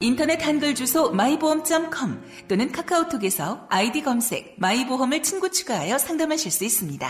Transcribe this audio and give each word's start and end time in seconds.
인터넷 0.00 0.44
한글 0.44 0.74
주소 0.74 1.12
마이보험.com 1.12 2.22
또는 2.48 2.72
카카오톡에서 2.72 3.68
아이디 3.70 4.02
검색 4.02 4.56
마이보험을 4.58 5.22
친구 5.22 5.50
추가하여 5.50 5.98
상담하실 5.98 6.50
수 6.50 6.64
있습니다. 6.64 7.08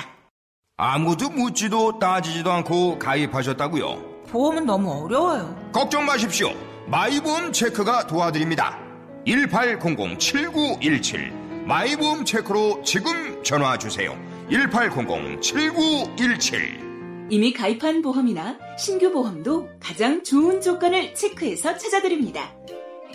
아무도 0.77 1.31
묻지도 1.31 1.99
따지지도 1.99 2.53
않고 2.53 2.99
가입하셨다고요? 2.99 4.25
보험은 4.29 4.67
너무 4.67 5.05
어려워요. 5.05 5.71
걱정 5.73 6.05
마십시오. 6.05 6.51
마이보험 6.87 7.53
체크가 7.53 8.07
도와드립니다. 8.07 8.79
1800-7917 9.27 11.33
마이보험 11.67 12.25
체크로 12.25 12.83
지금 12.83 13.43
전화 13.43 13.77
주세요. 13.79 14.17
1800-7917 14.51 16.84
이미 17.31 17.53
가입한 17.53 18.03
보험이나 18.03 18.59
신규 18.79 19.11
보험도 19.11 19.69
가장 19.81 20.23
좋은 20.23 20.61
조건을 20.61 21.15
체크해서 21.15 21.77
찾아드립니다. 21.77 22.53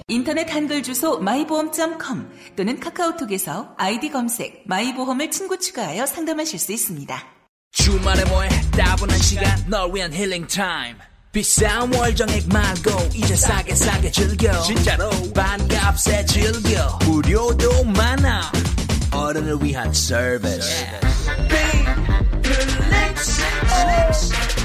인터넷 0.07 0.51
한글 0.51 0.81
주소 0.81 1.19
마이보험.com 1.19 2.29
또는 2.55 2.79
카카오톡에서 2.79 3.75
아이디 3.77 4.09
검색 4.09 4.63
마이보험을 4.65 5.29
친구 5.29 5.59
추가하여 5.59 6.05
상담하실 6.05 6.57
수 6.57 6.71
있습니다. 6.71 7.23
주말에 7.71 8.25
뭐해? 8.25 8.49
따분한 8.71 9.17
시간 9.19 9.69
널 9.69 9.93
위한 9.93 10.11
힐링 10.11 10.47
타임. 10.47 10.95
비싼 11.31 11.93
월정액 11.93 12.47
말고 12.47 12.89
이제 13.13 13.35
싸게 13.35 13.75
싸게 13.75 14.09
즐겨. 14.09 14.51
진짜로. 14.61 15.11
반값에 15.35 16.25
즐겨. 16.25 16.97
무료도 17.05 17.83
많아. 17.83 18.51
어른을 19.13 19.57
위한 19.61 19.93
서비스 19.93 20.85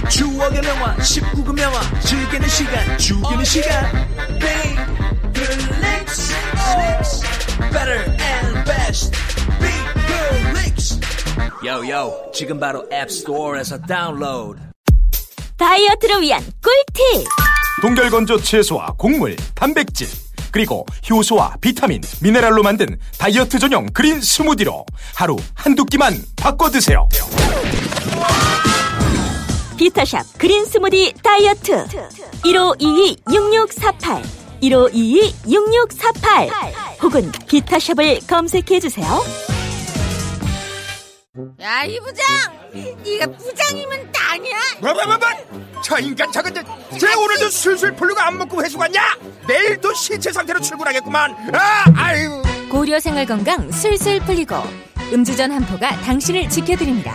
추억의 0.08 0.62
명화 0.62 0.96
19금 0.96 1.54
명화 1.54 1.80
즐기는 2.00 2.48
시간 2.48 2.98
죽이는 2.98 3.44
시간. 3.44 3.92
Better 7.72 8.04
and 8.20 8.64
best 8.64 9.12
Licks 10.54 11.00
요요 11.64 12.14
지금 12.32 12.58
바로 12.60 12.86
앱스토어에서 12.92 13.78
다운로드 13.82 14.60
다이어트를 15.56 16.20
위한 16.20 16.42
꿀팁. 16.62 17.26
동결건조 17.82 18.40
채소와 18.40 18.94
곡물, 18.96 19.36
단백질, 19.54 20.08
그리고 20.50 20.86
효소와 21.08 21.56
비타민, 21.60 22.00
미네랄로 22.20 22.62
만든 22.62 22.98
다이어트 23.18 23.58
전용 23.58 23.86
그린 23.86 24.20
스무디로 24.20 24.84
하루 25.14 25.36
한두 25.54 25.84
끼만 25.84 26.16
바꿔 26.36 26.70
드세요. 26.70 27.08
비타샵 29.76 30.38
그린 30.38 30.64
스무디 30.64 31.12
다이어트 31.22 31.86
1522-6648 32.44 34.22
1522-6648 34.62 37.02
혹은 37.02 37.30
비타샵을 37.48 38.20
검색해주세요 38.26 39.06
야, 41.60 41.82
이 41.84 41.98
부장! 41.98 42.24
네가 43.04 43.26
부장이면 43.36 44.12
땅이야? 44.12 44.56
뭐뭐뭐뭐 44.80 45.18
저 45.82 45.98
인간 45.98 46.30
저건 46.30 46.54
쟤 46.98 47.12
오늘도 47.14 47.50
술술 47.50 47.94
풀리고 47.96 48.20
안 48.20 48.38
먹고 48.38 48.62
회수 48.62 48.78
갔냐? 48.78 49.02
내일도 49.46 49.92
신체 49.94 50.30
상태로 50.32 50.60
출근하겠구만 50.60 51.34
아 51.54 51.84
아유 51.96 52.42
고려 52.70 53.00
생활 53.00 53.26
건강 53.26 53.70
술술 53.72 54.20
풀리고 54.20 54.54
음주전 55.12 55.50
한포가 55.52 56.00
당신을 56.02 56.48
지켜드립니다. 56.48 57.14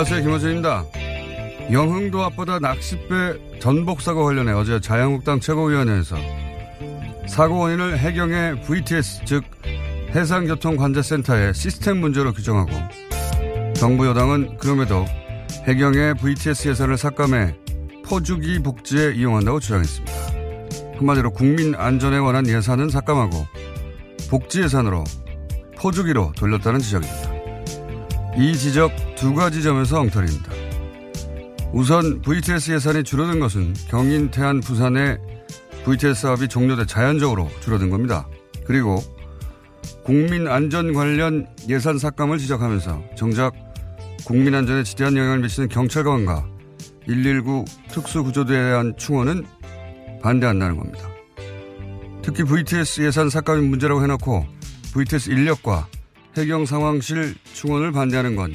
안녕하세요. 0.00 0.22
김호준입니다. 0.22 0.84
영흥도 1.70 2.22
앞바다 2.22 2.58
낚싯배 2.60 3.58
전복 3.60 4.00
사고 4.00 4.24
관련해 4.24 4.52
어제 4.52 4.80
자유한국당 4.80 5.40
최고위원회에서 5.40 6.16
사고 7.28 7.58
원인을 7.58 7.98
해경의 7.98 8.62
VTS 8.62 9.26
즉 9.26 9.44
해상교통관제센터의 10.14 11.52
시스템 11.52 11.98
문제로 11.98 12.32
규정하고 12.32 12.70
정부 13.74 14.06
여당은 14.06 14.56
그럼에도 14.56 15.04
해경의 15.66 16.14
VTS 16.14 16.68
예산을 16.70 16.96
삭감해 16.96 17.56
포주기 18.06 18.58
복지에 18.60 19.12
이용한다고 19.12 19.60
주장했습니다. 19.60 20.12
한마디로 20.96 21.30
국민 21.32 21.74
안전에 21.74 22.20
관한 22.20 22.46
예산은 22.46 22.88
삭감하고 22.88 23.46
복지 24.30 24.62
예산으로 24.62 25.04
포주기로 25.76 26.32
돌렸다는 26.38 26.80
지적입니다. 26.80 27.29
이 28.36 28.56
지적 28.56 28.92
두 29.16 29.34
가지 29.34 29.62
점에서 29.62 30.00
엉터리입니다. 30.00 30.52
우선 31.72 32.20
VTS 32.22 32.72
예산이 32.72 33.04
줄어든 33.04 33.40
것은 33.40 33.74
경인, 33.88 34.30
태안, 34.30 34.60
부산의 34.60 35.18
VTS 35.84 36.22
사업이 36.22 36.48
종료돼 36.48 36.86
자연적으로 36.86 37.48
줄어든 37.60 37.90
겁니다. 37.90 38.28
그리고 38.64 39.02
국민 40.04 40.48
안전 40.48 40.92
관련 40.92 41.46
예산 41.68 41.98
삭감을 41.98 42.38
지적하면서 42.38 43.02
정작 43.16 43.52
국민 44.24 44.54
안전에 44.54 44.82
지대한 44.84 45.16
영향을 45.16 45.40
미치는 45.40 45.68
경찰관과 45.68 46.46
119 47.06 47.64
특수구조대에 47.90 48.56
대한 48.56 48.94
충원은 48.96 49.44
반대한다는 50.22 50.76
겁니다. 50.76 51.08
특히 52.22 52.44
VTS 52.44 53.02
예산 53.02 53.30
삭감이 53.30 53.66
문제라고 53.66 54.02
해놓고 54.02 54.46
VTS 54.92 55.30
인력과 55.30 55.88
해경 56.36 56.66
상황실 56.66 57.34
충원을 57.54 57.92
반대하는 57.92 58.36
건 58.36 58.54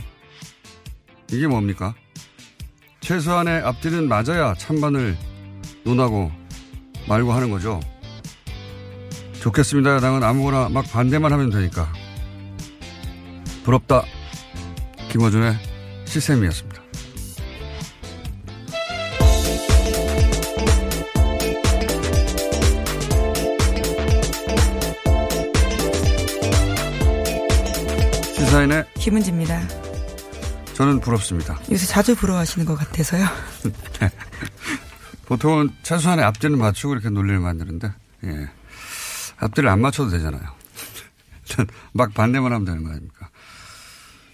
이게 1.31 1.47
뭡니까? 1.47 1.93
최소한의 3.01 3.61
앞뒤는 3.61 4.07
맞아야 4.07 4.53
찬반을 4.55 5.17
논하고 5.83 6.31
말고 7.07 7.33
하는 7.33 7.51
거죠. 7.51 7.79
좋겠습니다. 9.41 9.95
야당은 9.95 10.23
아무거나 10.23 10.69
막 10.69 10.85
반대만 10.91 11.31
하면 11.31 11.51
되니까. 11.51 11.91
부럽다. 13.63 14.03
김어준의 15.11 15.55
시스템이었습니다. 16.05 16.84
김은지입니다. 29.05 29.61
저는 30.73 30.99
부럽습니다. 30.99 31.59
요새 31.71 31.85
자주 31.85 32.15
부러워하시는 32.15 32.65
것 32.65 32.73
같아서요. 32.73 33.27
보통은 35.27 35.69
최소한의 35.83 36.25
앞뒤를 36.25 36.57
맞추고 36.57 36.95
이렇게 36.95 37.09
논리를 37.11 37.39
만드는데, 37.39 37.93
예. 38.23 38.49
앞뒤를 39.37 39.69
안 39.69 39.81
맞춰도 39.81 40.09
되잖아요. 40.09 40.41
막 41.93 42.15
반대만 42.15 42.51
하면 42.51 42.65
되는 42.65 42.83
거 42.83 42.89
아닙니까? 42.89 43.29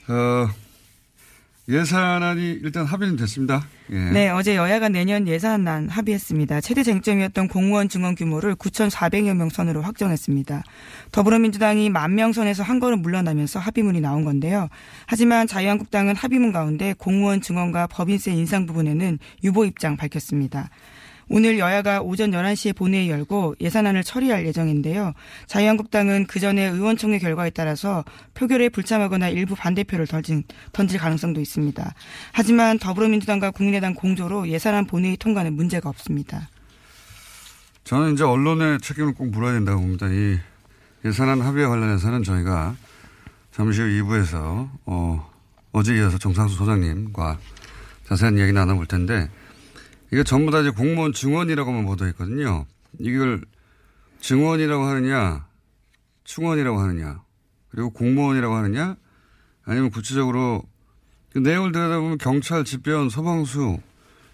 어, 0.07 0.49
예산안이 1.71 2.59
일단 2.61 2.85
합의는 2.85 3.15
됐습니다. 3.15 3.65
예. 3.91 3.95
네, 3.95 4.29
어제 4.29 4.55
여야가 4.57 4.89
내년 4.89 5.27
예산안 5.27 5.87
합의했습니다. 5.89 6.59
최대 6.61 6.83
쟁점이었던 6.83 7.47
공무원 7.47 7.87
증원 7.87 8.15
규모를 8.15 8.55
9,400여 8.55 9.33
명 9.35 9.49
선으로 9.49 9.81
확정했습니다. 9.81 10.63
더불어민주당이 11.11 11.89
만 11.89 12.11
명 12.11 12.33
선에서 12.33 12.61
한 12.63 12.79
걸음 12.81 13.01
물러나면서 13.01 13.59
합의문이 13.59 14.01
나온 14.01 14.25
건데요. 14.25 14.67
하지만 15.05 15.47
자유한국당은 15.47 16.15
합의문 16.15 16.51
가운데 16.51 16.93
공무원 16.97 17.39
증원과 17.39 17.87
법인세 17.87 18.31
인상 18.33 18.65
부분에는 18.65 19.17
유보 19.45 19.63
입장 19.65 19.95
밝혔습니다. 19.95 20.69
오늘 21.33 21.59
여야가 21.59 22.01
오전 22.01 22.31
11시에 22.31 22.75
본회의 22.75 23.09
열고 23.09 23.55
예산안을 23.61 24.03
처리할 24.03 24.45
예정인데요. 24.45 25.13
자유한국당은 25.47 26.25
그 26.27 26.41
전에 26.41 26.65
의원총회 26.65 27.19
결과에 27.19 27.49
따라서 27.51 28.03
표결에 28.33 28.67
불참하거나 28.67 29.29
일부 29.29 29.55
반대표를 29.55 30.07
던진, 30.07 30.43
던질 30.73 30.99
가능성도 30.99 31.39
있습니다. 31.39 31.93
하지만 32.33 32.77
더불어민주당과 32.79 33.51
국민의당 33.51 33.93
공조로 33.93 34.49
예산안 34.49 34.87
본회의 34.87 35.15
통과는 35.15 35.53
문제가 35.53 35.87
없습니다. 35.87 36.49
저는 37.85 38.13
이제 38.13 38.25
언론의 38.25 38.79
책임을 38.81 39.13
꼭 39.13 39.29
물어야 39.29 39.53
된다고 39.53 39.79
봅니다. 39.79 40.07
이 40.09 40.37
예산안 41.05 41.39
합의에 41.39 41.65
관련해서는 41.65 42.23
저희가 42.23 42.75
잠시 43.53 43.79
후 43.79 43.87
2부에서 43.87 44.69
어, 44.85 45.31
어제 45.71 45.95
이어서 45.95 46.17
정상수 46.17 46.57
소장님과 46.57 47.37
자세한 48.09 48.37
이야기 48.37 48.51
나눠볼 48.51 48.85
텐데 48.87 49.29
이게 50.11 50.23
전부 50.23 50.51
다 50.51 50.59
이제 50.59 50.69
공무원 50.69 51.13
증원이라고만 51.13 51.85
보도했거든요. 51.85 52.65
이걸 52.99 53.41
증원이라고 54.19 54.83
하느냐, 54.83 55.47
충원이라고 56.25 56.79
하느냐, 56.79 57.21
그리고 57.69 57.89
공무원이라고 57.91 58.53
하느냐, 58.53 58.97
아니면 59.63 59.89
구체적으로 59.89 60.63
그 61.31 61.39
내용을 61.39 61.71
들여다보면 61.71 62.17
경찰, 62.17 62.65
집배원, 62.65 63.09
소방수 63.09 63.79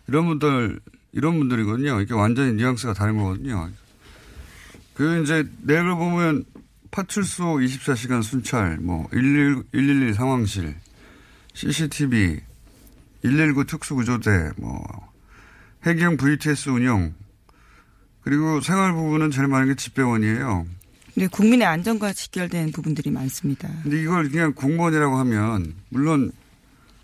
이런 0.08 0.26
분들 0.26 0.80
이런 1.12 1.38
분들이거든요. 1.38 2.02
이게 2.02 2.14
완전히 2.14 2.54
뉘앙스가 2.54 2.94
다른 2.94 3.18
거거든요. 3.18 3.70
그 4.96 5.22
이제 5.22 5.48
내용을 5.62 5.96
보면 5.96 6.46
파출소 6.90 7.58
24시간 7.58 8.24
순찰, 8.24 8.78
뭐 8.78 9.08
111, 9.10 9.64
112 9.72 10.14
상황실, 10.14 10.76
CCTV, 11.54 12.40
119 13.22 13.66
특수구조대, 13.66 14.52
뭐 14.58 15.07
해경 15.88 16.18
VTS 16.18 16.70
운영, 16.70 17.14
그리고 18.22 18.60
생활 18.60 18.92
부분은 18.92 19.32
제일 19.32 19.48
많은 19.48 19.68
게 19.68 19.76
집배원이에요. 19.76 20.66
네, 21.16 21.28
국민의 21.28 21.66
안전과 21.66 22.12
직결된 22.12 22.74
부분들이 22.74 23.10
많습니다. 23.10 23.70
근데 23.84 24.02
이걸 24.02 24.30
그냥 24.30 24.54
공무원이라고 24.54 25.16
하면 25.16 25.76
물론 25.88 26.34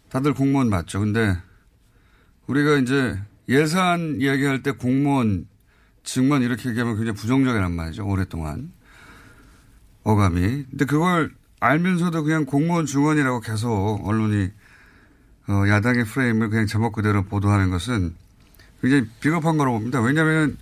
다들 0.09 0.33
공무원 0.33 0.69
맞죠. 0.69 0.99
근데 0.99 1.37
우리가 2.47 2.75
이제 2.75 3.17
예산 3.47 4.17
이야기할 4.19 4.63
때 4.63 4.71
공무원 4.71 5.47
증만 6.03 6.41
이렇게 6.41 6.69
얘기하면 6.69 6.97
굉장히 6.97 7.15
부정적이란 7.17 7.71
말이죠. 7.71 8.05
오랫동안. 8.05 8.73
어감이. 10.03 10.65
근데 10.69 10.83
그걸 10.83 11.31
알면서도 11.61 12.23
그냥 12.23 12.43
공무원 12.45 12.85
증원이라고 12.85 13.39
계속 13.39 14.01
언론이 14.03 14.51
어, 15.47 15.63
야당의 15.69 16.03
프레임을 16.03 16.49
그냥 16.49 16.65
제목 16.67 16.91
그대로 16.91 17.23
보도하는 17.23 17.69
것은 17.69 18.13
굉장히 18.83 19.07
비겁한 19.21 19.57
거라고 19.57 19.77
봅니다. 19.77 20.01
왜냐하면 20.01 20.57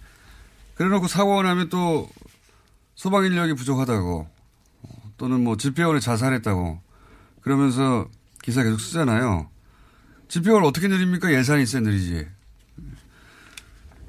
그래놓고 0.76 1.08
사고가 1.08 1.42
나면 1.42 1.70
또 1.70 2.08
소방 2.94 3.26
인력이 3.26 3.56
부족하다고 3.56 4.30
또는 5.18 5.44
뭐 5.44 5.58
집배원이 5.58 6.02
자살했다고 6.02 6.80
그러면서 7.42 8.08
기사 8.44 8.62
계속 8.62 8.80
쓰잖아요. 8.80 9.50
집배원 10.28 10.64
어떻게 10.64 10.88
늘립니까? 10.88 11.34
예산이 11.34 11.64
있어야 11.64 11.82
늘리지. 11.82 12.28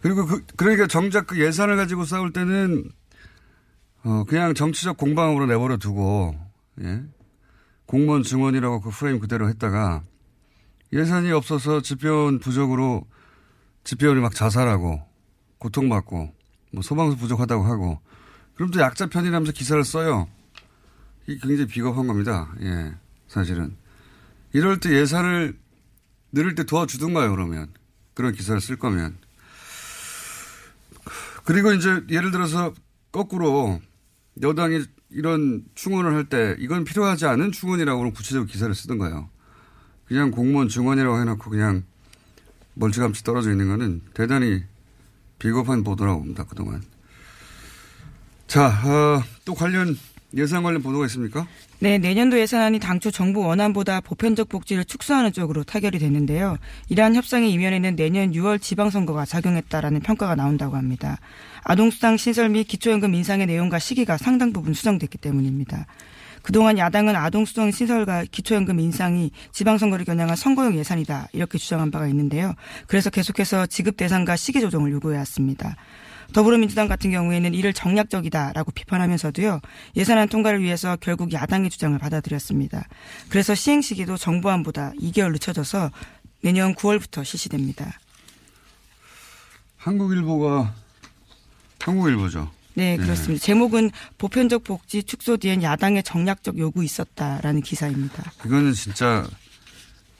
그리고 0.03 0.27
그, 0.27 0.45
그러니까 0.57 0.87
정작 0.87 1.27
그 1.27 1.41
예산을 1.41 1.77
가지고 1.77 2.05
싸울 2.05 2.35
때는 2.35 2.91
어, 4.05 4.25
그냥 4.25 4.53
정치적 4.53 4.97
공방으로 4.97 5.47
내버려 5.47 5.77
두고, 5.77 6.35
예. 6.83 7.03
공무원 7.87 8.25
증원이라고 8.25 8.81
그 8.81 8.91
프레임 8.91 9.21
그대로 9.21 9.49
했다가 9.49 10.03
예산이 10.93 11.31
없어서 11.31 11.81
집배원 11.83 12.41
부족으로 12.41 13.07
집배원이 13.85 14.21
막 14.21 14.35
자살하고 14.35 15.03
고통받고 15.59 16.35
뭐 16.73 16.83
소방수 16.83 17.17
부족하다고 17.17 17.65
하고 17.65 18.01
그럼 18.55 18.71
또 18.71 18.81
약자 18.81 19.07
편이라면서 19.07 19.53
기사를 19.53 19.83
써요. 19.85 20.29
이게 21.27 21.39
굉장히 21.47 21.67
비겁한 21.67 22.07
겁니다. 22.07 22.53
예. 22.61 22.95
사실은. 23.29 23.77
이럴 24.53 24.79
때 24.81 24.91
예산을 24.91 25.59
늘릴 26.33 26.55
때 26.55 26.65
도와주든가요, 26.65 27.31
그러면. 27.31 27.69
그런 28.15 28.33
기사를 28.33 28.61
쓸 28.61 28.77
거면. 28.77 29.17
그리고 31.45 31.73
이제 31.73 32.03
예를 32.11 32.31
들어서 32.31 32.75
거꾸로 33.11 33.81
여당이 34.43 34.85
이런 35.11 35.65
충원을 35.75 36.15
할 36.15 36.25
때 36.25 36.57
이건 36.59 36.85
필요하지 36.85 37.27
않은 37.27 37.53
충원이라고 37.53 38.13
구체적으로 38.13 38.47
기사를 38.47 38.73
쓰던가요. 38.75 39.29
그냥 40.05 40.31
공무원 40.31 40.69
증원이라고 40.69 41.21
해놓고 41.21 41.51
그냥 41.51 41.85
멀찌감치 42.75 43.25
떨어져 43.25 43.51
있는 43.51 43.69
거는 43.69 44.03
대단히 44.15 44.63
비겁한 45.39 45.83
보도라고 45.83 46.21
봅니다, 46.21 46.45
그동안. 46.45 46.83
자, 48.47 48.67
어, 48.67 49.23
또 49.45 49.55
관련 49.55 49.97
예산 50.35 50.63
관련 50.63 50.83
보도가 50.83 51.07
있습니까? 51.07 51.47
네, 51.79 51.99
내년도 51.99 52.39
예산안이 52.39 52.79
당초 52.79 53.11
정부 53.11 53.41
원안보다 53.41 54.01
보편적 54.01 54.49
복지를 54.49 54.85
축소하는 54.85 55.33
쪽으로 55.33 55.65
타결이 55.65 55.99
됐는데요. 55.99 56.57
이러한 56.89 57.15
협상의 57.15 57.51
이면에는 57.53 57.97
내년 57.97 58.31
6월 58.33 58.61
지방선거가 58.63 59.25
작용했다라는 59.25 60.01
평가가 60.01 60.35
나온다고 60.35 60.77
합니다. 60.77 61.19
아동수당 61.65 62.17
신설 62.17 62.49
및 62.49 62.65
기초연금 62.65 63.15
인상의 63.15 63.47
내용과 63.47 63.79
시기가 63.79 64.17
상당 64.17 64.53
부분 64.53 64.75
수정됐기 64.75 65.19
때문입니다. 65.19 65.87
그동안 66.43 66.79
야당은 66.79 67.17
아동수당 67.17 67.71
신설과 67.71 68.25
기초연금 68.31 68.81
인상이 68.81 69.31
지방선거를 69.53 70.05
겨냥한 70.05 70.37
선거용 70.37 70.77
예산이다 70.77 71.29
이렇게 71.33 71.59
주장한 71.59 71.91
바가 71.91 72.07
있는데요. 72.09 72.55
그래서 72.87 73.11
계속해서 73.11 73.67
지급 73.67 73.97
대상과 73.97 74.37
시기 74.37 74.61
조정을 74.61 74.93
요구해 74.93 75.19
왔습니다. 75.19 75.77
더불어민주당 76.33 76.89
같은 76.89 77.11
경우에는 77.11 77.53
이를 77.55 77.73
정략적이다라고 77.73 78.73
비판하면서도요 78.73 79.61
예산안 79.97 80.29
통과를 80.29 80.63
위해서 80.63 80.97
결국 81.01 81.33
야당의 81.33 81.71
주장을 81.71 81.97
받아들였습니다. 81.99 82.87
그래서 83.29 83.55
시행 83.55 83.83
시기도 83.83 84.17
정부안보다 84.17 84.93
2개월 85.01 85.33
늦춰져서 85.33 85.91
내년 86.43 86.75
9월부터 86.75 87.25
실시됩니다. 87.25 87.99
한국일보가 89.77 90.75
한국일보죠. 91.81 92.51
네, 92.75 92.97
그렇습니다. 92.97 93.35
네. 93.35 93.39
제목은 93.39 93.91
보편적 94.19 94.65
복지 94.65 95.03
축소 95.03 95.37
뒤엔 95.37 95.63
야당의 95.63 96.03
정략적 96.03 96.59
요구 96.59 96.85
있었다라는 96.85 97.61
기사입니다. 97.61 98.33
이거는 98.45 98.73
진짜 98.73 99.27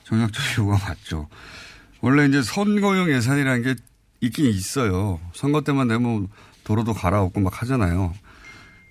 정략적 0.03 0.43
요구가 0.59 0.77
맞죠. 0.87 1.27
원래 2.01 2.25
이제 2.27 2.41
선거용 2.41 3.09
예산이라는 3.09 3.63
게 3.63 3.75
있긴 4.21 4.45
있어요. 4.47 5.19
선거 5.33 5.61
때만 5.61 5.87
되면 5.87 6.27
도로도 6.63 6.93
갈아엎고 6.93 7.39
막 7.39 7.61
하잖아요. 7.61 8.13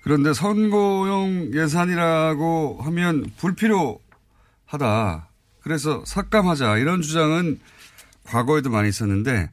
그런데 0.03 0.33
선거용 0.33 1.51
예산이라고 1.53 2.79
하면 2.83 3.25
불필요하다. 3.37 5.29
그래서 5.61 6.03
삭감하자. 6.05 6.77
이런 6.77 7.01
주장은 7.01 7.59
과거에도 8.25 8.69
많이 8.69 8.89
있었는데 8.89 9.49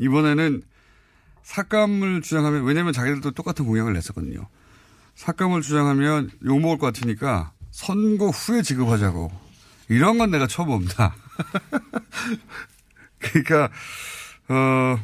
이번에는 0.00 0.62
삭감을 1.50 2.22
주장하면 2.22 2.62
왜냐하면 2.62 2.92
자기들도 2.92 3.32
똑같은 3.32 3.66
공약을 3.66 3.92
냈었거든요. 3.92 4.46
삭감을 5.16 5.62
주장하면 5.62 6.30
욕먹을 6.44 6.78
것 6.78 6.86
같으니까 6.86 7.52
선거 7.72 8.28
후에 8.28 8.62
지급하자고. 8.62 9.32
이런 9.88 10.18
건 10.18 10.30
내가 10.30 10.46
처음 10.46 10.68
봅니다. 10.68 11.16
그러니까 13.18 13.68
어, 14.48 14.98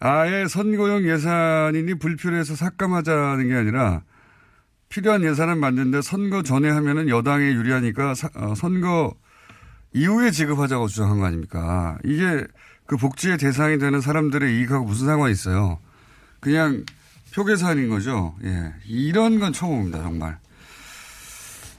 아예 0.00 0.48
선거용 0.48 1.08
예산이니 1.08 1.94
불필요해서 1.94 2.56
삭감하자는 2.56 3.48
게 3.48 3.54
아니라 3.54 4.02
필요한 4.88 5.22
예산을 5.22 5.54
만드는데 5.54 6.02
선거 6.02 6.42
전에 6.42 6.68
하면은 6.68 7.08
여당에 7.08 7.44
유리하니까 7.44 8.14
사, 8.14 8.28
어, 8.34 8.56
선거 8.56 9.14
이후에 9.92 10.32
지급하자고 10.32 10.88
주장한 10.88 11.20
거 11.20 11.26
아닙니까? 11.26 11.96
이게 12.04 12.44
그 12.88 12.96
복지의 12.96 13.36
대상이 13.36 13.78
되는 13.78 14.00
사람들의 14.00 14.56
이익하고 14.56 14.86
무슨 14.86 15.06
상관이 15.06 15.30
있어요? 15.30 15.78
그냥 16.40 16.86
표계산인 17.34 17.90
거죠. 17.90 18.34
예. 18.42 18.72
이런 18.86 19.38
건 19.38 19.52
처음 19.52 19.76
봅니다, 19.76 20.02
정말. 20.02 20.38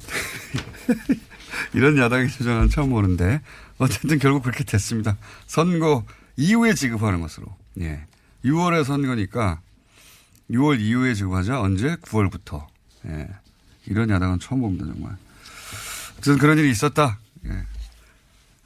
이런 1.73 1.97
야당의 1.97 2.29
주장은 2.29 2.69
처음 2.69 2.91
보는데 2.91 3.41
어쨌든 3.79 4.19
결국 4.19 4.43
그렇게 4.43 4.63
됐습니다. 4.63 5.17
선거 5.47 6.05
이후에 6.37 6.75
지급하는 6.75 7.21
것으로. 7.21 7.47
예. 7.79 8.05
6월에 8.45 8.83
선거니까 8.83 9.61
6월 10.51 10.79
이후에 10.79 11.15
지급하자. 11.15 11.59
언제? 11.59 11.95
9월부터. 11.95 12.67
예. 13.07 13.27
이런 13.87 14.11
야당은 14.11 14.39
처음 14.39 14.61
봅니다, 14.61 14.85
정말. 14.85 15.17
어쨌든 16.19 16.37
그런 16.37 16.59
일이 16.59 16.69
있었다. 16.69 17.17
예. 17.47 17.65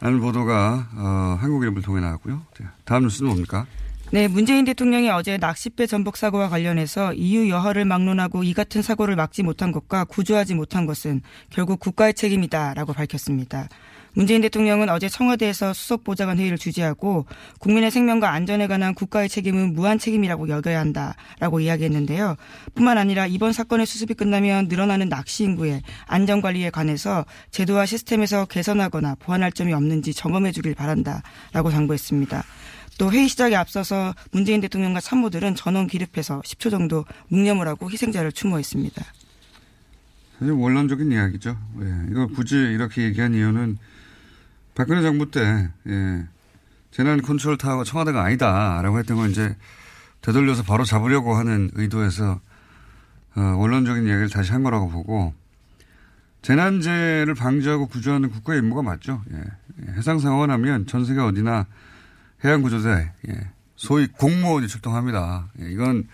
라는 0.04 0.20
보도가, 0.20 0.90
어, 0.98 1.38
한국일보를 1.40 1.82
통해 1.82 2.02
나왔고요. 2.02 2.42
네. 2.60 2.66
다음 2.84 3.04
뉴스는 3.04 3.30
뭡니까? 3.30 3.66
네, 4.12 4.28
문재인 4.28 4.66
대통령이 4.66 5.10
어제 5.10 5.38
낚싯배 5.38 5.88
전복 5.88 6.18
사고와 6.18 6.50
관련해서 6.50 7.14
EU 7.14 7.48
여하를 7.48 7.86
막론하고 7.86 8.44
이 8.44 8.54
같은 8.54 8.82
사고를 8.82 9.16
막지 9.16 9.44
못한 9.44 9.72
것과 9.72 10.04
구조하지 10.04 10.56
못한 10.56 10.86
것은 10.86 11.22
결국 11.50 11.80
국가의 11.80 12.16
책임이다라고 12.16 12.92
밝혔습니다. 12.92 13.70
문재인 14.16 14.42
대통령은 14.42 14.90
어제 14.90 15.10
청와대에서 15.10 15.74
수석 15.74 16.04
보좌관 16.04 16.38
회의를 16.38 16.58
주재하고 16.58 17.26
국민의 17.60 17.90
생명과 17.90 18.32
안전에 18.32 18.68
관한 18.68 18.94
국가의 18.94 19.28
책임은 19.28 19.74
무한 19.74 19.98
책임이라고 19.98 20.50
여겨야 20.50 20.80
한다라고 20.80 21.60
이야기했는데요. 21.60 22.36
뿐만 22.76 22.98
아니라 22.98 23.26
이번 23.26 23.54
사건의 23.54 23.86
수습이 23.86 24.14
끝나면 24.14 24.68
늘어나는 24.68 25.10
낚시 25.10 25.44
인구의 25.44 25.82
안전 26.06 26.42
관리에 26.42 26.70
관해서 26.70 27.26
제도와 27.52 27.86
시스템에서 27.86 28.46
개선하거나 28.46 29.16
보완할 29.16 29.52
점이 29.52 29.74
없는지 29.74 30.14
점검해 30.14 30.52
주길 30.52 30.76
바란다라고 30.76 31.72
당부했습니다. 31.72 32.44
또 33.00 33.12
회의 33.12 33.28
시작에 33.28 33.56
앞서서 33.56 34.14
문재인 34.32 34.62
대통령과 34.62 35.02
참모들은 35.02 35.56
전원 35.56 35.88
기립해서 35.88 36.42
10초 36.42 36.70
정도 36.70 37.06
묵념을 37.30 37.68
하고 37.68 37.90
희생자를 37.90 38.32
추모했습니다. 38.32 39.04
아주 40.40 40.60
원론적인 40.60 41.12
이야기죠. 41.12 41.58
예, 41.82 42.12
이걸 42.12 42.28
굳이 42.28 42.56
이렇게 42.56 43.04
얘기한 43.04 43.34
이유는 43.34 43.78
박근혜 44.76 45.02
정부 45.02 45.30
때 45.30 45.70
예, 45.88 46.28
재난 46.92 47.22
컨트롤 47.22 47.58
타워가 47.58 47.84
청와대가 47.84 48.24
아니다라고 48.24 49.00
했던 49.00 49.18
건 49.18 49.30
이제 49.30 49.56
되돌려서 50.22 50.64
바로 50.64 50.84
잡으려고 50.84 51.36
하는 51.36 51.70
의도에서 51.74 52.40
어, 53.36 53.42
원론적인 53.42 54.06
이야기를 54.06 54.30
다시 54.30 54.52
한 54.52 54.64
거라고 54.64 54.90
보고 54.90 55.34
재난재해를 56.44 57.36
방지하고 57.36 57.88
구조하는 57.88 58.30
국가의 58.30 58.60
임무가 58.60 58.82
맞죠. 58.82 59.24
예. 59.32 59.94
해상 59.94 60.20
상황을 60.20 60.52
하면 60.52 60.86
전 60.88 61.06
세계 61.06 61.20
어디나 61.20 61.66
해양 62.44 62.62
구조대, 62.62 63.12
예. 63.30 63.50
소위 63.76 64.08
공무원이 64.08 64.68
출동합니다. 64.68 65.50
예. 65.62 65.72
이건 65.72 66.08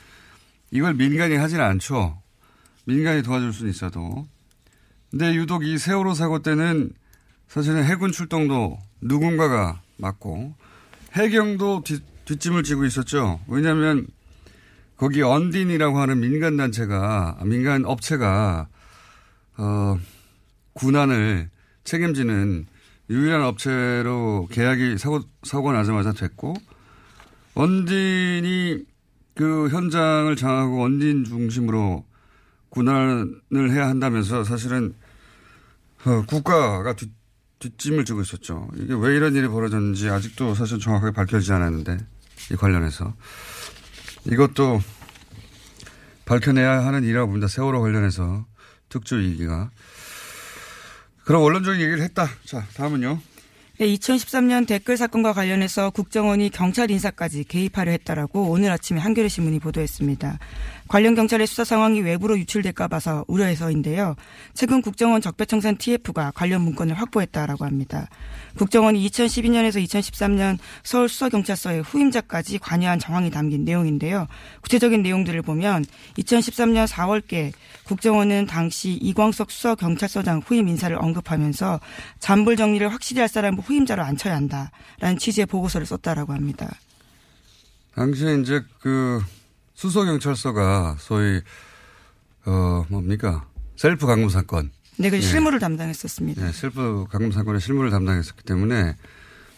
이걸 0.72 0.94
민간이 0.94 1.36
하지는 1.36 1.66
않죠. 1.66 2.22
민간이 2.86 3.24
도와줄 3.24 3.54
수는 3.54 3.72
있어도. 3.72 4.28
근데 5.10 5.34
유독 5.34 5.66
이 5.66 5.78
세월호 5.78 6.14
사고 6.14 6.44
때는 6.44 6.92
사실은 7.50 7.84
해군 7.84 8.12
출동도 8.12 8.78
누군가가 9.02 9.82
맡고 9.98 10.54
해경도 11.14 11.82
뒷, 11.84 12.04
뒷짐을 12.26 12.62
지고 12.62 12.86
있었죠. 12.86 13.40
왜냐하면 13.48 14.06
거기 14.98 15.24
언딘이라고 15.24 16.00
하는 16.00 16.20
민간 16.20 16.58
단체가 16.58 17.38
아, 17.40 17.46
민간 17.46 17.86
업체가 17.86 18.68
어 19.58 20.00
군안을 20.74 21.50
책임지는 21.86 22.68
유일한 23.10 23.42
업체로 23.42 24.48
계약이 24.52 25.00
사고 25.00 25.22
사고 25.42 25.72
나자마자 25.74 26.14
됐고 26.14 26.54
언딘이 27.56 28.86
그 29.34 29.70
현장을 29.70 30.36
장악하고 30.36 30.84
언딘 30.84 31.24
중심으로 31.24 32.06
군안을 32.70 33.72
해야 33.72 33.88
한다면서 33.88 34.44
사실은 34.44 34.94
어, 36.06 36.24
국가가 36.28 36.94
뒷, 36.94 37.10
뒷짐을 37.60 38.06
지고 38.06 38.22
있었죠. 38.22 38.68
이게 38.76 38.94
왜 38.94 39.16
이런 39.16 39.36
일이 39.36 39.48
벌어졌는지 39.48 40.10
아직도 40.10 40.56
사실 40.56 40.80
정확하게 40.80 41.14
밝혀지지 41.14 41.52
않았는데 41.54 41.98
이 42.52 42.56
관련해서 42.56 43.14
이것도 44.26 44.82
밝혀내야 46.26 46.86
하는 46.86 47.04
일이라고 47.04 47.28
봅니다. 47.28 47.48
세월호 47.48 47.82
관련해서 47.82 48.46
특조 48.88 49.20
이기가 49.20 49.70
그럼 51.24 51.44
원론적인 51.44 51.80
얘기를 51.82 52.02
했다. 52.02 52.28
자 52.46 52.66
다음은요. 52.76 53.20
네, 53.80 53.88
2013년 53.96 54.68
댓글 54.68 54.98
사건과 54.98 55.32
관련해서 55.32 55.90
국정원이 55.92 56.50
경찰 56.50 56.92
인사까지 56.92 57.46
개입하려 57.46 57.92
했다라고 57.92 58.50
오늘 58.50 58.72
아침에 58.72 59.00
한겨레 59.00 59.30
신문이 59.30 59.60
보도했습니다. 59.60 60.38
관련 60.90 61.14
경찰의 61.14 61.46
수사 61.46 61.64
상황이 61.64 62.02
외부로 62.02 62.38
유출될까 62.40 62.88
봐서 62.88 63.24
우려해서인데요. 63.28 64.16
최근 64.56 64.82
국정원 64.82 65.22
적폐청산 65.22 65.78
TF가 65.78 66.32
관련 66.32 66.62
문건을 66.64 66.96
확보했다라고 66.96 67.64
합니다. 67.64 68.10
국정원이 68.58 69.08
2012년에서 69.08 69.86
2013년 69.86 70.58
서울 70.84 71.08
수서경찰서의 71.08 71.84
후임자까지 71.84 72.58
관여한 72.58 72.98
정황이 72.98 73.30
담긴 73.30 73.66
내용인데요. 73.66 74.26
구체적인 74.62 75.04
내용들을 75.04 75.40
보면 75.44 75.86
2013년 76.18 76.88
4월께 76.88 77.54
국정원은 77.84 78.48
당시 78.48 78.94
이광석 78.94 79.52
수서경찰서장 79.52 80.42
후임 80.44 80.68
인사를 80.68 80.98
언급하면서 81.00 81.80
잔불 82.18 82.56
정리를 82.56 82.92
확실히 82.92 83.20
할 83.20 83.30
사람을 83.30 83.60
후임자로 83.60 84.02
앉혀야 84.02 84.36
한다라는 84.36 85.20
취지의 85.20 85.46
보고서를 85.46 85.86
썼다라고 85.86 86.34
합니다. 86.34 86.68
당시에 87.94 88.38
이제 88.38 88.64
그 88.80 89.22
수서경찰서가 89.80 90.98
소위 91.00 91.40
어 92.46 92.84
뭡니까 92.90 93.46
셀프 93.78 94.06
감금 94.06 94.28
사건. 94.28 94.72
네, 94.98 95.10
그 95.10 95.16
네. 95.16 95.22
실무를 95.22 95.60
담당했었습니다. 95.60 96.46
네, 96.46 96.52
셀프 96.52 97.06
감금 97.10 97.32
사건의 97.32 97.62
실무를 97.62 97.90
담당했었기 97.90 98.44
때문에 98.44 98.98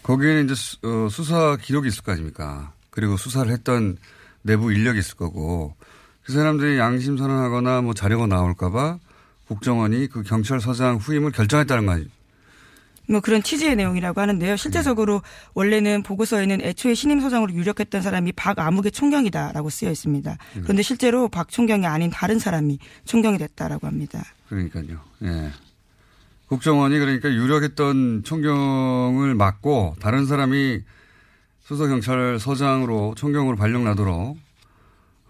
거기에는 0.04 0.46
이제 0.46 0.54
수, 0.54 0.78
어, 0.84 1.10
수사 1.10 1.58
기록이 1.60 1.88
있을 1.88 2.04
거 2.04 2.12
아닙니까? 2.12 2.72
그리고 2.92 3.18
수사를 3.18 3.52
했던 3.52 3.98
내부 4.44 4.72
인력이 4.72 5.00
있을 5.00 5.16
거고 5.16 5.76
그 6.24 6.34
사람들이 6.34 6.78
양심 6.78 7.18
선언하거나 7.18 7.82
뭐 7.82 7.96
자료가 7.96 8.28
나올까봐 8.28 9.00
국정원이 9.48 10.06
그 10.08 10.22
경찰서장 10.22 10.98
후임을 10.98 11.32
결정했다는 11.32 11.86
거 11.88 11.94
아니에요? 11.94 12.10
뭐 13.12 13.20
그런 13.20 13.44
취지의 13.44 13.76
내용이라고 13.76 14.22
하는데요. 14.22 14.56
실제적으로 14.56 15.16
네. 15.16 15.52
원래는 15.54 16.04
보고서에는 16.04 16.62
애초에 16.62 16.94
신임 16.94 17.20
소장으로 17.20 17.54
유력했던 17.54 18.02
사람이 18.02 18.32
박아무개 18.32 18.90
총경이다라고 18.90 19.70
쓰여 19.70 19.92
있습니다. 19.92 20.32
네. 20.32 20.62
그런데 20.62 20.82
실제로 20.82 21.28
박 21.28 21.50
총경이 21.50 21.86
아닌 21.86 22.10
다른 22.10 22.40
사람이 22.40 22.80
총경이 23.06 23.38
됐다라고 23.38 23.86
합니다. 23.86 24.24
그러니까요. 24.48 25.00
예. 25.24 25.52
국정원이 26.48 26.98
그러니까 27.00 27.30
유력했던 27.30 28.24
총경을 28.24 29.36
맡고 29.36 29.96
다른 30.00 30.26
사람이 30.26 30.80
수서경찰서장으로 31.64 33.14
총경으로 33.16 33.56
발령나도록 33.56 34.38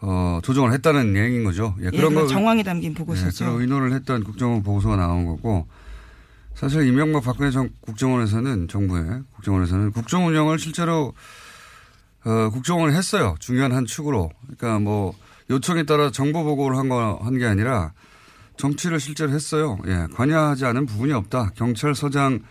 어, 0.03 0.39
조정을 0.43 0.73
했다는 0.73 1.15
얘기인 1.15 1.43
거죠. 1.43 1.75
예, 1.81 1.91
그런 1.91 2.11
예, 2.11 2.15
거 2.15 2.27
정황이 2.27 2.63
담긴 2.63 2.95
보고서죠. 2.95 3.45
예, 3.45 3.47
그런 3.47 3.61
의논을 3.61 3.93
했던 3.93 4.23
국정원 4.23 4.63
보고서가 4.63 4.95
나온 4.95 5.25
거고 5.25 5.67
사실 6.61 6.85
이명박 6.85 7.23
박근혜 7.23 7.49
정, 7.49 7.69
국정원에서는 7.81 8.67
정부의 8.67 9.23
국정원에서는 9.33 9.91
국정 9.93 10.27
운영을 10.27 10.59
실제로 10.59 11.15
어, 12.23 12.49
국정원을 12.51 12.93
했어요. 12.93 13.35
중요한 13.39 13.71
한 13.71 13.87
축으로. 13.87 14.29
그러니까 14.43 14.77
뭐 14.77 15.11
요청에 15.49 15.83
따라 15.83 16.11
정보 16.11 16.43
보고를 16.43 16.77
한 16.77 16.87
거 16.87 17.19
한 17.23 17.39
게 17.39 17.47
아니라 17.47 17.93
정치를 18.57 18.99
실제로 18.99 19.31
했어요. 19.31 19.79
예, 19.87 20.05
관여하지 20.13 20.65
않은 20.65 20.85
부분이 20.85 21.13
없다. 21.13 21.49
경찰서장 21.55 22.41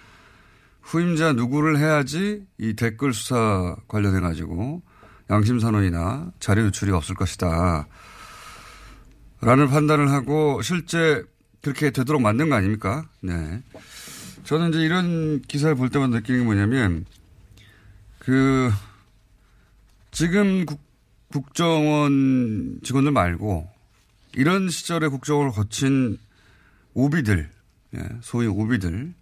후임자 0.83 1.35
누구를 1.35 1.79
해야지 1.79 2.45
이 2.59 2.75
댓글 2.75 3.15
수사 3.15 3.77
관련해 3.87 4.19
가지고 4.19 4.83
양심 5.31 5.61
선언이나 5.61 6.33
자료 6.41 6.65
유출이 6.65 6.91
없을 6.91 7.15
것이다. 7.15 7.87
라는 9.41 9.69
판단을 9.69 10.11
하고 10.11 10.61
실제 10.63 11.23
그렇게 11.63 11.91
되도록 11.91 12.21
만든 12.23 12.49
거 12.49 12.57
아닙니까? 12.57 13.05
네. 13.21 13.63
저는 14.51 14.71
이제 14.71 14.81
이런 14.81 15.41
기사를 15.43 15.77
볼 15.77 15.91
때마다 15.91 16.17
느끼는 16.17 16.41
게 16.41 16.45
뭐냐면 16.45 17.05
그 18.19 18.69
지금 20.11 20.67
국, 20.67 20.81
국정원 21.33 22.81
직원들 22.83 23.13
말고 23.13 23.71
이런 24.35 24.69
시절에 24.69 25.07
국정원을 25.07 25.53
거친 25.53 26.19
오비들, 26.95 27.49
예, 27.95 28.09
소위 28.23 28.49
오비들, 28.49 29.15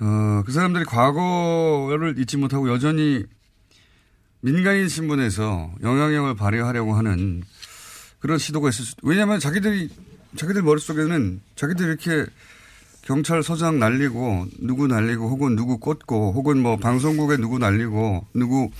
어, 0.00 0.42
그 0.46 0.52
사람들이 0.52 0.86
과거를 0.86 2.18
잊지 2.18 2.38
못하고 2.38 2.70
여전히 2.70 3.24
민간인 4.40 4.88
신분에서 4.88 5.74
영향력을 5.82 6.34
발휘하려고 6.34 6.94
하는 6.94 7.42
그런 8.20 8.38
시도가 8.38 8.70
있을 8.70 8.86
수, 8.86 8.94
왜냐하면 9.02 9.38
자기들이 9.38 9.90
자기들 10.36 10.62
머릿속에는 10.62 11.42
자기들 11.56 11.86
이렇게 11.88 12.24
경찰서장 13.04 13.78
날리고 13.78 14.46
누구 14.60 14.86
날리고 14.86 15.28
혹은 15.28 15.56
누구 15.56 15.78
꽂고 15.78 16.32
혹은 16.32 16.60
뭐 16.60 16.76
방송국에 16.76 17.36
누구 17.36 17.58
날리고 17.58 18.26
누구 18.34 18.70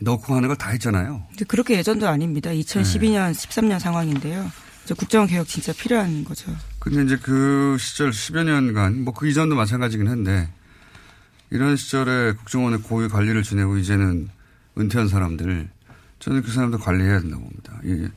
넣고 0.00 0.34
하는 0.34 0.48
걸다 0.48 0.70
했잖아요. 0.70 1.24
그렇게 1.46 1.76
예전도 1.76 2.08
아닙니다. 2.08 2.50
2012년, 2.50 3.26
네. 3.26 3.32
13년 3.32 3.78
상황인데요. 3.78 4.50
국정 4.96 5.26
개혁 5.26 5.46
진짜 5.46 5.72
필요한 5.72 6.24
거죠. 6.24 6.50
근데 6.78 7.02
이제 7.04 7.16
그 7.16 7.76
시절 7.78 8.10
10여 8.10 8.44
년간 8.44 9.04
뭐 9.04 9.14
그 9.14 9.28
이전도 9.28 9.54
마찬가지긴 9.54 10.08
한데 10.08 10.48
이런 11.50 11.76
시절에 11.76 12.32
국정원의 12.32 12.80
고위 12.82 13.08
관리를 13.08 13.42
지내고 13.42 13.76
이제는 13.76 14.30
은퇴한 14.78 15.08
사람들 15.08 15.68
저는 16.20 16.42
그 16.42 16.50
사람들 16.50 16.78
관리해야 16.78 17.20
된다고 17.20 17.42
봅니다. 17.42 17.80
예. 17.86 18.08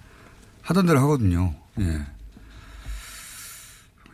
하던 0.62 0.86
대로 0.86 1.00
하거든요. 1.02 1.54
예. 1.80 2.06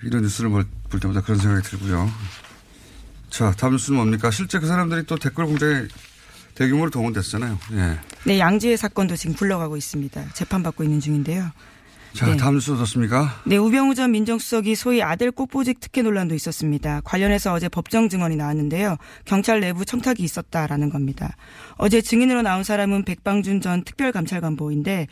이런 0.04 0.24
뉴스를 0.24 0.50
볼, 0.50 0.66
볼 0.90 1.00
때마다 1.00 1.22
그런 1.22 1.40
생각이 1.40 1.68
들고요. 1.68 2.10
자, 3.30 3.52
다음 3.52 3.74
뉴스는 3.74 3.98
뭡니까? 3.98 4.32
실제 4.32 4.60
그 4.60 4.68
사람들이 4.68 5.04
또 5.06 5.18
댓글 5.18 5.46
공장에 5.46 5.88
대규모로 6.56 6.90
동원됐잖아요. 6.90 7.60
예. 7.74 8.00
네, 8.26 8.40
양지의 8.40 8.78
사건도 8.78 9.16
지금 9.16 9.36
굴러가고 9.36 9.78
있습니다. 9.78 10.34
재판받고 10.34 10.84
있는 10.84 11.00
중인데요. 11.00 11.52
자, 12.14 12.26
네. 12.26 12.36
다음 12.38 12.56
뉴스 12.56 12.72
어떻습니까? 12.72 13.40
네, 13.46 13.58
우병우 13.58 13.94
전 13.94 14.12
민정수석이 14.12 14.76
소위 14.76 15.02
아들 15.04 15.32
꽃보직 15.32 15.80
특혜 15.80 16.02
논란도 16.02 16.34
있었습니다. 16.36 17.02
관련해서 17.02 17.54
어제 17.54 17.70
법정 17.70 18.10
증언이 18.10 18.36
나왔는데요. 18.36 18.98
경찰 19.26 19.60
내부 19.60 19.86
청탁이 19.86 20.18
있었다라는 20.20 20.90
겁니다. 20.90 21.36
어제 21.76 22.02
증인으로 22.02 22.42
나온 22.42 22.64
사람은 22.64 23.06
백방준 23.06 23.62
전 23.62 23.84
특별감찰관보인데 23.84 25.08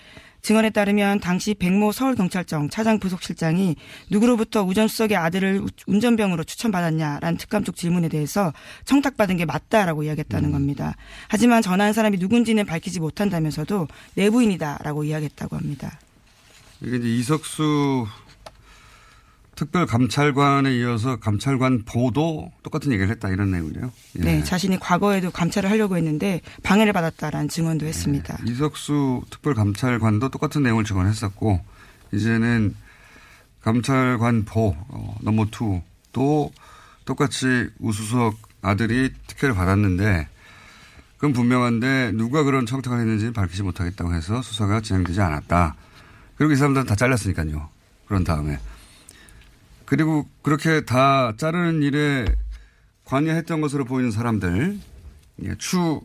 증언에 0.47 0.69
따르면 0.69 1.19
당시 1.19 1.53
백모 1.53 1.91
서울경찰청 1.91 2.69
차장 2.69 2.99
부속실장이 2.99 3.75
누구로부터 4.09 4.63
우 4.63 4.73
전 4.73 4.87
수석의 4.87 5.17
아들을 5.17 5.59
우- 5.59 5.67
운전병으로 5.87 6.45
추천받았냐라는 6.45 7.37
특감 7.37 7.65
쪽 7.65 7.75
질문에 7.75 8.07
대해서 8.07 8.53
청탁받은 8.85 9.35
게 9.35 9.43
맞다라고 9.43 10.03
이야기했다는 10.03 10.51
겁니다. 10.53 10.95
하지만 11.27 11.61
전화한 11.61 11.91
사람이 11.91 12.17
누군지는 12.19 12.65
밝히지 12.65 13.01
못한다면서도 13.01 13.89
내부인이다라고 14.15 15.03
이야기했다고 15.03 15.57
합니다. 15.57 15.99
이게 16.79 16.95
이제 16.95 17.09
이석수 17.09 18.07
특별감찰관에 19.57 20.77
이어서 20.77 21.17
감찰관 21.17 21.83
보도 21.83 22.51
똑같은 22.61 22.91
얘기를 22.91 23.09
했다 23.09 23.29
이런 23.29 23.51
내용이네요. 23.51 23.91
예. 24.19 24.21
네, 24.21 24.43
자신이 24.43 24.79
과거에도 24.79 25.31
감찰을 25.31 25.69
하려고 25.69 25.97
했는데 25.97 26.41
방해를 26.63 26.93
받았다라는 26.93 27.49
증언도 27.49 27.85
했습니다. 27.87 28.37
이석수 28.45 29.23
특별감찰관도 29.31 30.29
똑같은 30.29 30.61
내용을 30.63 30.83
증언했었고 30.83 31.59
이제는 32.13 32.75
감찰관 33.61 34.45
보 34.45 34.75
어, 34.89 35.17
넘버 35.21 35.47
투도 35.51 36.51
똑같이 37.05 37.69
우수석 37.79 38.37
아들이 38.61 39.11
특혜를 39.25 39.55
받았는데 39.55 40.27
그건 41.15 41.33
분명한데 41.33 42.11
누가 42.13 42.43
그런 42.43 42.67
청탁을 42.67 42.99
했는지 42.99 43.33
밝히지 43.33 43.63
못하겠다고 43.63 44.13
해서 44.13 44.43
수사가 44.43 44.81
진행되지 44.81 45.19
않았다. 45.19 45.75
그리고 46.35 46.53
이 46.53 46.55
사람들은 46.55 46.85
다 46.85 46.95
잘렸으니까요. 46.95 47.69
그런 48.05 48.23
다음에 48.23 48.59
그리고 49.87 50.27
그렇게 50.43 50.81
다 50.81 51.33
자르는 51.37 51.81
일에 51.81 52.25
관여했던 53.05 53.61
것으로 53.61 53.85
보이는 53.85 54.11
사람들 54.11 54.77
예, 55.43 55.55
추 55.57 56.01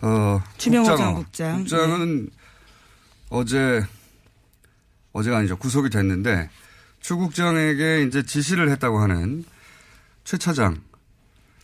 어, 0.00 0.40
추명호. 0.58 0.96
전 0.96 1.14
국장. 1.14 1.52
네. 1.52 1.58
국장은 1.62 2.28
어제 3.30 3.84
어제가 5.12 5.38
아니죠 5.38 5.56
구속이 5.58 5.90
됐는데 5.90 6.50
추 7.00 7.16
국장에게 7.16 8.02
이제 8.02 8.24
지시를 8.24 8.68
했다고 8.70 8.98
하는 8.98 9.44
최 10.24 10.36
차장 10.36 10.80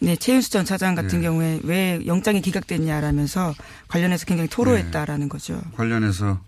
네, 0.00 0.14
최윤수 0.14 0.50
전 0.50 0.64
차장 0.64 0.94
같은 0.94 1.18
네. 1.18 1.22
경우에 1.22 1.58
왜 1.64 2.00
영장이 2.06 2.40
기각됐냐라면서 2.42 3.54
관련해서 3.88 4.24
굉장히 4.24 4.48
토로했다라는 4.48 5.28
거죠. 5.28 5.60
관련해서 5.74 6.40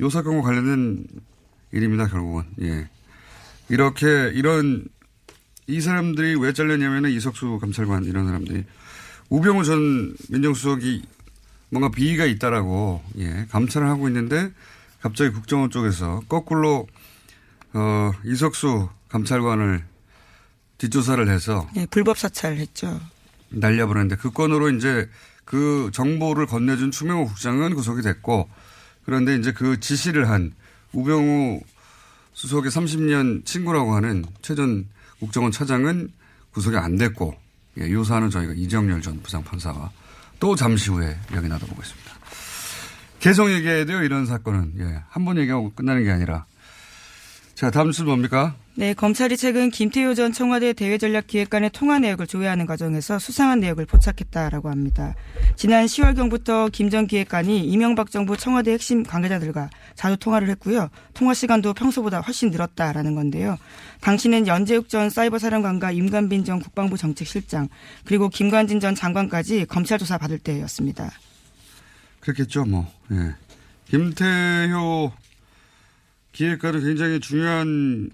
요 0.00 0.08
사건과 0.08 0.40
관련된 0.40 1.04
일입니다 1.72 2.06
결국은 2.06 2.44
예 2.62 2.88
이렇게 3.72 4.30
이런 4.34 4.84
이 5.66 5.80
사람들이 5.80 6.38
왜 6.38 6.52
잘렸냐면은 6.52 7.10
이석수 7.10 7.58
감찰관 7.58 8.04
이런 8.04 8.26
사람들이 8.26 8.64
우병우 9.30 9.64
전 9.64 10.14
민정수석이 10.28 11.02
뭔가 11.70 11.90
비위가 11.90 12.26
있다라고 12.26 13.02
예 13.16 13.46
감찰을 13.48 13.88
하고 13.88 14.08
있는데 14.08 14.52
갑자기 15.00 15.30
국정원 15.30 15.70
쪽에서 15.70 16.20
거꾸로 16.28 16.86
어 17.72 18.12
이석수 18.26 18.90
감찰관을 19.08 19.82
뒷조사를 20.76 21.26
해서 21.30 21.66
네, 21.74 21.86
불법 21.90 22.18
사찰했죠. 22.18 23.00
날려버렸는데 23.48 24.16
그 24.16 24.32
건으로 24.32 24.68
이제 24.68 25.08
그 25.46 25.88
정보를 25.94 26.44
건네준 26.44 26.90
추명호 26.90 27.24
국장은 27.24 27.74
구속이 27.74 28.02
됐고 28.02 28.50
그런데 29.06 29.34
이제 29.34 29.50
그 29.50 29.80
지시를 29.80 30.28
한 30.28 30.52
우병우 30.92 31.62
수석의 32.42 32.72
30년 32.72 33.44
친구라고 33.44 33.94
하는 33.94 34.24
최전 34.42 34.88
국정원 35.20 35.52
차장은 35.52 36.10
구속이 36.50 36.76
안 36.76 36.96
됐고 36.96 37.36
예, 37.78 37.86
이 37.86 38.04
사안은 38.04 38.30
저희가 38.30 38.52
이정열 38.54 39.00
전 39.00 39.22
부장판사와 39.22 39.92
또 40.40 40.56
잠시 40.56 40.90
후에 40.90 41.16
이야기 41.32 41.46
나눠보겠습니다. 41.48 42.12
계속 43.20 43.48
얘기해야 43.52 43.84
돼요 43.84 44.02
이런 44.02 44.26
사건은 44.26 44.72
예, 44.80 45.02
한 45.08 45.24
번 45.24 45.38
얘기하고 45.38 45.72
끝나는 45.72 46.02
게 46.02 46.10
아니라 46.10 46.44
자 47.54 47.70
다음 47.70 47.88
뉴스 47.88 48.02
뭡니까? 48.02 48.56
네, 48.74 48.94
검찰이 48.94 49.36
최근 49.36 49.70
김태효 49.70 50.14
전 50.14 50.32
청와대 50.32 50.72
대외전략기획관의 50.72 51.70
통화 51.74 51.98
내역을 51.98 52.26
조회하는 52.26 52.64
과정에서 52.64 53.18
수상한 53.18 53.60
내역을 53.60 53.84
포착했다라고 53.84 54.70
합니다. 54.70 55.14
지난 55.56 55.84
10월경부터 55.84 56.72
김 56.72 56.88
전 56.88 57.06
기획관이 57.06 57.66
이명박 57.66 58.10
정부 58.10 58.36
청와대 58.36 58.72
핵심 58.72 59.02
관계자들과 59.02 59.68
자주 59.94 60.16
통화를 60.16 60.48
했고요. 60.48 60.88
통화 61.12 61.34
시간도 61.34 61.74
평소보다 61.74 62.20
훨씬 62.20 62.50
늘었다라는 62.50 63.14
건데요. 63.14 63.58
당시는 64.00 64.46
연재욱 64.46 64.88
전 64.88 65.10
사이버 65.10 65.38
사령관과 65.38 65.92
임관빈 65.92 66.44
전 66.44 66.58
국방부 66.60 66.96
정책실장 66.96 67.68
그리고 68.06 68.30
김관진 68.30 68.80
전 68.80 68.94
장관까지 68.94 69.66
검찰 69.66 69.98
조사 69.98 70.16
받을 70.16 70.38
때였습니다. 70.38 71.10
그렇겠죠, 72.20 72.64
뭐. 72.64 72.90
예. 73.12 73.34
김태효 73.90 75.12
기획관은 76.32 76.80
굉장히 76.80 77.20
중요한 77.20 78.10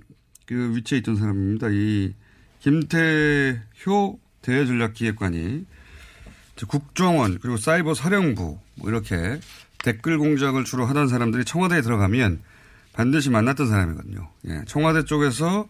그 0.46 0.74
위치에 0.74 0.98
있던 0.98 1.16
사람입니다. 1.16 1.68
이 1.70 2.14
김태효 2.60 4.18
대외전략기획관이 4.42 5.66
국정원 6.66 7.38
그리고 7.38 7.56
사이버 7.56 7.94
사령부 7.94 8.58
뭐 8.74 8.90
이렇게 8.90 9.40
댓글 9.84 10.18
공작을 10.18 10.64
주로 10.64 10.86
하던 10.86 11.08
사람들이 11.08 11.44
청와대에 11.44 11.82
들어가면 11.82 12.40
반드시 12.92 13.30
만났던 13.30 13.68
사람이거든요. 13.68 14.28
예. 14.48 14.62
청와대 14.66 15.04
쪽에서 15.04 15.68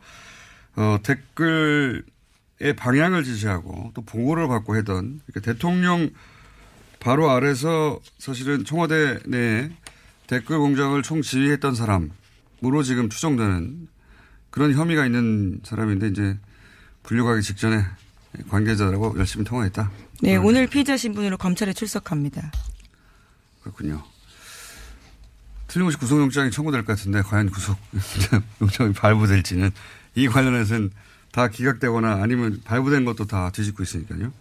어, 0.76 0.98
댓글의 1.02 2.02
방향을 2.76 3.24
지시하고 3.24 3.92
또 3.94 4.02
보고를 4.02 4.48
받고 4.48 4.72
그러니까 5.26 5.40
대통령 5.42 6.10
바로 7.00 7.30
아래서 7.30 8.00
사실은 8.18 8.64
청와대 8.64 9.18
내 9.26 9.70
댓글 10.26 10.58
공작을 10.58 11.02
총 11.02 11.20
지휘했던 11.20 11.74
사람 11.74 12.10
으로 12.64 12.82
지금 12.82 13.08
추정되는 13.08 13.88
그런 14.50 14.72
혐의가 14.72 15.06
있는 15.06 15.60
사람인데 15.62 16.08
이제 16.08 16.38
분류가기 17.04 17.42
직전에 17.42 17.84
관계자들하고 18.48 19.16
열심히 19.18 19.44
통화했다. 19.44 19.90
네, 20.22 20.36
오늘 20.36 20.66
피의자 20.66 20.96
신분으로 20.96 21.36
검찰에 21.36 21.72
출석합니다. 21.72 22.50
그렇군요. 23.62 24.02
틀림없이 25.68 25.98
구속영장이 25.98 26.50
청구될 26.50 26.84
것 26.84 26.96
같은데 26.96 27.22
과연 27.22 27.50
구속영장이 27.50 28.92
발부될지는 28.96 29.70
이 30.14 30.26
관련해서는 30.26 30.90
다 31.30 31.48
기각되거나 31.48 32.22
아니면 32.22 32.60
발부된 32.64 33.04
것도 33.04 33.26
다 33.26 33.50
뒤집고 33.50 33.82
있으니까요. 33.82 34.32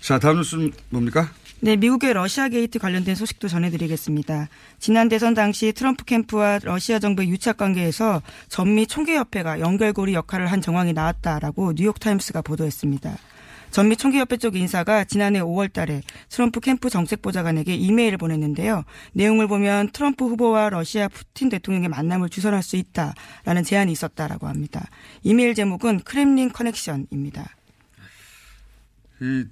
자, 0.00 0.18
다음 0.18 0.36
뉴스 0.36 0.70
뭡니까? 0.90 1.30
네, 1.60 1.74
미국의 1.76 2.12
러시아 2.12 2.48
게이트 2.48 2.78
관련된 2.78 3.14
소식도 3.14 3.48
전해드리겠습니다. 3.48 4.48
지난 4.78 5.08
대선 5.08 5.32
당시 5.32 5.72
트럼프 5.72 6.04
캠프와 6.04 6.58
러시아 6.62 6.98
정부의 6.98 7.30
유착 7.30 7.56
관계에서 7.56 8.20
전미 8.48 8.86
총기협회가 8.86 9.60
연결고리 9.60 10.12
역할을 10.12 10.48
한 10.48 10.60
정황이 10.60 10.92
나왔다라고 10.92 11.72
뉴욕타임스가 11.74 12.42
보도했습니다. 12.42 13.16
전미 13.70 13.96
총계협회 13.96 14.36
쪽 14.36 14.54
인사가 14.54 15.04
지난해 15.04 15.40
5월 15.40 15.72
달에 15.72 16.02
트럼프 16.28 16.60
캠프 16.60 16.90
정책 16.90 17.22
보좌관에게 17.22 17.74
이메일을 17.74 18.18
보냈는데요. 18.18 18.84
내용을 19.14 19.48
보면 19.48 19.90
트럼프 19.92 20.26
후보와 20.26 20.68
러시아 20.70 21.08
푸틴 21.08 21.48
대통령의 21.48 21.88
만남을 21.88 22.28
주선할 22.28 22.62
수 22.62 22.76
있다라는 22.76 23.64
제안이 23.64 23.92
있었다라고 23.92 24.46
합니다. 24.46 24.88
이메일 25.22 25.54
제목은 25.54 26.00
크렘린 26.00 26.52
커넥션입니다. 26.52 27.56
이 29.22 29.44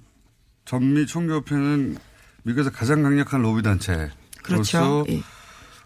전미 0.65 1.05
총교협회는 1.05 1.97
미국에서 2.43 2.71
가장 2.71 3.03
강력한 3.03 3.41
로비 3.41 3.61
단체. 3.61 4.09
그렇죠. 4.43 5.05
예. 5.09 5.21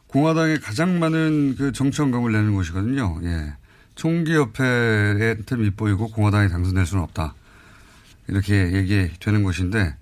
공화당에 0.07 0.57
가장 0.57 0.99
많은 0.99 1.55
그 1.55 1.71
정치원금을 1.71 2.31
내는 2.31 2.53
곳이거든요. 2.53 3.19
예. 3.23 3.53
총기협회한테 3.95 5.55
밉보이고 5.57 6.09
공화당이 6.09 6.49
당선될 6.49 6.85
수는 6.85 7.03
없다. 7.03 7.35
이렇게 8.27 8.73
얘기되는 8.73 9.43
곳인데 9.43 9.95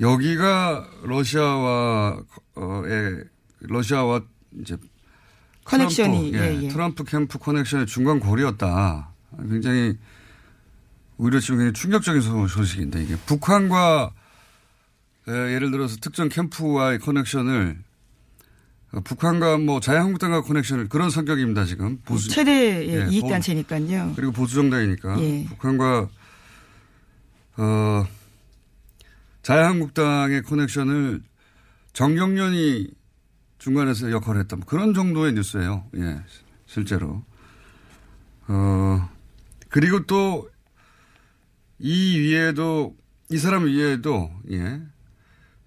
여기가 0.00 0.88
러시아와 1.04 2.22
어의 2.54 3.24
러시아와 3.60 4.22
이제 4.60 4.76
커넥션이 5.64 6.32
트럼프, 6.32 6.38
예, 6.38 6.64
예. 6.64 6.68
트럼프 6.68 7.04
캠프 7.04 7.38
커넥션의 7.38 7.86
중간 7.86 8.18
고리였다. 8.18 9.10
굉장히 9.48 9.96
오히려 11.20 11.38
지금 11.38 11.56
굉장히 11.58 11.74
충격적인 11.74 12.22
소- 12.22 12.48
소식인데 12.48 13.02
이게 13.02 13.14
북한과 13.26 14.10
에, 15.28 15.32
예를 15.54 15.70
들어서 15.70 15.96
특정 16.00 16.30
캠프와의 16.30 16.98
커넥션을 16.98 17.78
어, 18.92 19.00
북한과 19.02 19.58
뭐 19.58 19.80
자유한국당과 19.80 20.40
커넥션을 20.42 20.88
그런 20.88 21.10
성격입니다 21.10 21.66
지금 21.66 21.98
보수 22.06 22.30
최대 22.30 22.86
예, 22.88 23.04
예, 23.04 23.06
이익 23.10 23.20
보- 23.20 23.28
단체니까요. 23.28 24.14
그리고 24.16 24.32
보수 24.32 24.54
정당이니까 24.54 25.20
예. 25.20 25.44
북한과 25.44 26.08
어 27.58 28.06
자유한국당의 29.42 30.42
커넥션을 30.42 31.20
정경련이 31.92 32.88
중간에서 33.58 34.10
역할을 34.10 34.40
했다. 34.42 34.56
뭐 34.56 34.64
그런 34.64 34.94
정도의 34.94 35.34
뉴스예요. 35.34 35.84
예, 35.96 36.18
실제로. 36.66 37.22
어, 38.48 39.08
그리고 39.68 40.06
또 40.06 40.48
이 41.80 42.18
위에도 42.18 42.96
이 43.30 43.38
사람 43.38 43.66
위에도 43.66 44.30
예. 44.50 44.80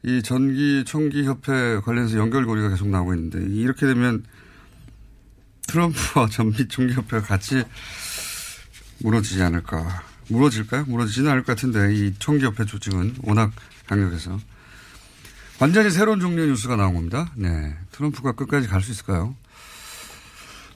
이 0.03 0.21
전기 0.21 0.83
총기 0.85 1.23
협회 1.23 1.79
관련해서 1.79 2.17
연결고리가 2.17 2.69
계속 2.69 2.87
나오고 2.89 3.13
있는데 3.15 3.39
이렇게 3.55 3.85
되면 3.87 4.23
트럼프와 5.67 6.27
전기 6.31 6.67
총기 6.67 6.93
협회가 6.93 7.21
같이 7.23 7.63
무너지지 8.99 9.41
않을까? 9.41 10.03
무너질까요? 10.27 10.85
무너지지는 10.85 11.31
않을 11.31 11.43
것 11.43 11.55
같은데 11.55 11.93
이 11.95 12.13
총기 12.19 12.45
협회 12.45 12.65
조직은 12.65 13.15
워낙 13.23 13.51
강력해서 13.87 14.39
완전히 15.59 15.89
새로운 15.89 16.19
종류의 16.19 16.47
뉴스가 16.49 16.75
나온 16.75 16.93
겁니다. 16.93 17.31
네, 17.35 17.75
트럼프가 17.91 18.33
끝까지 18.33 18.67
갈 18.67 18.81
수 18.81 18.91
있을까요? 18.91 19.35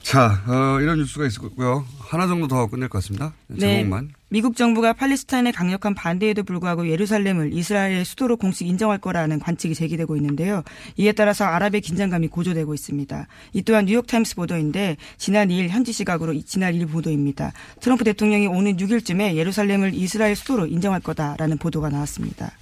자, 0.02 0.42
어, 0.46 0.80
이런 0.80 0.98
뉴스가 0.98 1.26
있었고요. 1.26 1.84
하나 1.98 2.26
정도 2.26 2.48
더 2.48 2.66
끝낼 2.66 2.88
것 2.88 2.98
같습니다. 2.98 3.34
제목만. 3.60 4.12
미국 4.30 4.56
정부가 4.56 4.92
팔레스타인의 4.92 5.52
강력한 5.52 5.94
반대에도 5.94 6.42
불구하고 6.42 6.88
예루살렘을 6.88 7.52
이스라엘의 7.52 8.04
수도로 8.04 8.36
공식 8.36 8.66
인정할 8.66 8.98
거라는 8.98 9.38
관측이 9.38 9.74
제기되고 9.74 10.16
있는데요. 10.16 10.62
이에 10.96 11.12
따라서 11.12 11.44
아랍의 11.44 11.80
긴장감이 11.80 12.28
고조되고 12.28 12.74
있습니다. 12.74 13.26
이 13.54 13.62
또한 13.62 13.86
뉴욕타임스 13.86 14.36
보도인데 14.36 14.98
지난 15.16 15.48
2일 15.48 15.68
현지 15.68 15.92
시각으로 15.92 16.38
지난 16.44 16.74
2일 16.74 16.90
보도입니다. 16.90 17.52
트럼프 17.80 18.04
대통령이 18.04 18.46
오는 18.46 18.76
6일쯤에 18.76 19.34
예루살렘을 19.34 19.94
이스라엘 19.94 20.36
수도로 20.36 20.66
인정할 20.66 21.00
거다라는 21.00 21.56
보도가 21.56 21.88
나왔습니다. 21.88 22.52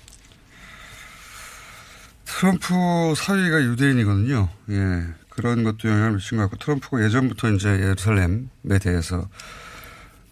트럼프 2.25 2.75
사위가 3.17 3.63
유대인이거든요. 3.63 4.49
예. 4.71 5.03
그런 5.31 5.65
것도 5.65 5.89
영향을 5.89 6.13
미친 6.13 6.39
것 6.39 6.45
같고 6.45 6.57
트럼프가 6.57 7.05
예전부터 7.05 7.51
이제 7.51 7.69
예루살렘에 7.69 8.79
대해서 8.81 9.29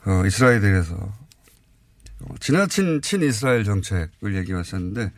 어, 0.07 0.23
이스라엘에 0.27 0.61
대해서 0.61 0.95
어, 0.95 1.24
지나친 2.41 3.03
친이스라엘 3.03 3.65
정책을 3.65 4.37
얘기했었는데 4.37 5.13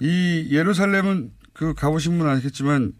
이 0.00 0.48
예루살렘은 0.50 1.32
그 1.52 1.74
가보신 1.74 2.18
분은 2.18 2.30
아시겠지만 2.32 2.92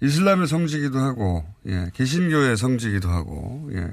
이슬람의 0.00 0.46
성지기도 0.46 0.98
하고 0.98 1.44
예, 1.66 1.90
개신교의 1.94 2.56
성지기도 2.56 3.08
하고 3.08 3.70
예, 3.72 3.90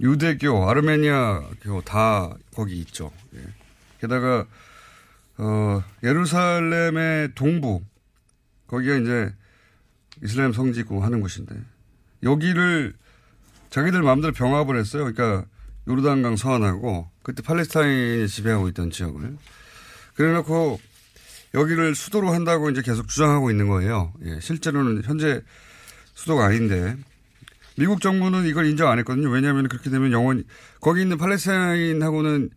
유대교, 0.00 0.68
아르메니아교 0.68 1.82
다 1.82 2.34
거기 2.54 2.78
있죠. 2.80 3.10
예. 3.36 3.40
게다가 4.00 4.46
어, 5.36 5.82
예루살렘의 6.02 7.34
동부 7.34 7.82
거기가 8.66 8.96
이제 8.96 9.34
이슬람 10.22 10.52
성지고 10.52 11.02
하는 11.02 11.20
곳인데 11.20 11.54
여기를 12.22 12.94
자기들 13.70 14.02
마음대로 14.02 14.32
병합을 14.32 14.78
했어요. 14.78 15.12
그러니까 15.12 15.46
요르단강 15.88 16.36
서안하고 16.36 17.08
그때 17.22 17.42
팔레스타인이 17.42 18.28
지배하고 18.28 18.68
있던 18.68 18.90
지역을 18.90 19.36
그래놓고 20.14 20.80
여기를 21.54 21.94
수도로 21.94 22.32
한다고 22.32 22.70
이제 22.70 22.82
계속 22.82 23.08
주장하고 23.08 23.50
있는 23.50 23.68
거예요. 23.68 24.12
예, 24.24 24.40
실제로는 24.40 25.02
현재 25.04 25.42
수도가 26.14 26.46
아닌데 26.46 26.96
미국 27.76 28.00
정부는 28.00 28.46
이걸 28.46 28.66
인정 28.66 28.90
안 28.90 28.98
했거든요. 29.00 29.30
왜냐하면 29.30 29.68
그렇게 29.68 29.90
되면 29.90 30.12
영원히 30.12 30.44
거기 30.80 31.02
있는 31.02 31.18
팔레스타인하고는 31.18 32.50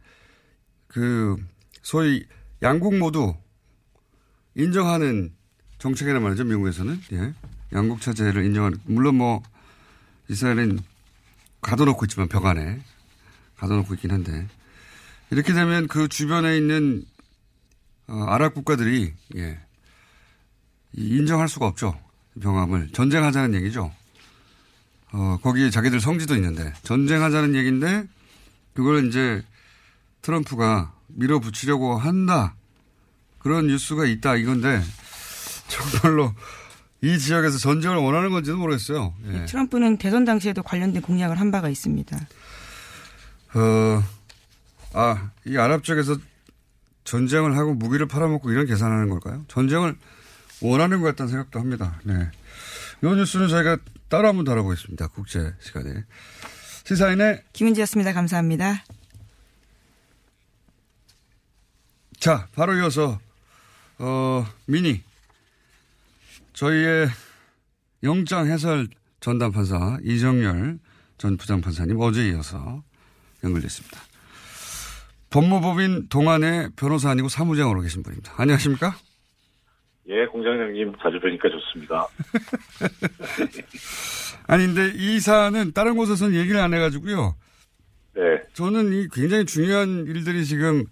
그 0.87 1.35
소위 1.81 2.25
양국 2.61 2.97
모두 2.97 3.35
인정하는 4.55 5.33
정책이란 5.79 6.23
말이죠. 6.23 6.43
미국에서는 6.43 6.99
예. 7.13 7.33
양국 7.73 8.01
체제를 8.01 8.45
인정하는 8.45 8.79
물론 8.85 9.15
뭐 9.15 9.43
이스라엘은 10.29 10.79
가둬놓고 11.61 12.05
있지만 12.05 12.27
벽 12.27 12.45
안에 12.45 12.79
가둬놓고 13.57 13.93
있긴 13.95 14.11
한데 14.11 14.47
이렇게 15.29 15.53
되면 15.53 15.87
그 15.87 16.07
주변에 16.07 16.57
있는 16.57 17.03
어, 18.07 18.23
아랍 18.27 18.53
국가들이 18.53 19.13
예. 19.35 19.59
인정할 20.93 21.49
수가 21.49 21.67
없죠. 21.67 21.99
병합을 22.41 22.89
전쟁하자는 22.93 23.55
얘기죠. 23.55 23.91
어, 25.11 25.37
거기에 25.41 25.69
자기들 25.69 25.99
성지도 25.99 26.35
있는데 26.35 26.73
전쟁하자는 26.83 27.55
얘기인데 27.55 28.07
그걸 28.73 29.07
이제 29.07 29.43
트럼프가 30.21 30.93
밀어붙이려고 31.07 31.97
한다. 31.97 32.55
그런 33.39 33.67
뉴스가 33.67 34.05
있다 34.05 34.35
이건데 34.35 34.81
정말로 35.67 36.33
이 37.01 37.17
지역에서 37.19 37.57
전쟁을 37.57 37.97
원하는 37.97 38.31
건지도 38.31 38.57
모르겠어요. 38.57 39.13
예. 39.31 39.45
트럼프는 39.45 39.97
대선 39.97 40.25
당시에도 40.25 40.63
관련된 40.63 41.01
공약을 41.01 41.39
한 41.39 41.51
바가 41.51 41.69
있습니다. 41.69 42.17
어, 43.53 44.03
아, 44.93 45.31
이 45.45 45.57
아랍 45.57 45.83
쪽에서 45.83 46.17
전쟁을 47.03 47.55
하고 47.57 47.73
무기를 47.73 48.07
팔아먹고 48.07 48.51
이런 48.51 48.65
계산하는 48.65 49.09
걸까요? 49.09 49.45
전쟁을 49.47 49.95
원하는 50.61 50.99
것 50.99 51.07
같다는 51.07 51.29
생각도 51.31 51.59
합니다. 51.59 51.99
네. 52.03 52.29
이 53.03 53.05
뉴스는 53.05 53.47
저희가 53.47 53.77
따로 54.09 54.27
한번 54.27 54.43
다뤄보겠습니다. 54.45 55.07
국제 55.07 55.53
시간에. 55.59 56.03
시사인의 56.85 57.43
김은지였습니다. 57.53 58.13
감사합니다. 58.13 58.83
자, 62.19 62.47
바로 62.55 62.75
이어서, 62.75 63.19
어, 63.99 64.45
미니. 64.65 65.03
저희의 66.53 67.09
영장 68.03 68.47
해설 68.47 68.87
전담 69.19 69.51
판사 69.51 69.99
이정열 70.03 70.79
전 71.17 71.37
부장 71.37 71.61
판사님 71.61 71.99
어제 71.99 72.29
이어서 72.29 72.83
연결됐습니다. 73.47 73.99
법무법인 75.29 76.07
동안의 76.09 76.69
변호사 76.75 77.09
아니고 77.09 77.29
사무장으로 77.29 77.81
계신 77.81 78.03
분입니다. 78.03 78.33
안녕하십니까? 78.37 78.95
예, 80.09 80.25
공장장님 80.27 80.93
자주 81.01 81.19
뵈니까 81.19 81.49
좋습니다. 81.49 82.07
아니, 84.47 84.65
근데 84.65 84.93
이 84.95 85.19
사안은 85.19 85.73
다른 85.73 85.97
곳에서는 85.97 86.33
얘기를 86.33 86.61
안 86.61 86.73
해가지고요. 86.73 87.35
네. 88.15 88.21
저는 88.53 88.93
이 88.93 89.07
굉장히 89.11 89.45
중요한 89.45 90.05
일들이 90.07 90.45
지금 90.45 90.85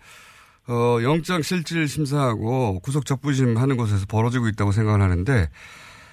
어, 0.68 1.00
영장 1.02 1.42
실질 1.42 1.88
심사하고 1.88 2.80
구속 2.82 3.06
적부심 3.06 3.58
하는 3.58 3.78
곳에서 3.78 4.06
벌어지고 4.08 4.48
있다고 4.50 4.72
생각을 4.72 5.02
하는데 5.02 5.50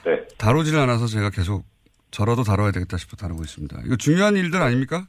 네. 0.05 0.26
다루지를 0.38 0.78
않아서 0.81 1.07
제가 1.07 1.31
계속 1.31 1.64
저라도 2.11 2.44
다뤄야 2.44 2.70
되겠다 2.70 2.98
싶어 2.98 3.16
다루고 3.16 3.42
있습니다. 3.42 3.81
이거 3.87 3.96
중요한 3.96 4.37
일들 4.37 4.62
아닙니까? 4.62 5.07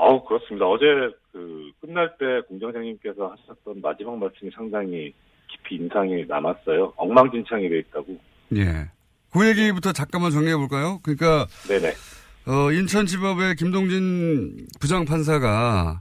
아우 0.00 0.24
그렇습니다. 0.24 0.66
어제 0.66 0.86
그 1.30 1.70
끝날 1.80 2.16
때 2.18 2.40
공장장님께서 2.48 3.34
하셨던 3.36 3.82
마지막 3.82 4.18
말씀이 4.18 4.50
상당히 4.54 5.12
깊이 5.46 5.74
인상이 5.76 6.24
남았어요. 6.26 6.94
엉망진창이 6.96 7.68
돼 7.68 7.80
있다고. 7.80 8.18
예. 8.56 8.88
그 9.30 9.46
얘기부터 9.46 9.92
잠깐만 9.92 10.30
정리해 10.30 10.56
볼까요? 10.56 11.00
그러니까 11.02 11.46
네네. 11.68 11.92
어, 12.46 12.72
인천지법의 12.72 13.56
김동진 13.56 14.66
부장판사가 14.80 16.00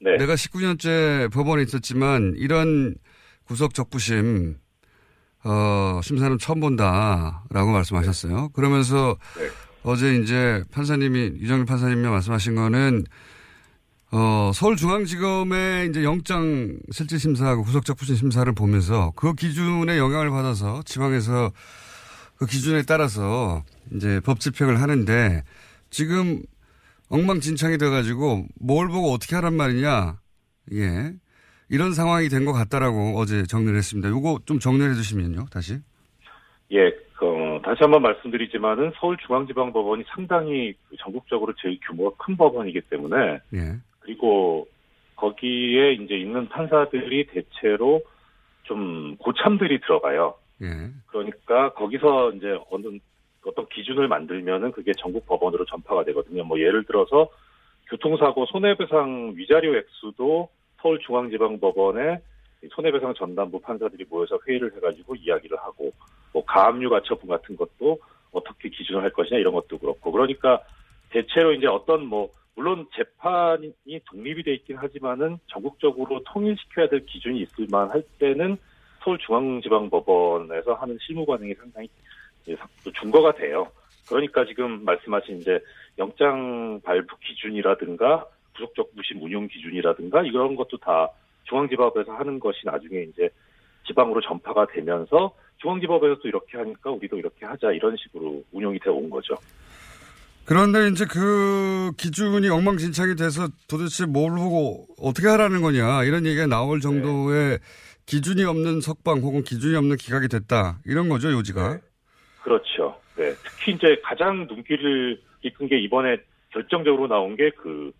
네. 0.00 0.16
내가 0.16 0.34
19년째 0.34 1.32
법원에 1.32 1.62
있었지만 1.62 2.34
이런 2.36 2.96
구속 3.44 3.74
적부심 3.74 4.56
어, 5.44 6.00
심사는 6.02 6.36
처음 6.38 6.58
본다라고 6.58 7.70
말씀하셨어요. 7.70 8.48
그러면서 8.48 9.16
네. 9.38 9.46
어제 9.84 10.16
이제 10.16 10.64
판사님이 10.72 11.38
유정일 11.38 11.64
판사님이 11.64 12.08
말씀하신 12.08 12.56
거는 12.56 13.04
어, 14.12 14.52
서울중앙지검의 14.54 15.88
이제 15.88 16.04
영장 16.04 16.76
실질 16.90 17.18
심사하고 17.18 17.64
구속 17.64 17.84
적부심 17.84 18.14
심사를 18.14 18.50
보면서 18.54 19.12
그 19.16 19.34
기준에 19.34 19.98
영향을 19.98 20.30
받아서 20.30 20.82
지방에서 20.84 21.50
그 22.36 22.46
기준에 22.46 22.82
따라서 22.82 23.64
이제 23.94 24.20
법 24.24 24.40
집행을 24.40 24.80
하는데 24.80 25.42
지금 25.90 26.42
엉망진창이 27.08 27.78
돼가지고 27.78 28.44
뭘 28.60 28.88
보고 28.88 29.12
어떻게 29.12 29.34
하란 29.36 29.54
말이냐. 29.54 30.18
예. 30.72 31.12
이런 31.68 31.92
상황이 31.94 32.28
된 32.28 32.44
것 32.44 32.52
같다라고 32.52 33.18
어제 33.18 33.44
정리를 33.44 33.76
했습니다. 33.76 34.08
요거 34.08 34.40
좀 34.46 34.58
정리를 34.60 34.90
해주시면요, 34.92 35.46
다시. 35.50 35.78
예, 36.72 36.90
그, 37.14 37.60
다시 37.64 37.78
한번 37.80 38.02
말씀드리지만은 38.02 38.92
서울중앙지방법원이 39.00 40.04
상당히 40.14 40.74
그 40.88 40.96
전국적으로 40.98 41.52
제일 41.60 41.78
규모가 41.86 42.16
큰 42.24 42.36
법원이기 42.36 42.82
때문에 42.82 43.40
예. 43.54 43.76
그리고 44.06 44.68
거기에 45.16 45.94
이제 45.94 46.14
있는 46.14 46.48
판사들이 46.48 47.26
대체로 47.26 48.02
좀 48.62 49.16
고참들이 49.16 49.80
들어가요. 49.80 50.34
예. 50.62 50.90
그러니까 51.06 51.72
거기서 51.72 52.32
이제 52.32 52.56
어느 52.70 52.98
어떤 53.44 53.66
기준을 53.68 54.08
만들면은 54.08 54.72
그게 54.72 54.92
전국 54.96 55.26
법원으로 55.26 55.64
전파가 55.64 56.04
되거든요. 56.04 56.44
뭐 56.44 56.58
예를 56.60 56.84
들어서 56.84 57.28
교통사고 57.88 58.46
손해배상 58.46 59.34
위자료 59.36 59.76
액수도 59.76 60.48
서울중앙지방법원에 60.82 62.20
손해배상 62.72 63.14
전담부 63.14 63.60
판사들이 63.60 64.04
모여서 64.08 64.38
회의를 64.46 64.74
해가지고 64.76 65.16
이야기를 65.16 65.56
하고 65.58 65.92
뭐 66.32 66.44
가압류 66.44 66.90
가처분 66.90 67.28
같은 67.28 67.56
것도 67.56 67.98
어떻게 68.32 68.68
기준을 68.68 69.02
할 69.02 69.10
것이냐 69.10 69.38
이런 69.38 69.54
것도 69.54 69.78
그렇고 69.78 70.12
그러니까 70.12 70.60
대체로 71.10 71.52
이제 71.52 71.66
어떤 71.66 72.06
뭐 72.06 72.30
물론 72.56 72.86
재판이 72.96 73.72
독립이 74.06 74.42
돼 74.42 74.54
있긴 74.54 74.78
하지만은 74.78 75.38
전국적으로 75.46 76.22
통일시켜야 76.24 76.88
될 76.88 77.04
기준이 77.04 77.40
있을 77.42 77.66
만할 77.70 78.02
때는 78.18 78.56
서울중앙지방법원에서 79.04 80.74
하는 80.74 80.98
실무 81.00 81.26
관행이 81.26 81.54
상당히 81.54 81.88
중거가 82.98 83.34
돼요. 83.34 83.70
그러니까 84.08 84.46
지금 84.46 84.84
말씀하신 84.84 85.36
이제 85.36 85.60
영장 85.98 86.80
발부 86.82 87.16
기준이라든가 87.18 88.26
구속적 88.54 88.94
부심 88.94 89.22
운용 89.22 89.46
기준이라든가 89.48 90.22
이런 90.22 90.56
것도 90.56 90.78
다 90.78 91.10
중앙지법에서 91.44 92.12
하는 92.12 92.40
것이 92.40 92.60
나중에 92.64 93.02
이제 93.02 93.28
지방으로 93.86 94.20
전파가 94.22 94.66
되면서 94.66 95.34
중앙지법에서도 95.58 96.26
이렇게 96.26 96.56
하니까 96.56 96.90
우리도 96.90 97.18
이렇게 97.18 97.44
하자 97.44 97.72
이런 97.72 97.96
식으로 97.96 98.42
운용이 98.52 98.78
되어 98.78 98.94
온 98.94 99.10
거죠. 99.10 99.34
그런데 100.46 100.88
이제 100.88 101.04
그 101.04 101.92
기준이 101.96 102.48
엉망진창이 102.48 103.16
돼서 103.16 103.48
도대체 103.68 104.06
뭘 104.06 104.30
보고 104.32 104.86
어떻게 104.98 105.28
하라는 105.28 105.60
거냐 105.60 106.04
이런 106.04 106.24
얘기가 106.24 106.46
나올 106.46 106.80
정도의 106.80 107.50
네. 107.50 107.58
기준이 108.06 108.44
없는 108.44 108.80
석방 108.80 109.18
혹은 109.18 109.42
기준이 109.42 109.76
없는 109.76 109.96
기각이 109.96 110.28
됐다 110.28 110.78
이런 110.86 111.08
거죠 111.08 111.32
요지가. 111.32 111.74
네. 111.74 111.80
그렇죠. 112.42 112.96
네. 113.16 113.32
특히 113.44 113.72
이제 113.72 114.00
가장 114.04 114.46
눈길을 114.46 115.20
이끈 115.42 115.68
게 115.68 115.78
이번에 115.80 116.16
결정적으로 116.50 117.08
나온 117.08 117.34
게 117.36 117.50
그, 117.50 117.92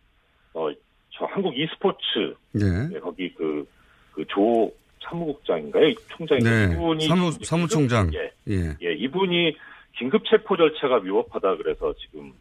어, 0.55 0.69
저 1.11 1.25
한국 1.25 1.55
e스포츠. 1.57 2.35
네. 2.53 2.89
네 2.89 3.01
거기 3.01 3.33
그, 3.35 3.67
그 4.13 4.25
조 4.29 4.73
사무국장인가요? 5.09 5.95
총장이 6.09 6.43
네. 6.43 6.73
이분이. 6.73 7.07
사무, 7.07 7.31
사무총장. 7.43 8.11
예. 8.15 8.33
예. 8.49 8.77
예. 8.83 8.93
이분이 8.95 9.57
긴급 9.99 10.23
체포 10.29 10.57
절차가 10.57 11.01
위법하다 11.03 11.57
그래서 11.57 11.95
지금 12.01 12.33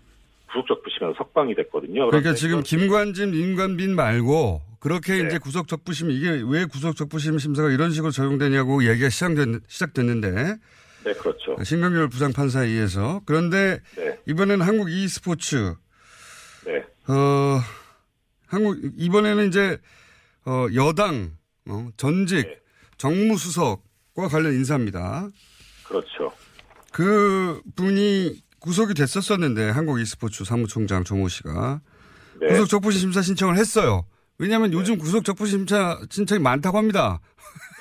구속적 0.50 0.84
부심에서 0.84 1.14
석방이 1.18 1.56
됐거든요. 1.56 2.08
그러니까 2.08 2.34
지금 2.34 2.62
김관진, 2.64 3.34
임관빈 3.34 3.96
말고 3.96 4.62
그렇게 4.80 5.22
네. 5.22 5.28
이제 5.28 5.38
구속 5.38 5.68
적 5.68 5.84
부심 5.84 6.12
이게 6.12 6.42
왜 6.46 6.66
구속 6.66 6.96
적 6.96 7.10
부심 7.10 7.38
심사가 7.40 7.70
이런 7.70 7.92
식으로 7.92 8.12
적용되냐고 8.12 8.88
얘기가 8.88 9.10
시작됐, 9.10 9.62
시작됐는데 9.68 10.58
네, 11.06 11.14
그렇죠. 11.14 11.56
신경열 11.64 12.10
부장 12.10 12.34
판사에 12.34 12.68
의해서. 12.68 13.22
그런데 13.26 13.80
네. 13.96 14.18
이번에는 14.28 14.66
한국 14.66 14.90
e스포츠. 14.90 15.76
네. 16.66 16.84
어, 17.08 17.60
한국, 18.48 18.80
이번에는 18.98 19.48
이제, 19.48 19.78
어, 20.46 20.66
여당, 20.74 21.32
어, 21.70 21.90
전직, 21.96 22.48
네. 22.48 22.60
정무수석과 22.98 24.28
관련 24.32 24.54
인사입니다. 24.54 25.30
그 26.96 27.62
분이 27.76 28.42
구속이 28.60 28.94
됐었었는데, 28.94 29.72
한국 29.72 30.00
e스포츠 30.00 30.46
사무총장 30.46 31.04
정호 31.04 31.28
씨가. 31.28 31.82
네. 32.40 32.48
구속 32.48 32.70
적부심 32.70 33.02
심사 33.02 33.22
신청을 33.22 33.58
했어요. 33.58 34.06
왜냐하면 34.38 34.72
네. 34.72 34.78
요즘 34.78 34.98
구속 34.98 35.26
적부심 35.26 35.68
심사 35.68 36.00
신청이 36.10 36.42
많다고 36.42 36.78
합니다. 36.78 37.20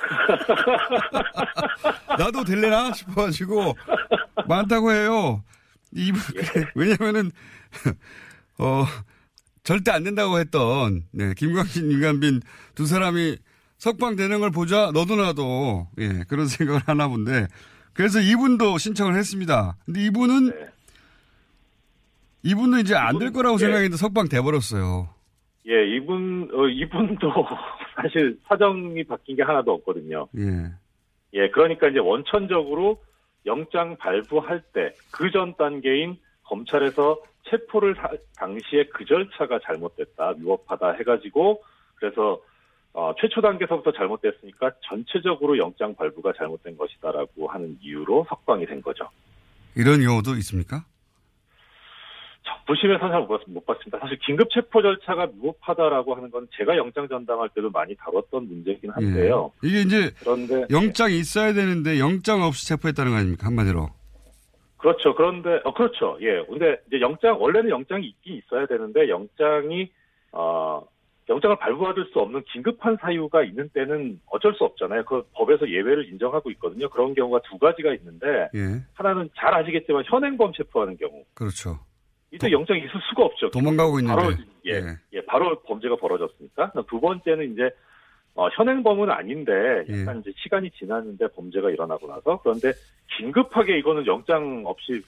나도 2.19 2.43
될래나 2.43 2.93
싶어가지고 2.93 3.77
많다고 4.49 4.91
해요. 4.91 5.45
이분 5.93 6.21
예. 6.37 6.67
왜냐면은 6.75 7.31
어 8.59 8.85
절대 9.63 9.93
안 9.93 10.03
된다고 10.03 10.41
했던 10.41 11.05
네, 11.13 11.35
김광진, 11.35 11.93
윤간빈 11.93 12.43
두 12.75 12.87
사람이 12.87 13.39
석방 13.79 14.17
되는 14.17 14.41
걸 14.41 14.51
보자 14.51 14.91
너도 14.93 15.15
나도 15.15 15.87
예 15.99 16.25
그런 16.27 16.49
생각을 16.49 16.83
하나 16.85 17.07
본데 17.07 17.47
그래서 17.95 18.21
이분도 18.21 18.79
신청을 18.79 19.15
했습니다. 19.17 19.77
근데 19.85 20.01
이분은 20.05 20.47
네. 20.51 20.67
이분은 22.43 22.81
이제 22.81 22.95
안 22.95 23.19
될 23.19 23.33
거라고 23.33 23.55
예. 23.55 23.59
생각했는데 23.59 23.97
석방 23.97 24.29
돼버렸어요. 24.29 25.09
예, 25.67 25.97
이분 25.97 26.51
어, 26.53 26.67
이분도 26.69 27.33
사실 27.97 28.39
사정이 28.49 29.03
바뀐 29.05 29.37
게 29.37 29.43
하나도 29.43 29.73
없거든요. 29.73 30.29
예. 30.37 30.71
예, 31.35 31.49
그러니까 31.51 31.89
이제 31.89 31.99
원천적으로 32.01 33.03
영장 33.47 33.97
발부할 33.97 34.63
때 34.73 34.93
그 35.11 35.31
전 35.31 35.55
단계인 35.57 36.19
검찰에서 36.45 37.19
체포를 37.49 37.95
하, 38.03 38.09
당시에 38.37 38.85
그 38.93 39.05
절차가 39.05 39.59
잘못됐다, 39.65 40.35
위법하다 40.39 40.93
해가지고 40.93 41.63
그래서 41.97 42.41
어, 42.95 43.13
최초 43.21 43.41
단계서부터 43.41 43.93
잘못됐으니까 43.93 44.71
전체적으로 44.89 45.59
영장 45.59 45.95
발부가 45.97 46.33
잘못된 46.33 46.77
것이다라고 46.79 47.49
하는 47.49 47.77
이유로 47.83 48.25
석방이 48.29 48.65
된 48.67 48.81
거죠. 48.81 49.09
이런 49.77 50.01
경우도 50.01 50.37
있습니까? 50.37 50.85
부심에서 52.67 53.09
잘 53.09 53.21
못 53.47 53.67
봤습니다. 53.67 53.99
사실 53.99 54.19
긴급 54.21 54.49
체포 54.51 54.81
절차가 54.81 55.27
무법하다라고 55.27 56.15
하는 56.15 56.31
건 56.31 56.47
제가 56.57 56.77
영장 56.77 57.07
전담할 57.09 57.51
때도 57.55 57.71
많이 57.71 57.95
다뤘던 57.97 58.49
문제이긴 58.49 58.91
한데요. 58.91 59.53
예. 59.65 59.69
이게 59.69 59.81
이제 59.83 60.11
그런데 60.21 60.65
영장이 60.71 61.19
있어야 61.19 61.53
되는데 61.53 61.99
영장 61.99 62.43
없이 62.43 62.67
체포했다는 62.69 63.13
거 63.13 63.19
아닙니까 63.19 63.47
한마디로? 63.49 63.89
그렇죠. 64.79 65.15
그런데 65.15 65.61
어 65.65 65.75
그렇죠. 65.75 66.17
예. 66.21 66.43
근데 66.49 66.77
이제 66.87 67.01
영장 67.01 67.41
원래는 67.41 67.71
영장이 67.71 68.07
있긴 68.07 68.37
있어야 68.37 68.67
되는데 68.67 69.09
영장이 69.09 69.91
어 70.33 70.83
영장을 71.29 71.57
발부받을 71.57 72.07
수 72.13 72.19
없는 72.19 72.43
긴급한 72.53 72.99
사유가 73.01 73.43
있는 73.43 73.69
때는 73.71 74.21
어쩔 74.27 74.55
수 74.55 74.65
없잖아요. 74.65 75.05
그 75.05 75.27
법에서 75.33 75.69
예외를 75.69 76.09
인정하고 76.11 76.51
있거든요. 76.53 76.89
그런 76.91 77.15
경우가 77.15 77.41
두 77.51 77.59
가지가 77.59 77.95
있는데 77.95 78.27
예. 78.55 78.83
하나는 78.93 79.31
잘 79.37 79.55
아시겠지만 79.55 80.05
현행범 80.07 80.53
체포하는 80.53 80.97
경우. 80.99 81.25
그렇죠. 81.33 81.79
이때 82.31 82.51
영장이 82.51 82.81
있을 82.81 82.91
수가 83.09 83.25
없죠. 83.25 83.51
도망가고 83.51 84.01
있는데. 84.01 84.21
바로, 84.21 84.35
예, 84.67 84.73
예, 84.73 84.83
예, 85.13 85.21
바로 85.25 85.59
범죄가 85.63 85.97
벌어졌으니까. 85.97 86.73
두 86.89 87.01
번째는 87.01 87.53
이제, 87.53 87.71
어, 88.35 88.49
현행범은 88.49 89.09
아닌데, 89.09 89.53
약간 89.89 90.17
예. 90.17 90.21
이제 90.21 90.33
시간이 90.43 90.71
지났는데 90.73 91.29
범죄가 91.29 91.71
일어나고 91.71 92.09
나서, 92.09 92.41
그런데 92.43 92.73
긴급하게 93.17 93.79
이거는 93.79 94.07
영장 94.07 94.65
없이 94.67 95.01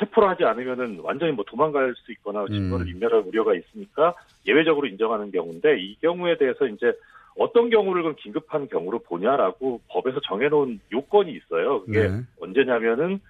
체포를 0.00 0.28
하지 0.28 0.44
않으면은 0.44 1.00
완전히 1.00 1.32
뭐 1.32 1.44
도망갈 1.46 1.94
수 1.96 2.10
있거나 2.12 2.46
증거를 2.46 2.86
음. 2.86 2.88
인멸할 2.88 3.20
우려가 3.20 3.54
있으니까 3.54 4.14
예외적으로 4.46 4.86
인정하는 4.86 5.30
경우인데, 5.30 5.78
이 5.80 5.96
경우에 6.00 6.36
대해서 6.38 6.66
이제 6.66 6.92
어떤 7.36 7.70
경우를 7.70 8.02
그럼 8.02 8.16
긴급한 8.18 8.68
경우로 8.68 9.00
보냐라고 9.00 9.80
법에서 9.88 10.20
정해놓은 10.26 10.80
요건이 10.92 11.32
있어요. 11.32 11.82
그게 11.84 12.08
네. 12.08 12.20
언제냐면은, 12.40 13.20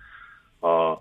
어, 0.62 1.00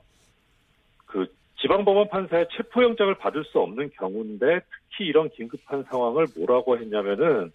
그 1.06 1.28
지방법원 1.62 2.10
판사의 2.10 2.48
체포영장을 2.56 3.14
받을 3.16 3.44
수 3.46 3.60
없는 3.60 3.92
경우인데 3.98 4.62
특히 4.90 5.06
이런 5.08 5.30
긴급한 5.30 5.84
상황을 5.90 6.28
뭐라고 6.38 6.78
했냐면은 6.78 7.52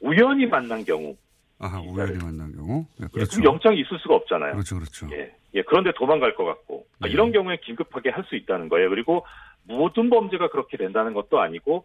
우연히 0.00 0.46
만난 0.46 0.84
경우. 0.84 1.16
아, 1.58 1.80
우연히 1.80 2.16
만난 2.18 2.52
경우? 2.52 2.84
네, 2.98 3.06
그렇죠. 3.12 3.40
예, 3.40 3.44
영장이 3.44 3.80
있을 3.80 3.98
수가 3.98 4.14
없잖아요. 4.14 4.52
그렇죠, 4.52 4.76
그렇죠. 4.76 5.08
예, 5.12 5.34
예 5.54 5.62
그런데 5.62 5.92
도망갈 5.96 6.34
것 6.34 6.44
같고. 6.44 6.86
네. 7.00 7.10
이런 7.10 7.32
경우에 7.32 7.56
긴급하게 7.64 8.10
할 8.10 8.24
수 8.24 8.36
있다는 8.36 8.68
거예요. 8.68 8.90
그리고 8.90 9.24
모든 9.64 10.10
범죄가 10.10 10.48
그렇게 10.50 10.76
된다는 10.76 11.14
것도 11.14 11.40
아니고, 11.40 11.84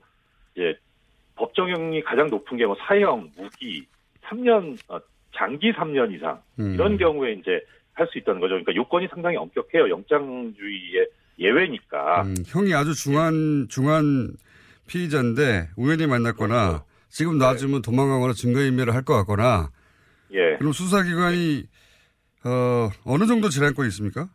예, 0.58 0.76
법정형이 1.36 2.02
가장 2.04 2.28
높은 2.30 2.58
게 2.58 2.66
뭐 2.66 2.76
사형, 2.88 3.32
무기, 3.38 3.86
3년, 4.26 4.78
어, 4.90 5.00
장기 5.36 5.72
3년 5.74 6.14
이상. 6.14 6.42
음. 6.60 6.74
이런 6.74 6.98
경우에 6.98 7.34
이제 7.34 7.62
할 7.94 8.08
수 8.08 8.18
있다는 8.18 8.40
거죠. 8.42 8.52
그러니까 8.54 8.74
요건이 8.76 9.08
상당히 9.12 9.38
엄격해요. 9.38 9.90
영장주의에 9.90 11.06
예외니까. 11.40 12.24
음, 12.24 12.36
형이 12.48 12.74
아주 12.74 12.94
중한 12.96 13.68
중한 13.70 14.36
피의자인데 14.88 15.70
우연히 15.78 16.08
만났거나 16.08 16.68
그렇죠. 16.68 16.86
지금 17.10 17.38
놔주면 17.38 17.82
네. 17.82 17.92
도망가거나 17.92 18.34
증거인멸을 18.34 18.94
할 18.96 19.04
것 19.04 19.16
같거나. 19.18 19.70
예. 20.34 20.58
그럼 20.58 20.72
수사기관이 20.74 21.64
어, 22.46 22.90
어느 23.06 23.26
정도 23.26 23.50
재량권이 23.50 23.88
있습니까? 23.90 24.28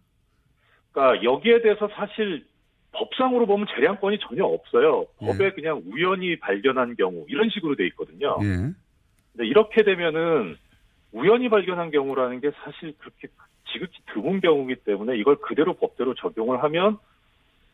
그러니까 0.92 1.22
여기에 1.22 1.62
대해서 1.62 1.88
사실 1.94 2.46
법상으로 2.92 3.46
보면 3.46 3.66
재량권이 3.74 4.18
전혀 4.20 4.44
없어요. 4.44 5.06
법에 5.18 5.46
예. 5.46 5.50
그냥 5.50 5.82
우연히 5.86 6.38
발견한 6.38 6.96
경우 6.96 7.24
이런 7.28 7.48
식으로 7.50 7.76
돼 7.76 7.86
있거든요. 7.88 8.38
예. 8.42 8.72
근데 9.32 9.46
이렇게 9.46 9.84
되면은 9.84 10.56
우연히 11.12 11.48
발견한 11.48 11.90
경우라는 11.90 12.40
게 12.40 12.50
사실 12.64 12.94
그렇게 12.98 13.28
지극히 13.72 13.98
드문 14.12 14.40
경우이기 14.40 14.82
때문에 14.84 15.16
이걸 15.18 15.36
그대로 15.36 15.74
법대로 15.74 16.14
적용을 16.14 16.62
하면 16.64 16.98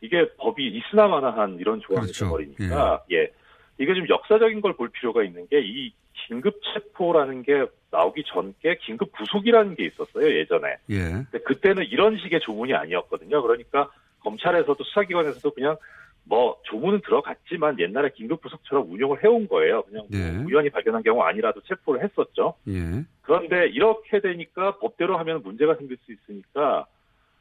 이게 0.01 0.29
법이 0.37 0.67
있으나마나한 0.67 1.57
이런 1.59 1.79
조항이 1.81 2.07
그렇죠. 2.07 2.25
되버리니까 2.25 3.03
예. 3.11 3.15
예. 3.17 3.31
이게 3.77 3.93
좀 3.93 4.07
역사적인 4.07 4.61
걸 4.61 4.73
볼 4.73 4.89
필요가 4.89 5.23
있는 5.23 5.47
게 5.47 5.59
이 5.59 5.93
긴급 6.27 6.59
체포라는 6.73 7.43
게 7.43 7.65
나오기 7.91 8.23
전께 8.25 8.77
긴급 8.81 9.11
구속이라는 9.11 9.75
게 9.75 9.85
있었어요 9.85 10.25
예전에. 10.27 10.77
예. 10.89 10.97
근데 11.29 11.39
그때는 11.45 11.83
이런 11.85 12.17
식의 12.17 12.39
조문이 12.41 12.73
아니었거든요. 12.73 13.41
그러니까 13.41 13.89
검찰에서도 14.21 14.83
수사기관에서도 14.83 15.51
그냥 15.53 15.77
뭐 16.23 16.57
조문은 16.63 17.01
들어갔지만 17.01 17.77
옛날에 17.79 18.09
긴급 18.15 18.41
구속처럼 18.41 18.91
운용을 18.91 19.23
해온 19.23 19.47
거예요. 19.47 19.83
그냥 19.83 20.07
뭐 20.09 20.19
예. 20.19 20.43
우연히 20.45 20.69
발견한 20.71 21.03
경우 21.03 21.21
아니라도 21.21 21.61
체포를 21.61 22.03
했었죠. 22.03 22.55
예. 22.69 23.03
그런데 23.21 23.67
이렇게 23.67 24.19
되니까 24.19 24.77
법대로 24.79 25.17
하면 25.19 25.43
문제가 25.43 25.75
생길 25.75 25.97
수 26.05 26.11
있으니까 26.11 26.85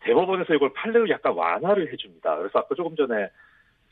대법원에서 0.00 0.52
이걸 0.54 0.72
판례로 0.74 1.08
약간 1.08 1.32
완화를 1.32 1.90
해줍니다. 1.92 2.36
그래서 2.36 2.58
아까 2.58 2.74
조금 2.74 2.94
전에 2.96 3.28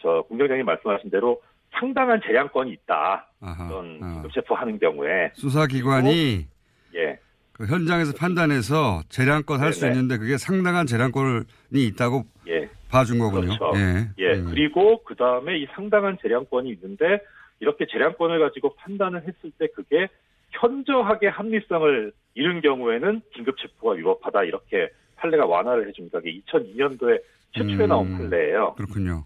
저 0.02 0.22
공장장님 0.28 0.66
말씀하신 0.66 1.08
대로 1.10 1.40
상당한 1.72 2.20
재량권이 2.24 2.70
있다. 2.72 3.28
아하. 3.40 3.68
그런 3.68 3.98
아. 4.02 4.12
긴급 4.12 4.32
체포 4.32 4.54
하는 4.54 4.78
경우에 4.78 5.30
수사기관이 5.34 6.46
예. 6.94 7.18
그 7.52 7.66
현장에서 7.66 8.12
판단해서 8.16 9.02
재량권 9.08 9.60
할 9.60 9.72
수. 9.72 9.86
있는데 9.86 10.18
그게 10.18 10.36
상당한 10.36 10.86
재량권이 10.86 11.44
있다고 11.72 12.24
예. 12.48 12.68
봐준 12.90 13.18
거군요. 13.18 13.56
그렇죠. 13.58 13.72
예. 13.76 14.08
예, 14.18 14.38
음. 14.38 14.46
그리고 14.50 15.02
그 15.04 15.14
다음에 15.14 15.58
이 15.58 15.66
상당한 15.74 16.18
재량권이 16.20 16.70
있는데 16.70 17.20
이렇게 17.60 17.86
재량권을 17.90 18.38
가지고 18.40 18.74
판단을 18.74 19.20
했을 19.20 19.50
때 19.58 19.68
그게 19.74 20.08
현저하게 20.50 21.28
합리성을 21.28 22.12
잃은 22.34 22.60
경우에는 22.60 23.22
긴급 23.34 23.56
체포가 23.58 23.94
위법하다 23.94 24.44
이렇게 24.44 24.90
판례가 25.16 25.46
완화를 25.46 25.88
해줍니다. 25.88 26.18
이게 26.24 26.40
2002년도에 26.46 27.22
최초에 27.52 27.86
음. 27.86 27.88
나온 27.88 28.16
판례예요. 28.16 28.74
그렇군요. 28.74 29.24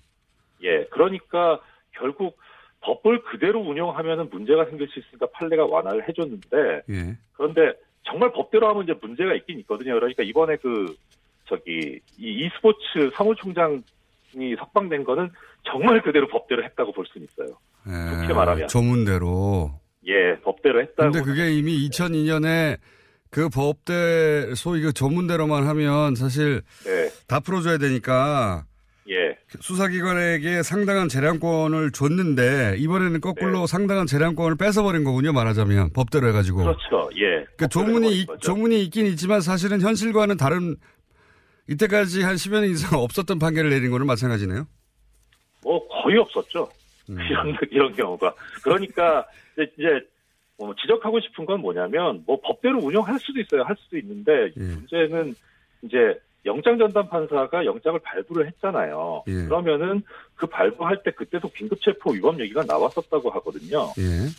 예, 0.63 0.85
그러니까 0.91 1.61
결국 1.99 2.39
법을 2.81 3.23
그대로 3.25 3.61
운영하면은 3.61 4.31
문제가 4.31 4.65
생길 4.67 4.89
수 4.89 4.99
있으니까 5.01 5.27
판례가 5.33 5.67
완화를 5.67 6.09
해줬는데 6.09 6.83
예. 6.91 7.17
그런데 7.33 7.73
정말 8.05 8.33
법대로 8.33 8.69
하면 8.69 8.85
이제 8.85 8.95
문제가 9.01 9.35
있긴 9.35 9.59
있거든요. 9.61 9.95
그러니까 9.95 10.23
이번에 10.23 10.57
그 10.57 10.95
저기 11.49 12.01
이 12.19 12.47
e스포츠 12.47 13.11
사무총장이 13.15 14.57
석방된 14.59 15.05
거는 15.05 15.31
정말 15.65 16.03
그대로 16.03 16.29
법대로 16.29 16.63
했다고 16.65 16.93
볼 16.93 17.05
수는 17.07 17.27
있어요. 17.31 17.57
예. 17.89 18.23
좋게 18.23 18.35
말하면. 18.35 18.69
조문대로. 18.69 19.73
예, 20.07 20.37
법대로 20.43 20.81
했다고. 20.83 21.11
근데 21.11 21.23
그게 21.23 21.53
이미 21.53 21.89
2002년에 21.89 22.79
그 23.31 23.49
법대 23.49 24.55
소위 24.55 24.83
그 24.83 24.93
조문대로만 24.93 25.67
하면 25.67 26.15
사실 26.15 26.63
네, 26.85 27.11
다 27.27 27.41
풀어줘야 27.41 27.79
되니까 27.79 28.65
예, 28.65 28.76
수사기관에게 29.61 30.63
상당한 30.63 31.09
재량권을 31.09 31.93
줬는데 31.93 32.77
이번에는 32.79 33.21
거꾸로 33.21 33.61
네. 33.61 33.67
상당한 33.67 34.07
재량권을 34.07 34.57
뺏어버린 34.57 35.05
거군요. 35.05 35.33
말하자면 35.33 35.93
법대로 35.93 36.29
해가지고. 36.29 36.59
그렇죠. 36.59 37.11
예. 37.17 37.45
그 37.57 37.67
법대로 37.67 37.69
조문이 37.69 38.27
거죠. 38.27 38.41
조문이 38.41 38.83
있긴 38.85 39.07
있지만 39.07 39.41
사실은 39.41 39.81
현실과는 39.81 40.37
다른 40.37 40.77
이때까지 41.69 42.23
한 42.23 42.37
10여 42.37 42.61
년 42.61 42.71
이상 42.71 42.99
없었던 43.01 43.39
판결을 43.39 43.71
내린 43.71 43.91
거는 43.91 44.07
마찬가지네요. 44.07 44.67
뭐 45.63 45.89
거의 45.89 46.19
없었죠. 46.19 46.69
음. 47.11 47.19
이런 47.21 47.57
이런 47.71 47.93
경우가. 47.93 48.35
그러니까 48.63 49.27
이제, 49.55 49.73
이제 49.79 50.07
뭐 50.59 50.75
지적하고 50.81 51.21
싶은 51.21 51.45
건 51.45 51.61
뭐냐면 51.61 52.23
뭐 52.27 52.41
법대로 52.41 52.79
운영할 52.79 53.19
수도 53.19 53.41
있어요. 53.41 53.63
할 53.63 53.77
수도 53.79 53.99
있는데 53.99 54.53
예. 54.57 54.61
문제는 54.61 55.35
이제 55.83 56.19
영장 56.47 56.79
전담 56.79 57.09
판사가 57.09 57.65
영장을 57.65 57.99
발부를 58.01 58.47
했잖아요. 58.47 59.25
예. 59.27 59.33
그러면은 59.45 60.03
그 60.35 60.47
발부할 60.47 61.03
때 61.03 61.11
그때도 61.11 61.49
긴급 61.51 61.81
체포 61.83 62.13
위법 62.13 62.41
얘기가 62.41 62.65
나왔었다고 62.65 63.31
하거든요. 63.31 63.93
예. 63.99 64.31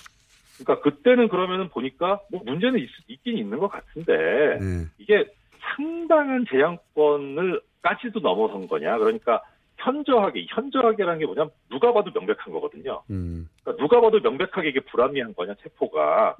그러니까 0.58 0.82
그때는 0.82 1.28
그러면은 1.28 1.70
보니까 1.70 2.20
뭐 2.32 2.41
문제는 2.43 2.80
있, 2.80 3.24
긴 3.24 3.38
있는 3.38 3.60
것 3.60 3.67
같은데 3.67 4.13
예. 4.13 4.86
이게 4.98 5.30
상당한 5.60 6.46
재량권을 6.50 7.62
까지도 7.82 8.20
넘어선 8.20 8.67
거냐? 8.67 8.98
그러니까 8.98 9.43
현저하게 9.78 10.48
현저하게라는 10.50 11.20
게 11.20 11.26
뭐냐면 11.26 11.52
누가 11.70 11.93
봐도 11.93 12.12
명백한 12.12 12.52
거거든요. 12.52 13.04
음. 13.10 13.48
그러니까 13.62 13.84
누가 13.84 14.02
봐도 14.02 14.20
명백하게 14.20 14.70
이게 14.70 14.80
불합리한 14.80 15.36
거냐 15.36 15.54
체포가 15.62 16.36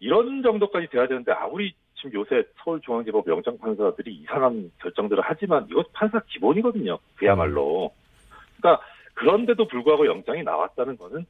이런 0.00 0.42
정도까지 0.42 0.88
돼야 0.88 1.06
되는데 1.06 1.32
아무리 1.32 1.74
지금 2.04 2.20
요새 2.20 2.46
서울중앙지법 2.62 3.26
영장 3.28 3.56
판사들이 3.58 4.14
이상한 4.14 4.70
결정들을 4.80 5.22
하지만 5.24 5.66
이거 5.70 5.82
판사 5.92 6.20
기본이거든요. 6.28 6.98
그야말로. 7.16 7.90
그러니까 8.58 8.84
그런데도 9.14 9.66
불구하고 9.68 10.06
영장이 10.06 10.42
나왔다는 10.42 10.98
거는 10.98 11.24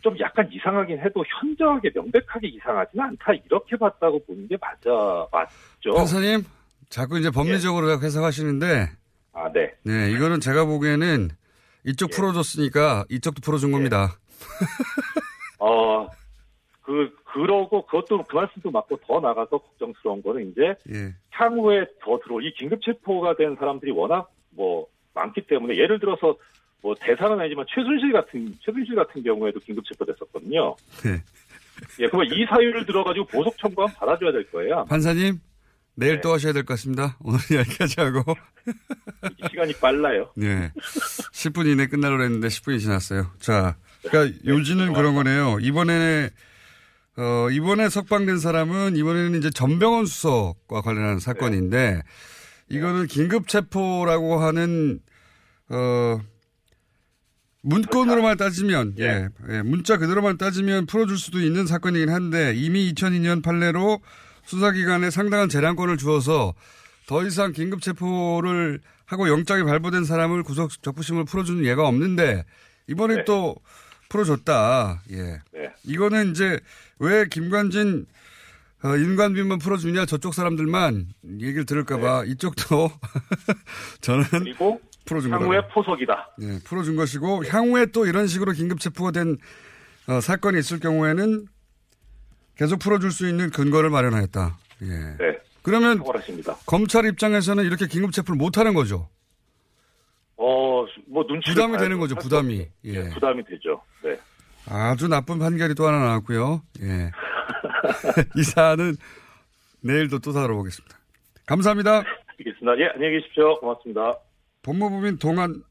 좀 0.00 0.18
약간 0.18 0.48
이상하긴 0.50 0.98
해도 0.98 1.24
현저하게 1.26 1.90
명백하게 1.94 2.48
이상하지는 2.48 3.04
않다 3.04 3.32
이렇게 3.44 3.76
봤다고 3.76 4.24
보는 4.24 4.48
게 4.48 4.56
맞아 4.60 5.26
맞죠. 5.32 5.96
판사님, 5.96 6.44
자꾸 6.88 7.18
이제 7.18 7.30
법리적으로 7.30 7.90
해석하시는데, 7.90 8.88
아 9.32 9.52
네. 9.52 9.72
네, 9.84 10.10
이거는 10.10 10.40
제가 10.40 10.64
보기에는 10.64 11.30
이쪽 11.84 12.10
풀어줬으니까 12.10 13.04
이쪽도 13.10 13.40
풀어준 13.42 13.72
겁니다. 13.72 14.16
어, 15.58 16.06
그, 16.82 17.10
그러고 17.36 17.84
그것도 17.84 18.24
그 18.24 18.34
말씀도 18.36 18.70
맞고 18.70 18.96
더 19.06 19.20
나가서 19.20 19.58
걱정스러운 19.58 20.22
거는 20.22 20.50
이제 20.52 20.74
예. 20.90 21.14
향후에 21.30 21.84
더 22.02 22.18
들어올 22.24 22.44
이 22.46 22.52
긴급 22.54 22.80
체포가 22.82 23.36
된 23.36 23.54
사람들이 23.56 23.90
워낙 23.92 24.30
뭐 24.50 24.86
많기 25.14 25.42
때문에 25.46 25.76
예를 25.76 26.00
들어서 26.00 26.34
뭐 26.80 26.94
대상은 26.98 27.38
아니지만 27.40 27.66
최순실 27.68 28.10
같은 28.12 28.54
최순실 28.64 28.94
같은 28.94 29.22
경우에도 29.22 29.60
긴급 29.60 29.84
체포됐었거든요. 29.84 30.74
네. 31.04 31.22
예, 32.00 32.08
그러면 32.08 32.28
이 32.32 32.46
사유를 32.46 32.86
들어가지고 32.86 33.26
보석 33.26 33.58
청구하면 33.58 33.94
받아줘야 33.96 34.32
될 34.32 34.50
거예요. 34.50 34.86
판사님, 34.88 35.38
내일 35.94 36.14
네. 36.14 36.20
또 36.22 36.32
하셔야 36.32 36.54
될 36.54 36.62
것 36.64 36.72
같습니다. 36.74 37.18
오늘 37.22 37.38
여기까지 37.54 38.00
하고. 38.00 38.34
시간이 39.50 39.74
빨라요. 39.74 40.30
네. 40.36 40.72
10분 41.34 41.66
이내 41.66 41.86
끝나려고 41.86 42.22
했는데 42.22 42.48
10분이 42.48 42.80
지났어요. 42.80 43.26
자, 43.40 43.76
그러니까 44.02 44.38
네. 44.42 44.50
요지는 44.50 44.94
그런 44.94 45.14
거네요. 45.14 45.58
이번에, 45.60 46.30
어, 47.18 47.48
이번에 47.50 47.88
석방된 47.88 48.38
사람은 48.38 48.96
이번에는 48.96 49.38
이제 49.38 49.50
전병헌 49.50 50.06
수석과 50.06 50.82
관련한 50.82 51.18
사건인데 51.18 52.02
이거는 52.68 53.06
긴급 53.06 53.48
체포라고 53.48 54.38
하는, 54.38 55.00
어, 55.70 56.20
문건으로만 57.62 58.36
따지면, 58.36 58.94
예, 58.98 59.28
예, 59.50 59.62
문자 59.62 59.96
그대로만 59.96 60.38
따지면 60.38 60.86
풀어줄 60.86 61.18
수도 61.18 61.40
있는 61.40 61.66
사건이긴 61.66 62.10
한데 62.10 62.54
이미 62.54 62.92
2002년 62.92 63.42
판례로 63.42 64.00
수사기관에 64.44 65.10
상당한 65.10 65.48
재량권을 65.48 65.96
주어서 65.96 66.54
더 67.06 67.24
이상 67.24 67.52
긴급 67.52 67.82
체포를 67.82 68.80
하고 69.04 69.28
영장이 69.28 69.64
발부된 69.64 70.04
사람을 70.04 70.42
구속 70.42 70.70
적부심을 70.82 71.24
풀어주는 71.24 71.64
예가 71.64 71.86
없는데 71.88 72.44
이번에 72.88 73.16
네. 73.16 73.24
또 73.24 73.56
풀어줬다. 74.08 75.02
예. 75.12 75.40
네. 75.52 75.70
이거는 75.84 76.30
이제 76.30 76.60
왜 76.98 77.26
김관진 77.28 78.06
어, 78.84 78.96
인관비만 78.96 79.58
풀어주냐 79.58 80.06
저쪽 80.06 80.34
사람들만 80.34 81.08
얘기를 81.40 81.64
들을까봐 81.64 82.24
이쪽도 82.26 82.90
저는 84.00 84.22
네. 84.24 84.38
그리고 84.38 84.80
풀어준 85.06 85.30
향후에 85.32 85.60
거다. 85.60 85.68
포석이다. 85.74 86.30
예, 86.42 86.58
풀어준 86.64 86.96
것이고 86.96 87.44
향후에 87.46 87.86
또 87.86 88.06
이런 88.06 88.26
식으로 88.26 88.52
긴급 88.52 88.80
체포가 88.80 89.12
된 89.12 89.36
어, 90.08 90.20
사건이 90.20 90.58
있을 90.58 90.78
경우에는 90.80 91.46
계속 92.56 92.78
풀어줄 92.78 93.10
수 93.12 93.28
있는 93.28 93.50
근거를 93.50 93.90
마련하였다. 93.90 94.58
예. 94.82 94.86
네. 94.86 95.38
그러면 95.62 95.98
탁월하십니다. 95.98 96.56
검찰 96.66 97.04
입장에서는 97.06 97.64
이렇게 97.64 97.86
긴급 97.86 98.12
체포를 98.12 98.36
못 98.36 98.56
하는 98.58 98.74
거죠. 98.74 99.08
어, 100.36 100.84
뭐 101.06 101.26
눈치 101.26 101.50
부담이 101.50 101.78
되는 101.78 101.98
거죠, 101.98 102.14
부담이. 102.14 102.68
예. 102.84 103.08
부담이 103.10 103.44
되죠. 103.46 103.82
네. 104.68 104.74
아주 104.74 105.08
나쁜 105.08 105.38
판결이 105.38 105.74
또 105.74 105.86
하나 105.86 105.98
나왔고요. 106.00 106.62
예. 106.82 107.10
이 108.36 108.42
사안은 108.42 108.96
내일도 109.80 110.18
또 110.18 110.32
다뤄보겠습니다. 110.32 110.96
감사합니다. 111.46 112.02
알겠습니다. 112.38 112.78
예, 112.80 112.90
안녕히 112.94 113.20
계십시오. 113.20 113.58
고맙습니다. 113.60 114.16
법무법인 114.62 115.18
동안 115.18 115.62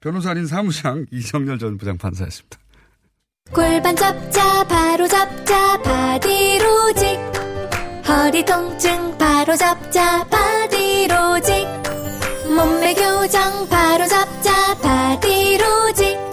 변호사님 0.00 0.46
사무장 0.46 1.06
이정렬 1.12 1.58
전 1.58 1.78
부장판사였습니다. 1.78 2.58
골반 3.52 3.94
잡자 3.94 4.64
바로 4.64 5.06
잡자 5.06 5.80
바디로직 5.82 7.18
허리 8.08 8.44
통증 8.44 9.16
바로 9.18 9.54
잡자 9.54 10.24
바디로직 10.24 11.54
몸매 12.48 12.94
교정 12.94 13.68
바로 13.68 14.04
잡자 14.06 14.74
바디로직 14.82 15.15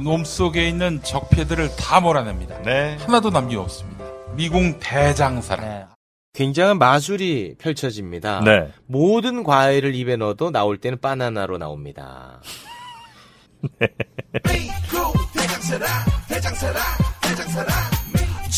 몸속에 0.00 0.68
있는 0.68 1.02
적폐들을 1.02 1.76
다 1.76 2.00
몰아냅니다. 2.00 2.56
하나도 2.98 3.30
남김없습니다. 3.30 4.04
미궁 4.34 4.78
대장사랑. 4.80 5.88
굉장한 6.32 6.78
마술이 6.78 7.56
펼쳐집니다. 7.58 8.40
네. 8.44 8.68
모든 8.86 9.42
과일을 9.42 9.94
입에 9.94 10.16
넣어도 10.16 10.50
나올 10.50 10.78
때는 10.78 11.00
바나나로 11.00 11.58
나옵니다. 11.58 12.40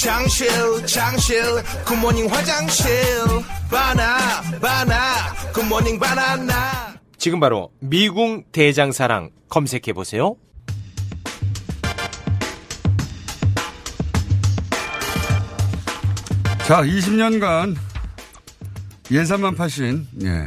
장실 0.03 0.49
장실 0.87 1.43
굿모닝 1.87 2.31
화장실 2.31 2.93
바나 3.71 4.43
바나 4.61 5.33
굿모닝 5.53 5.99
바나나 5.99 6.95
지금 7.19 7.39
바로 7.41 7.71
미궁 7.81 8.45
대장사랑 8.53 9.31
검색해 9.49 9.93
보세요. 9.95 10.37
자, 16.73 16.81
20년간 16.81 17.77
예산만 19.11 19.57
파신, 19.57 20.07
예. 20.23 20.47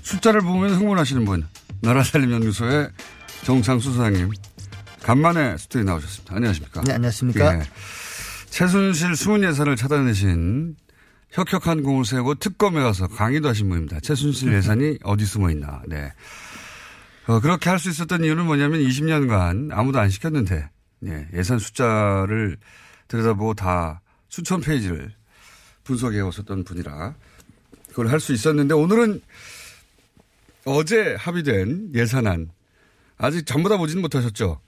숫자를 0.00 0.40
보면 0.40 0.70
흥분하시는 0.70 1.26
분, 1.26 1.46
나라살림연구소의 1.82 2.88
정창수 3.44 3.92
소장님, 3.92 4.30
간만에 5.02 5.58
스튜디오에 5.58 5.84
나오셨습니다. 5.84 6.34
안녕하십니까? 6.34 6.80
네, 6.80 6.94
안녕하십니까? 6.94 7.58
예. 7.58 7.62
최순실 8.48 9.16
숨은 9.16 9.44
예산을 9.44 9.76
찾아내신 9.76 10.76
혁혁한 11.32 11.82
공을 11.82 12.06
세우고 12.06 12.36
특검에 12.36 12.80
가서 12.80 13.06
강의도 13.08 13.50
하신 13.50 13.68
분입니다. 13.68 14.00
최순실 14.00 14.54
예산이 14.56 15.00
어디 15.04 15.26
숨어 15.26 15.50
있나. 15.50 15.82
네. 15.86 16.10
어, 17.26 17.38
그렇게 17.40 17.68
할 17.68 17.78
수 17.78 17.90
있었던 17.90 18.24
이유는 18.24 18.46
뭐냐면 18.46 18.80
20년간 18.80 19.76
아무도 19.76 19.98
안 20.00 20.08
시켰는데, 20.08 20.70
예, 21.04 21.28
예산 21.34 21.58
숫자를 21.58 22.56
들여다보고 23.08 23.52
다 23.52 24.00
수천 24.30 24.62
페이지를 24.62 25.12
분석해 25.86 26.20
오셨던 26.20 26.64
분이라 26.64 27.14
그걸 27.88 28.08
할 28.08 28.20
수 28.20 28.32
있었는데 28.32 28.74
오늘은 28.74 29.22
어제 30.64 31.14
합의된 31.18 31.92
예산안 31.94 32.50
아직 33.18 33.46
전부 33.46 33.68
다 33.68 33.76
보지는 33.76 34.02
못하셨죠? 34.02 34.60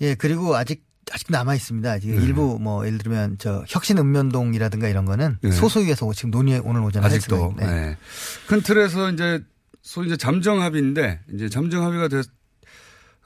예, 0.00 0.14
그리고 0.14 0.56
아직 0.56 0.84
아직 1.12 1.26
남아 1.30 1.54
있습니다. 1.54 1.98
지금 2.00 2.16
네. 2.18 2.24
일부 2.24 2.58
뭐 2.60 2.84
예를 2.86 2.98
들면 2.98 3.36
저 3.38 3.64
혁신 3.68 3.98
읍면동이라든가 3.98 4.88
이런 4.88 5.04
거는 5.04 5.38
네. 5.40 5.50
소소위에서 5.50 6.12
지금 6.14 6.30
논의 6.30 6.60
오늘 6.64 6.82
오전에 6.82 7.06
아직도. 7.06 7.54
네. 7.58 7.66
네. 7.66 7.96
큰 8.48 8.60
틀에서 8.62 9.12
이제 9.12 9.42
소위 9.82 10.06
이제 10.06 10.16
잠정 10.16 10.62
합의인데 10.62 11.20
이제 11.34 11.48
잠정 11.48 11.84
합의가 11.84 12.08
됐, 12.08 12.26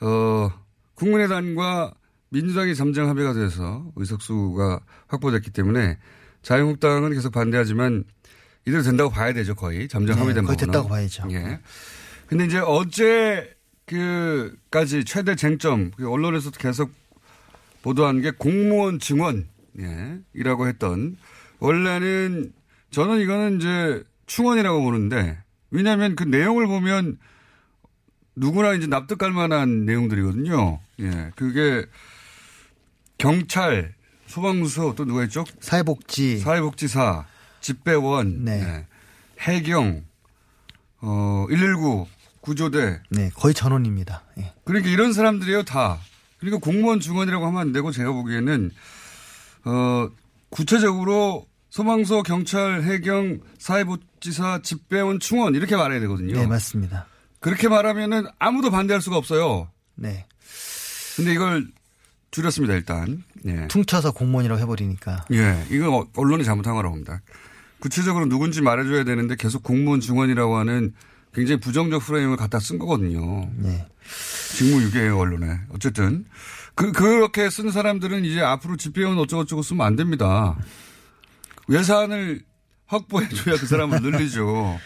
어, 0.03 0.51
국민의당과 0.95 1.95
민주당이 2.31 2.75
잠정 2.75 3.09
합의가 3.09 3.33
돼서 3.33 3.91
의석수가 3.97 4.81
확보됐기 5.09 5.51
때문에 5.51 5.99
자유한국당은 6.43 7.12
계속 7.12 7.32
반대하지만 7.32 8.05
이대로 8.66 8.82
된다고 8.82 9.11
봐야 9.11 9.32
되죠, 9.32 9.55
거의. 9.55 9.88
잠정 9.88 10.16
네, 10.16 10.20
합의된 10.20 10.45
거의 10.45 10.57
부분은. 10.57 10.72
됐다고 10.72 10.88
봐야죠. 10.88 11.28
예. 11.32 11.61
근데 12.26 12.45
이제 12.45 12.59
어제 12.59 13.55
그까지 13.86 15.05
최대 15.05 15.34
쟁점, 15.34 15.91
그 15.97 16.09
언론에서도 16.11 16.59
계속 16.59 16.93
보도한 17.82 18.20
게 18.20 18.30
공무원 18.30 18.99
증원, 19.01 19.49
예, 19.80 20.18
이라고 20.34 20.68
했던 20.68 21.16
원래는 21.59 22.53
저는 22.91 23.20
이거는 23.20 23.57
이제 23.59 24.05
충원이라고 24.26 24.82
보는데 24.82 25.38
왜냐하면 25.70 26.14
그 26.14 26.24
내용을 26.24 26.66
보면 26.66 27.18
누구나 28.36 28.74
이제 28.74 28.86
납득할 28.86 29.32
만한 29.32 29.84
내용들이거든요. 29.84 30.78
예, 31.01 31.30
그게 31.34 31.86
경찰, 33.18 33.95
소방서 34.31 34.95
또 34.95 35.05
누가 35.05 35.24
있죠? 35.24 35.45
사회복지, 35.61 36.39
사회복지사, 36.39 37.26
집배원, 37.61 38.47
예, 38.47 38.87
해경, 39.41 40.05
어, 41.01 41.47
119 41.51 42.07
구조대. 42.41 43.01
네, 43.11 43.31
거의 43.35 43.53
전원입니다. 43.53 44.22
예. 44.39 44.55
그러니까 44.64 44.89
이런 44.89 45.12
사람들이에요, 45.12 45.64
다. 45.64 45.99
그러니까 46.39 46.64
공무원 46.64 47.01
중원이라고 47.01 47.45
하면 47.47 47.61
안 47.61 47.72
되고 47.72 47.91
제가 47.91 48.12
보기에는, 48.12 48.70
어, 49.64 50.09
구체적으로 50.49 51.47
소방서, 51.70 52.22
경찰, 52.22 52.83
해경, 52.83 53.41
사회복지사, 53.59 54.61
집배원, 54.62 55.18
충원 55.18 55.57
이렇게 55.57 55.76
말해야 55.76 56.01
되거든요. 56.01 56.35
네, 56.35 56.47
맞습니다. 56.47 57.07
그렇게 57.41 57.68
말하면은 57.68 58.26
아무도 58.39 58.70
반대할 58.70 59.01
수가 59.01 59.16
없어요. 59.16 59.70
네. 59.97 60.26
근데 61.16 61.33
이걸 61.33 61.66
줄였습니다, 62.31 62.74
일단. 62.74 63.24
예. 63.47 63.66
퉁쳐서 63.68 64.12
공무원이라고 64.12 64.61
해버리니까. 64.62 65.26
예, 65.33 65.64
이거 65.70 65.99
어- 65.99 66.09
언론이 66.16 66.45
잘못한 66.45 66.74
거라고 66.74 66.95
봅니다. 66.95 67.20
구체적으로 67.81 68.26
누군지 68.26 68.61
말해줘야 68.61 69.05
되는데 69.05 69.37
계속 69.37 69.62
공무원 69.62 70.01
중원이라고 70.01 70.57
하는 70.57 70.95
굉장히 71.35 71.61
부정적 71.61 72.03
프레임을 72.03 72.37
갖다 72.37 72.61
쓴 72.61 72.78
거거든요. 72.78 73.49
네. 73.57 73.87
직무유기예요 74.57 75.18
언론에. 75.18 75.61
어쨌든 75.70 76.24
그 76.74 76.93
그렇게 76.93 77.49
쓴 77.51 77.70
사람들은 77.70 78.24
이제 78.24 78.41
앞으로 78.41 78.76
집배원 78.76 79.16
어쩌고저쩌고 79.18 79.62
쓰면 79.62 79.87
안 79.87 79.97
됩니다. 79.97 80.57
예산을 81.70 82.43
확보해줘야 82.87 83.57
그 83.57 83.66
사람을 83.66 84.03
늘리죠. 84.03 84.78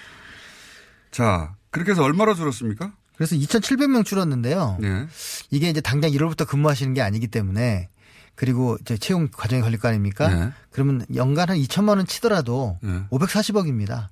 자, 1.11 1.55
그렇게 1.71 1.93
해서 1.93 2.03
얼마나 2.03 2.35
줄었습니까? 2.35 2.93
그래서 3.17 3.37
2,700명 3.37 4.05
줄었는데요. 4.05 4.79
네. 4.81 5.07
이게 5.51 5.69
이제 5.69 5.81
당장 5.81 6.11
1월부터 6.11 6.47
근무하시는 6.47 6.95
게 6.95 7.03
아니기 7.03 7.29
때문에 7.29 7.89
그리고 8.35 8.77
이제 8.81 8.97
채용 8.97 9.29
과정이 9.31 9.63
걸릴 9.63 9.79
거 9.79 9.89
아닙니까? 9.89 10.29
네. 10.29 10.51
그러면 10.71 11.07
연간 11.15 11.51
한 11.51 11.57
2천만 11.59 11.97
원 11.97 12.07
치더라도 12.07 12.79
네. 12.83 13.03
540억입니다. 13.11 14.09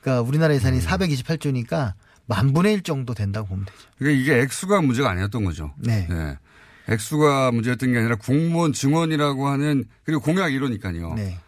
그러니까 0.00 0.22
우리나라 0.22 0.54
예산이 0.54 0.80
428조니까 0.80 1.92
만 2.26 2.52
분의 2.52 2.72
1 2.74 2.82
정도 2.82 3.12
된다고 3.12 3.48
보면 3.48 3.66
되죠. 3.66 3.78
그러니까 3.98 4.20
이게 4.22 4.40
액수가 4.40 4.80
문제가 4.80 5.10
아니었던 5.10 5.44
거죠. 5.44 5.74
네. 5.76 6.08
액수가 6.88 7.52
문제였던 7.52 7.92
게 7.92 7.98
아니라 7.98 8.16
공무원 8.16 8.72
증원이라고 8.72 9.48
하는 9.48 9.84
그리고 10.04 10.22
공약 10.22 10.54
이러니까요. 10.54 11.14
네. 11.14 11.38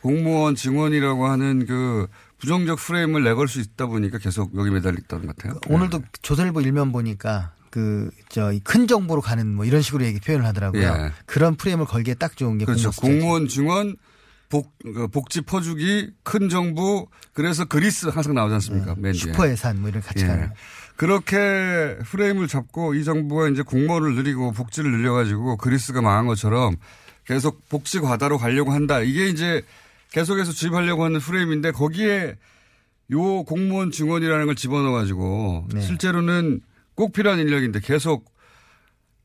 공무원 0.00 0.54
증원이라고 0.54 1.26
하는 1.26 1.66
그 1.66 2.06
부정적 2.44 2.78
프레임을 2.78 3.24
내걸 3.24 3.48
수 3.48 3.60
있다 3.60 3.86
보니까 3.86 4.18
계속 4.18 4.54
여기 4.56 4.70
매달렸던 4.70 5.26
것 5.26 5.36
같아요. 5.36 5.58
오늘도 5.68 6.02
조선일보 6.22 6.60
일면 6.60 6.92
보니까 6.92 7.52
그 7.70 8.10
저 8.28 8.52
큰 8.64 8.86
정보로 8.86 9.20
가는 9.20 9.46
뭐 9.54 9.64
이런 9.64 9.80
식으로 9.80 10.04
얘기 10.04 10.18
표현을 10.20 10.44
하더라고요. 10.46 10.82
예. 10.82 11.12
그런 11.24 11.54
프레임을 11.56 11.86
걸기에 11.86 12.14
딱 12.14 12.36
좋은 12.36 12.58
게 12.58 12.64
그렇죠. 12.64 12.90
공무원 12.90 13.46
증원, 13.48 13.96
복, 14.48 14.72
그 14.82 15.06
복지 15.08 15.40
퍼주기, 15.40 16.10
큰 16.22 16.48
정부, 16.48 17.06
그래서 17.32 17.64
그리스 17.64 18.08
항상 18.08 18.34
나오지 18.34 18.54
않습니까? 18.54 18.94
맨 18.98 19.12
뒤에. 19.12 19.32
슈퍼 19.32 19.48
예산 19.48 19.80
뭐 19.80 19.88
이런 19.88 20.02
같이 20.02 20.24
예. 20.24 20.28
가는. 20.28 20.50
그렇게 20.96 21.96
프레임을 22.04 22.48
잡고 22.48 22.94
이 22.94 23.04
정부가 23.04 23.48
이제 23.48 23.62
공무원을 23.62 24.14
늘리고 24.14 24.52
복지를 24.52 24.90
늘려가지고 24.90 25.56
그리스가 25.56 26.02
망한 26.02 26.26
것처럼 26.26 26.76
계속 27.24 27.68
복지 27.68 28.00
과다로 28.00 28.38
가려고 28.38 28.72
한다. 28.72 29.00
이게 29.00 29.28
이제 29.28 29.62
계속해서 30.14 30.52
주입하려고 30.52 31.04
하는 31.04 31.18
프레임인데 31.18 31.72
거기에 31.72 32.36
요 33.10 33.42
공무원 33.42 33.90
증원이라는 33.90 34.46
걸 34.46 34.54
집어넣어가지고 34.54 35.66
네. 35.74 35.80
실제로는 35.80 36.60
꼭 36.94 37.12
필요한 37.12 37.40
인력인데 37.40 37.80
계속 37.80 38.32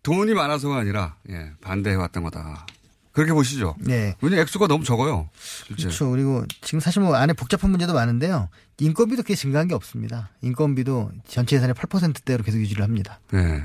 돈이 0.02 0.34
많아서가 0.34 0.78
아니라 0.78 1.16
예, 1.30 1.52
반대해왔던 1.62 2.24
거다. 2.24 2.66
그렇게 3.12 3.34
보시죠. 3.34 3.76
네. 3.80 4.16
왜냐 4.22 4.42
액수가 4.42 4.66
너무 4.66 4.84
적어요. 4.84 5.30
실제. 5.38 5.84
그렇죠. 5.84 6.10
그리고 6.10 6.44
지금 6.62 6.80
사실 6.80 7.04
뭐 7.04 7.16
안에 7.16 7.34
복잡한 7.34 7.70
문제도 7.70 7.94
많은데요. 7.94 8.50
인건비도 8.80 9.22
그렇게 9.22 9.36
증가한 9.36 9.68
게 9.68 9.76
없습니다. 9.76 10.32
인건비도 10.42 11.12
전체 11.28 11.56
예산의 11.58 11.76
8%대로 11.76 12.44
계속 12.44 12.58
유지를 12.58 12.84
합니다. 12.84 13.20
네. 13.32 13.64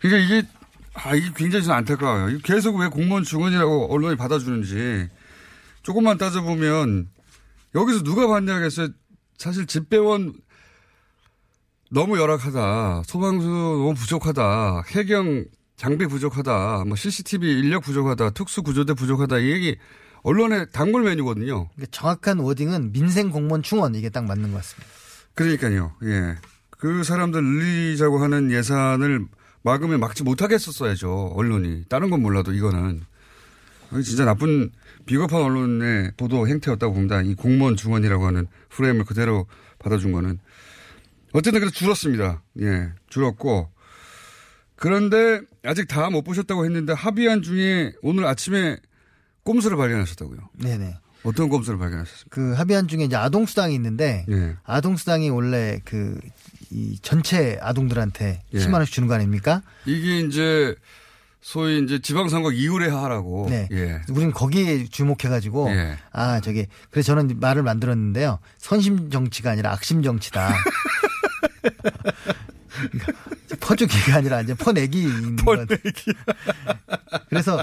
그러니까 0.00 0.24
이게 0.24 0.48
아 0.94 1.14
이게 1.14 1.30
굉장히 1.36 1.64
좀 1.66 1.74
안타까워요. 1.74 2.38
계속 2.42 2.76
왜 2.76 2.88
공무원 2.88 3.22
증원이라고 3.22 3.92
언론이 3.92 4.16
받아주는지 4.16 5.10
조금만 5.88 6.18
따져보면 6.18 7.08
여기서 7.74 8.02
누가 8.02 8.26
반대하겠어요? 8.26 8.88
사실 9.38 9.64
집배원 9.64 10.34
너무 11.90 12.18
열악하다. 12.18 13.04
소방수 13.06 13.46
너무 13.48 13.94
부족하다. 13.94 14.82
해경 14.88 15.46
장비 15.76 16.06
부족하다, 16.06 16.84
뭐 16.86 16.94
CCTV 16.94 17.60
인력 17.60 17.84
부족하다, 17.84 18.30
특수 18.30 18.62
구조대 18.62 18.92
부족하다 18.92 19.38
이 19.38 19.50
얘기 19.50 19.78
언론의 20.24 20.66
단골 20.72 21.04
메뉴거든요. 21.04 21.70
정확한 21.90 22.40
워딩은 22.40 22.92
민생 22.92 23.30
공무원 23.30 23.62
충원 23.62 23.94
이게 23.94 24.10
딱 24.10 24.26
맞는 24.26 24.50
것 24.52 24.58
같습니다. 24.58 24.90
그러니까요. 25.32 25.94
예. 26.02 26.34
그 26.68 27.02
사람들 27.02 27.42
늘리자고 27.42 28.18
하는 28.18 28.50
예산을 28.50 29.24
막으면 29.62 30.00
막지 30.00 30.22
못하게 30.22 30.56
했었어야죠. 30.56 31.32
언론이. 31.34 31.84
다른 31.88 32.10
건 32.10 32.20
몰라도 32.20 32.52
이거는. 32.52 33.06
진짜 34.04 34.26
나쁜 34.26 34.70
비겁한 35.08 35.40
언론의 35.40 36.12
보도 36.16 36.46
행태였다고 36.46 36.92
봅니다. 36.92 37.22
이 37.22 37.34
공무원 37.34 37.76
중원이라고 37.76 38.26
하는 38.26 38.46
프레임을 38.68 39.04
그대로 39.04 39.46
받아준 39.78 40.12
거는. 40.12 40.38
어쨌든 41.32 41.60
그래서 41.60 41.74
줄었습니다. 41.74 42.42
예. 42.60 42.90
줄었고. 43.08 43.70
그런데 44.76 45.40
아직 45.64 45.88
다 45.88 46.08
못 46.10 46.22
보셨다고 46.22 46.64
했는데 46.64 46.92
합의안 46.92 47.42
중에 47.42 47.92
오늘 48.02 48.26
아침에 48.26 48.76
꼼수를 49.44 49.76
발견하셨다고요. 49.76 50.38
네네. 50.62 50.98
어떤 51.24 51.48
꼼수를 51.48 51.78
발견하셨습니까? 51.78 52.28
그 52.30 52.52
합의안 52.52 52.86
중에 52.86 53.04
이제 53.04 53.16
아동수당이 53.16 53.74
있는데 53.74 54.24
예. 54.30 54.56
아동수당이 54.64 55.30
원래 55.30 55.80
그 55.84 56.18
이 56.70 56.98
전체 57.00 57.58
아동들한테 57.62 58.42
예. 58.52 58.58
10만 58.58 58.74
원씩 58.74 58.94
주는 58.94 59.08
거 59.08 59.14
아닙니까? 59.14 59.62
이게 59.86 60.20
이제 60.20 60.74
소위 61.40 61.82
이제 61.82 62.00
지방선거 62.00 62.52
이후에 62.52 62.88
하라고. 62.88 63.46
네. 63.48 63.68
예. 63.72 64.00
우리는 64.10 64.32
거기에 64.32 64.84
주목해가지고 64.84 65.70
예. 65.70 65.96
아 66.12 66.40
저기 66.40 66.66
그래서 66.90 67.14
저는 67.14 67.40
말을 67.40 67.62
만들었는데요. 67.62 68.38
선심 68.58 69.10
정치가 69.10 69.52
아니라 69.52 69.72
악심 69.72 70.02
정치다. 70.02 70.52
퍼주기가 73.60 74.16
아니라 74.16 74.40
이제 74.40 74.54
퍼내기. 74.54 75.06
퍼내기. 75.44 76.12
그래서 77.28 77.62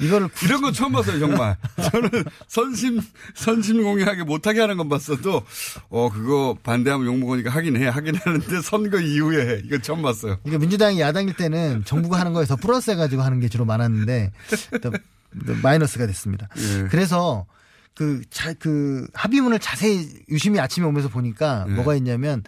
이거를 0.00 0.28
이런 0.44 0.60
건 0.60 0.72
처음 0.72 0.92
봤어요, 0.92 1.18
정말. 1.18 1.56
저는 1.90 2.10
선심, 2.48 3.00
선심 3.34 3.82
공개하게 3.82 4.24
못하게 4.24 4.60
하는 4.60 4.76
건 4.76 4.88
봤어도, 4.88 5.42
어, 5.88 6.10
그거 6.10 6.56
반대하면 6.62 7.06
욕 7.06 7.18
먹으니까 7.18 7.50
하긴 7.50 7.76
해. 7.76 7.88
하긴 7.88 8.16
하는데 8.16 8.60
선거 8.62 8.98
이후에 8.98 9.46
해. 9.46 9.62
이거 9.64 9.78
처음 9.78 10.02
봤어요. 10.02 10.38
이거 10.44 10.58
민주당이 10.58 11.00
야당일 11.00 11.34
때는 11.34 11.84
정부가 11.84 12.18
하는 12.18 12.32
거에 12.32 12.46
더 12.46 12.56
플러스 12.56 12.90
해가지고 12.90 13.22
하는 13.22 13.40
게 13.40 13.48
주로 13.48 13.64
많았는데, 13.64 14.32
또, 14.82 14.90
또 15.46 15.54
마이너스가 15.62 16.06
됐습니다. 16.06 16.48
예. 16.56 16.88
그래서 16.90 17.46
그, 17.94 18.22
자, 18.30 18.52
그 18.54 19.06
합의문을 19.14 19.58
자세히 19.58 20.08
유심히 20.28 20.58
아침에 20.58 20.86
오면서 20.86 21.08
보니까 21.08 21.66
예. 21.68 21.72
뭐가 21.72 21.94
있냐면 21.96 22.42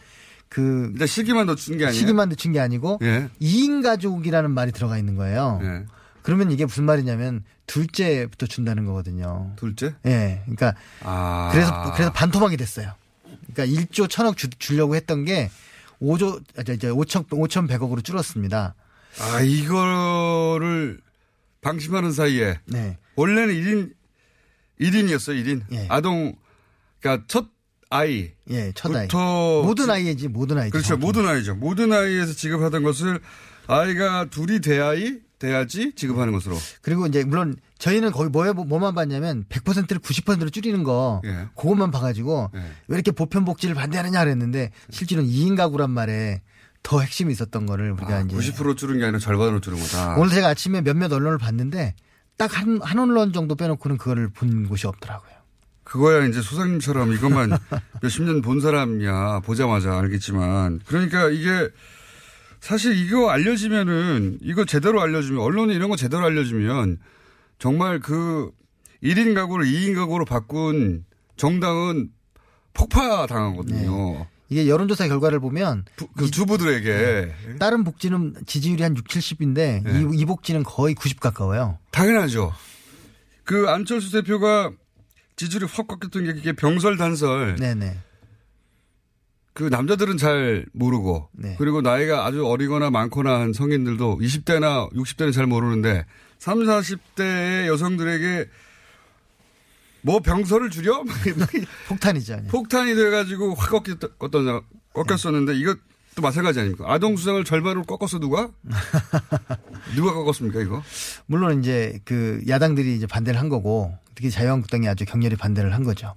그. 0.52 0.90
일단 0.92 1.06
시기만 1.06 1.46
넣친 1.46 1.78
게 1.78 1.86
아니에요. 1.86 1.98
시기만 1.98 2.28
늦춘 2.28 2.52
게 2.52 2.60
아니고 2.60 2.98
예. 3.00 3.30
2인 3.40 3.82
가족이라는 3.82 4.50
말이 4.50 4.70
들어가 4.70 4.98
있는 4.98 5.16
거예요. 5.16 5.58
예. 5.62 5.86
그러면 6.20 6.50
이게 6.50 6.66
무슨 6.66 6.84
말이냐면 6.84 7.42
둘째부터 7.66 8.44
준다는 8.44 8.84
거거든요. 8.84 9.54
둘째? 9.56 9.94
예. 10.04 10.42
그러니까 10.44 10.74
아. 11.02 11.48
그래서 11.52 11.92
그래서 11.94 12.12
반토막이 12.12 12.58
됐어요. 12.58 12.92
그러니까 13.54 13.80
1조 13.80 14.08
1000억 14.08 14.36
주, 14.36 14.50
주려고 14.50 14.94
했던 14.94 15.24
게 15.24 15.50
5조 16.02 16.42
아, 16.58 16.72
이제 16.72 16.88
5천 16.88 17.28
5,100억으로 17.28 18.04
줄었습니다. 18.04 18.74
아, 19.20 19.40
이거를 19.40 21.00
방심하는 21.62 22.12
사이에. 22.12 22.58
네. 22.66 22.98
원래는 23.14 23.54
1인, 23.54 23.92
1인이었어요, 24.80 25.46
1인. 25.46 25.62
예. 25.72 25.86
아동, 25.88 26.34
그러니까 27.00 27.24
첫 27.26 27.46
아이. 27.92 28.30
예, 28.50 28.72
첫 28.74 28.94
아이. 28.94 29.06
모든 29.12 29.90
아이지 29.90 30.28
모든 30.28 30.58
아이죠. 30.58 30.72
그렇죠. 30.72 30.96
모든 30.96 31.26
아이죠. 31.26 31.54
모든 31.54 31.92
아이에서 31.92 32.32
지급하던 32.32 32.82
것을 32.82 33.20
아이가 33.66 34.26
둘이 34.30 34.60
돼야이 34.60 35.18
돼야지 35.38 35.92
지급하는 35.96 36.32
것으로. 36.32 36.56
그리고 36.82 37.06
이제 37.06 37.24
물론 37.24 37.56
저희는 37.78 38.12
거기 38.12 38.30
뭐에 38.30 38.52
뭐만 38.52 38.94
봤냐면 38.94 39.44
100%를 39.48 39.98
90%로 39.98 40.50
줄이는 40.50 40.84
거 40.84 41.20
예. 41.24 41.48
그것만 41.56 41.90
봐가지고 41.90 42.50
왜 42.52 42.94
이렇게 42.94 43.10
보편 43.10 43.44
복지를 43.44 43.74
반대하느냐 43.74 44.20
그랬는데 44.22 44.70
실제로는 44.90 45.28
2인 45.28 45.56
가구란 45.56 45.90
말에 45.90 46.42
더 46.84 47.00
핵심이 47.00 47.32
있었던 47.32 47.66
거를 47.66 47.90
우리가 47.92 48.20
이제 48.22 48.36
90% 48.36 48.76
줄은 48.76 48.98
게 48.98 49.04
아니라 49.04 49.18
절반으로 49.18 49.60
줄은 49.60 49.78
거다. 49.80 50.14
오늘 50.16 50.30
제가 50.32 50.48
아침에 50.48 50.80
몇몇 50.80 51.12
언론을 51.12 51.38
봤는데 51.38 51.94
딱 52.38 52.56
한 52.56 52.80
한 52.80 52.98
언론 52.98 53.32
정도 53.32 53.54
빼놓고는 53.56 53.98
그거를 53.98 54.28
본 54.30 54.68
곳이 54.68 54.86
없더라고요. 54.86 55.31
그거야 55.92 56.24
이제 56.24 56.40
소장님처럼 56.40 57.12
이것만 57.12 57.50
몇십 58.00 58.22
년 58.22 58.40
본 58.40 58.60
사람이야 58.62 59.40
보자마자 59.40 59.98
알겠지만 59.98 60.80
그러니까 60.86 61.28
이게 61.28 61.68
사실 62.60 62.96
이거 62.96 63.28
알려지면은 63.28 64.38
이거 64.40 64.64
제대로 64.64 65.02
알려주면 65.02 65.42
언론이 65.42 65.74
이런 65.74 65.90
거 65.90 65.96
제대로 65.96 66.24
알려주면 66.24 66.98
정말 67.58 68.00
그 68.00 68.50
1인 69.02 69.34
가구를 69.34 69.66
2인 69.66 69.94
가구로 69.94 70.24
바꾼 70.24 71.04
정당은 71.36 72.08
폭파 72.72 73.26
당하거든요. 73.26 74.26
이게 74.48 74.68
여론조사 74.68 75.08
결과를 75.08 75.40
보면 75.40 75.84
그 76.16 76.30
주부들에게 76.30 77.34
다른 77.58 77.84
복지는 77.84 78.34
지지율이 78.46 78.82
한 78.82 78.96
6, 78.96 79.04
70인데 79.06 79.82
네. 79.82 80.06
이, 80.10 80.20
이 80.20 80.24
복지는 80.24 80.62
거의 80.62 80.94
90 80.94 81.20
가까워요. 81.20 81.78
당연하죠. 81.90 82.54
그 83.44 83.68
안철수 83.68 84.10
대표가 84.12 84.72
지지율이 85.42 85.66
확 85.72 85.88
꺾였던 85.88 86.24
게 86.24 86.34
그게 86.34 86.52
병설 86.52 86.96
단설. 86.96 87.56
네네. 87.56 87.98
그 89.54 89.64
남자들은 89.64 90.16
잘 90.16 90.66
모르고 90.72 91.30
네. 91.32 91.56
그리고 91.58 91.82
나이가 91.82 92.24
아주 92.24 92.46
어리거나 92.46 92.90
많거나 92.90 93.40
한 93.40 93.52
성인들도 93.52 94.18
20대나 94.18 94.92
60대는 94.92 95.32
잘 95.32 95.46
모르는데 95.46 96.06
3, 96.38 96.60
40대의 96.60 97.66
여성들에게 97.66 98.48
뭐 100.02 100.20
병설을 100.20 100.70
줄여? 100.70 101.04
폭탄이죠. 101.88 102.42
폭탄이 102.48 102.94
돼가지고 102.94 103.54
확 103.54 103.70
꺾였, 103.70 104.18
꺾었, 104.18 104.64
꺾였었는데 104.94 105.54
이것도 105.54 106.22
마찬가지 106.22 106.60
아닙니까? 106.60 106.84
아동 106.86 107.16
수당을 107.16 107.44
절반으로 107.44 107.82
꺾었어 107.82 108.20
누가? 108.20 108.48
누가 109.94 110.12
꺾었습니까 110.12 110.60
이거? 110.60 110.82
물론 111.26 111.60
이제 111.60 112.00
그 112.04 112.42
야당들이 112.48 112.96
이제 112.96 113.06
반대를 113.06 113.40
한 113.40 113.48
거고 113.48 113.96
특히 114.14 114.30
자유한국당이 114.30 114.88
아주 114.88 115.04
격렬히 115.04 115.36
반대를 115.36 115.74
한 115.74 115.84
거죠. 115.84 116.14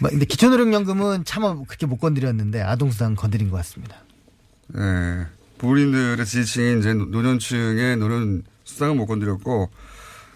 뭐 0.00 0.10
근데 0.10 0.26
기초노령연금은 0.26 1.24
차마 1.24 1.54
그렇게 1.54 1.86
못 1.86 1.98
건드렸는데 1.98 2.60
아동수당 2.62 3.14
건드린 3.14 3.50
것 3.50 3.56
같습니다. 3.58 4.02
네. 4.68 5.26
부인들의 5.58 6.24
지지층인 6.26 6.80
이제 6.80 6.92
노년층의 6.92 7.96
노년 7.96 8.42
수당은 8.64 8.96
못 8.96 9.06
건드렸고 9.06 9.70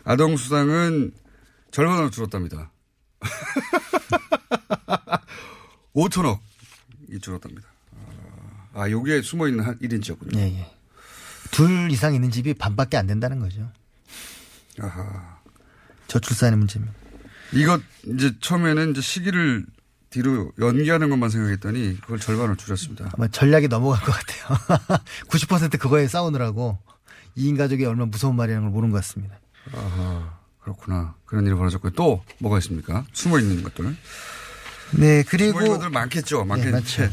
아동 0.04 0.36
수당은 0.36 1.12
절반으로 1.72 2.10
줄었답니다. 2.10 2.70
5천억이 5.94 7.20
줄었답니다. 7.20 7.68
아, 8.72 8.88
요게 8.88 9.22
숨어 9.22 9.48
있는 9.48 9.64
한 9.64 9.78
1인치였군요. 9.78 10.36
예, 10.36 10.42
예. 10.42 10.70
둘 11.50 11.90
이상 11.90 12.14
있는 12.14 12.30
집이 12.30 12.54
반밖에 12.54 12.96
안 12.96 13.06
된다는 13.06 13.38
거죠. 13.38 13.70
아하. 14.80 15.38
저출산의 16.06 16.58
문제입니다. 16.58 16.94
이거 17.52 17.80
이제 18.06 18.32
처음에는 18.40 18.92
이제 18.92 19.00
시기를 19.00 19.66
뒤로 20.10 20.52
연기하는 20.58 21.08
것만 21.10 21.30
생각했더니 21.30 22.00
그걸 22.00 22.18
절반으로 22.18 22.56
줄였습니다. 22.56 23.10
아마 23.16 23.28
전략이 23.28 23.68
넘어간 23.68 24.00
것 24.04 24.12
같아요. 24.12 24.78
90% 25.28 25.78
그거에 25.78 26.08
싸우느라고 26.08 26.78
2인 27.36 27.56
가족이 27.56 27.84
얼마나 27.84 28.06
무서운 28.06 28.34
말이라는 28.36 28.66
걸 28.66 28.72
모르는 28.72 28.92
것 28.92 28.98
같습니다. 28.98 29.38
아하, 29.72 30.38
그렇구나. 30.60 31.14
그런 31.26 31.46
일이 31.46 31.54
벌어졌고요. 31.54 31.92
또 31.92 32.24
뭐가 32.38 32.58
있습니까? 32.58 33.04
숨어 33.12 33.38
있는 33.38 33.62
것들은? 33.62 33.96
네, 34.92 35.22
그리고. 35.22 35.52
숨어 35.52 35.62
있는 35.62 35.78
것들 35.78 35.90
많겠죠. 35.90 36.38
네, 36.40 36.44
많겠죠. 36.44 36.72
많죠. 36.72 37.08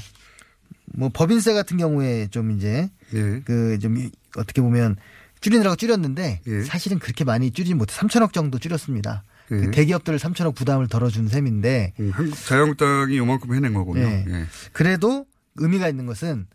뭐 0.85 1.09
법인세 1.13 1.53
같은 1.53 1.77
경우에 1.77 2.27
좀 2.31 2.51
이제 2.51 2.89
예. 3.13 3.41
그좀 3.41 4.09
어떻게 4.37 4.61
보면 4.61 4.95
줄이느라고 5.41 5.75
줄였는데 5.75 6.41
사실은 6.65 6.99
그렇게 6.99 7.23
많이 7.23 7.51
줄이지 7.51 7.73
못해 7.75 7.93
3천억 7.93 8.33
정도 8.33 8.57
줄였습니다. 8.59 9.23
그 9.47 9.65
예. 9.65 9.71
대기업들 9.71 10.17
3천억 10.17 10.55
부담을 10.55 10.87
덜어준 10.87 11.29
셈인데 11.29 11.93
음, 11.99 12.11
한국 12.13 12.35
자유한국당이 12.35 13.17
요만큼 13.17 13.53
해낸 13.53 13.73
거군요. 13.73 14.01
예. 14.01 14.25
예. 14.27 14.45
그래도 14.73 15.25
의미가 15.55 15.87
있는 15.87 16.05
것은 16.05 16.47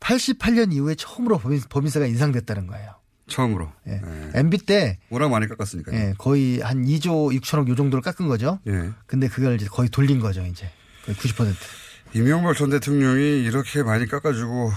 88년 0.00 0.72
이후에 0.72 0.94
처음으로 0.94 1.38
법인, 1.38 1.60
법인 1.68 1.90
세가 1.90 2.06
인상됐다는 2.06 2.66
거예요. 2.68 2.94
처음으로. 3.26 3.72
예. 3.88 4.00
MB 4.34 4.58
때 4.58 4.98
워낙 5.10 5.28
많이 5.28 5.48
깎았으니까. 5.48 5.92
예, 5.94 6.14
거의 6.16 6.60
한 6.60 6.84
2조 6.84 7.36
6천억 7.40 7.68
요 7.68 7.74
정도를 7.74 8.00
깎은 8.02 8.28
거죠. 8.28 8.60
예. 8.68 8.90
근데 9.06 9.26
그걸 9.26 9.56
이제 9.56 9.66
거의 9.66 9.88
돌린 9.88 10.20
거죠, 10.20 10.44
이제. 10.46 10.70
거의 11.04 11.16
90%. 11.16 11.52
이명박 12.14 12.56
전 12.56 12.70
대통령이 12.70 13.42
이렇게 13.42 13.82
많이 13.82 14.06
깎아주고. 14.06 14.70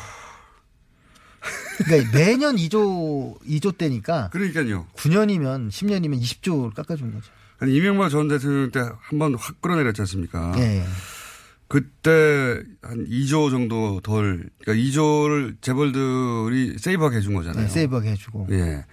그러니까 1.85 2.17
매년 2.17 2.55
2조 2.55 3.39
2조 3.45 3.77
때니까 3.77 4.29
그러니까요. 4.31 4.85
9년이면 4.95 5.69
10년이면 5.69 6.21
20조를 6.21 6.73
깎아준 6.73 7.13
거죠. 7.13 7.31
아니, 7.59 7.75
이명박 7.75 8.09
전 8.09 8.27
대통령 8.27 8.71
때 8.71 8.79
한 8.79 9.19
번 9.19 9.35
확 9.35 9.61
끌어내렸지 9.61 10.01
않습니까? 10.01 10.53
예. 10.57 10.83
그때 11.67 12.63
한 12.81 13.05
2조 13.05 13.51
정도 13.51 13.99
덜, 14.01 14.49
그러니까 14.63 14.73
2조를 14.89 15.55
재벌들이 15.61 16.77
세이브하게 16.79 17.17
해준 17.17 17.33
거잖아요. 17.35 17.63
네, 17.67 17.69
세이브하게 17.69 18.11
해주고. 18.11 18.47
예. 18.51 18.85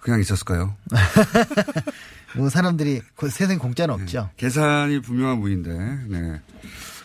그냥 0.00 0.20
있었을까요? 0.20 0.76
뭐 2.36 2.50
사람들이 2.50 3.00
그 3.16 3.30
세상 3.30 3.58
공짜는 3.58 3.94
없죠. 3.94 4.28
계산이 4.36 5.00
분명한 5.00 5.40
분인데, 5.40 5.70
네. 6.08 6.40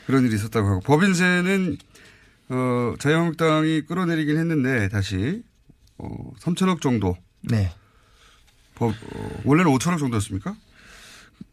그런 0.07 0.25
일이 0.25 0.35
있었다고 0.35 0.67
하고. 0.67 0.79
법인세는, 0.81 1.77
어, 2.49 2.95
자유한국당이 2.99 3.81
끌어내리긴 3.81 4.37
했는데, 4.37 4.89
다시, 4.89 5.43
어, 5.97 6.07
3천억 6.39 6.81
정도. 6.81 7.15
네. 7.41 7.71
법, 8.75 8.91
어, 8.91 9.41
원래는 9.45 9.71
5천억 9.71 9.99
정도였습니까? 9.99 10.55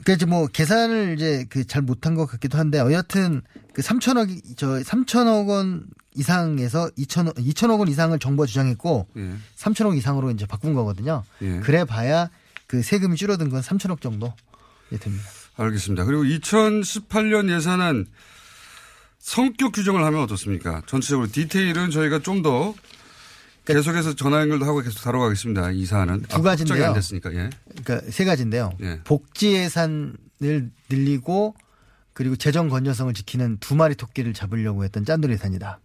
그러니까 0.04 0.26
뭐 0.26 0.46
계산을 0.46 1.14
이제 1.16 1.44
그 1.48 1.64
잘 1.64 1.82
못한 1.82 2.14
것 2.14 2.26
같기도 2.26 2.58
한데 2.58 2.78
여하튼 2.78 3.42
그 3.72 3.82
3천억 3.82 4.28
저 4.56 4.68
3천억 4.80 5.48
원 5.48 5.86
이상에서 6.14 6.90
2천억 6.98 7.36
2천억 7.36 7.78
원 7.78 7.88
이상을 7.88 8.16
정부가 8.18 8.46
주장했고 8.46 9.06
예. 9.16 9.34
3천억 9.56 9.96
이상으로 9.96 10.30
이제 10.32 10.44
바꾼 10.46 10.74
거거든요. 10.74 11.22
예. 11.42 11.60
그래 11.60 11.84
봐야 11.84 12.30
그 12.66 12.82
세금이 12.82 13.16
줄어든 13.16 13.48
건 13.48 13.60
3천억 13.60 14.00
정도 14.00 14.32
예, 14.92 14.96
됩니다. 14.98 15.24
알겠습니다. 15.56 16.04
그리고 16.04 16.24
2018년 16.24 17.50
예산안 17.54 18.06
성격 19.26 19.72
규정을 19.72 20.04
하면 20.04 20.22
어떻습니까? 20.22 20.82
전체적으로 20.86 21.26
디테일은 21.28 21.90
저희가 21.90 22.20
좀 22.20 22.42
더 22.42 22.74
계속해서 23.64 24.14
전화 24.14 24.40
연결도 24.42 24.64
하고 24.66 24.78
계속 24.82 25.00
다뤄가겠습니다. 25.02 25.72
이 25.72 25.84
사안은. 25.84 26.22
두 26.28 26.42
가지인데요. 26.42 26.74
확정이 26.74 26.84
안 26.84 26.94
됐으니까. 26.94 27.34
예. 27.34 27.50
그러니까 27.82 28.08
세 28.12 28.24
가지인데요. 28.24 28.70
예. 28.82 29.00
복지 29.02 29.54
예산을 29.54 30.70
늘리고 30.88 31.56
그리고 32.12 32.36
재정 32.36 32.68
건전성을 32.68 33.12
지키는 33.14 33.56
두 33.58 33.74
마리 33.74 33.96
토끼를 33.96 34.32
잡으려고 34.32 34.84
했던 34.84 35.04
짠돌이 35.04 35.32
예산이다. 35.32 35.80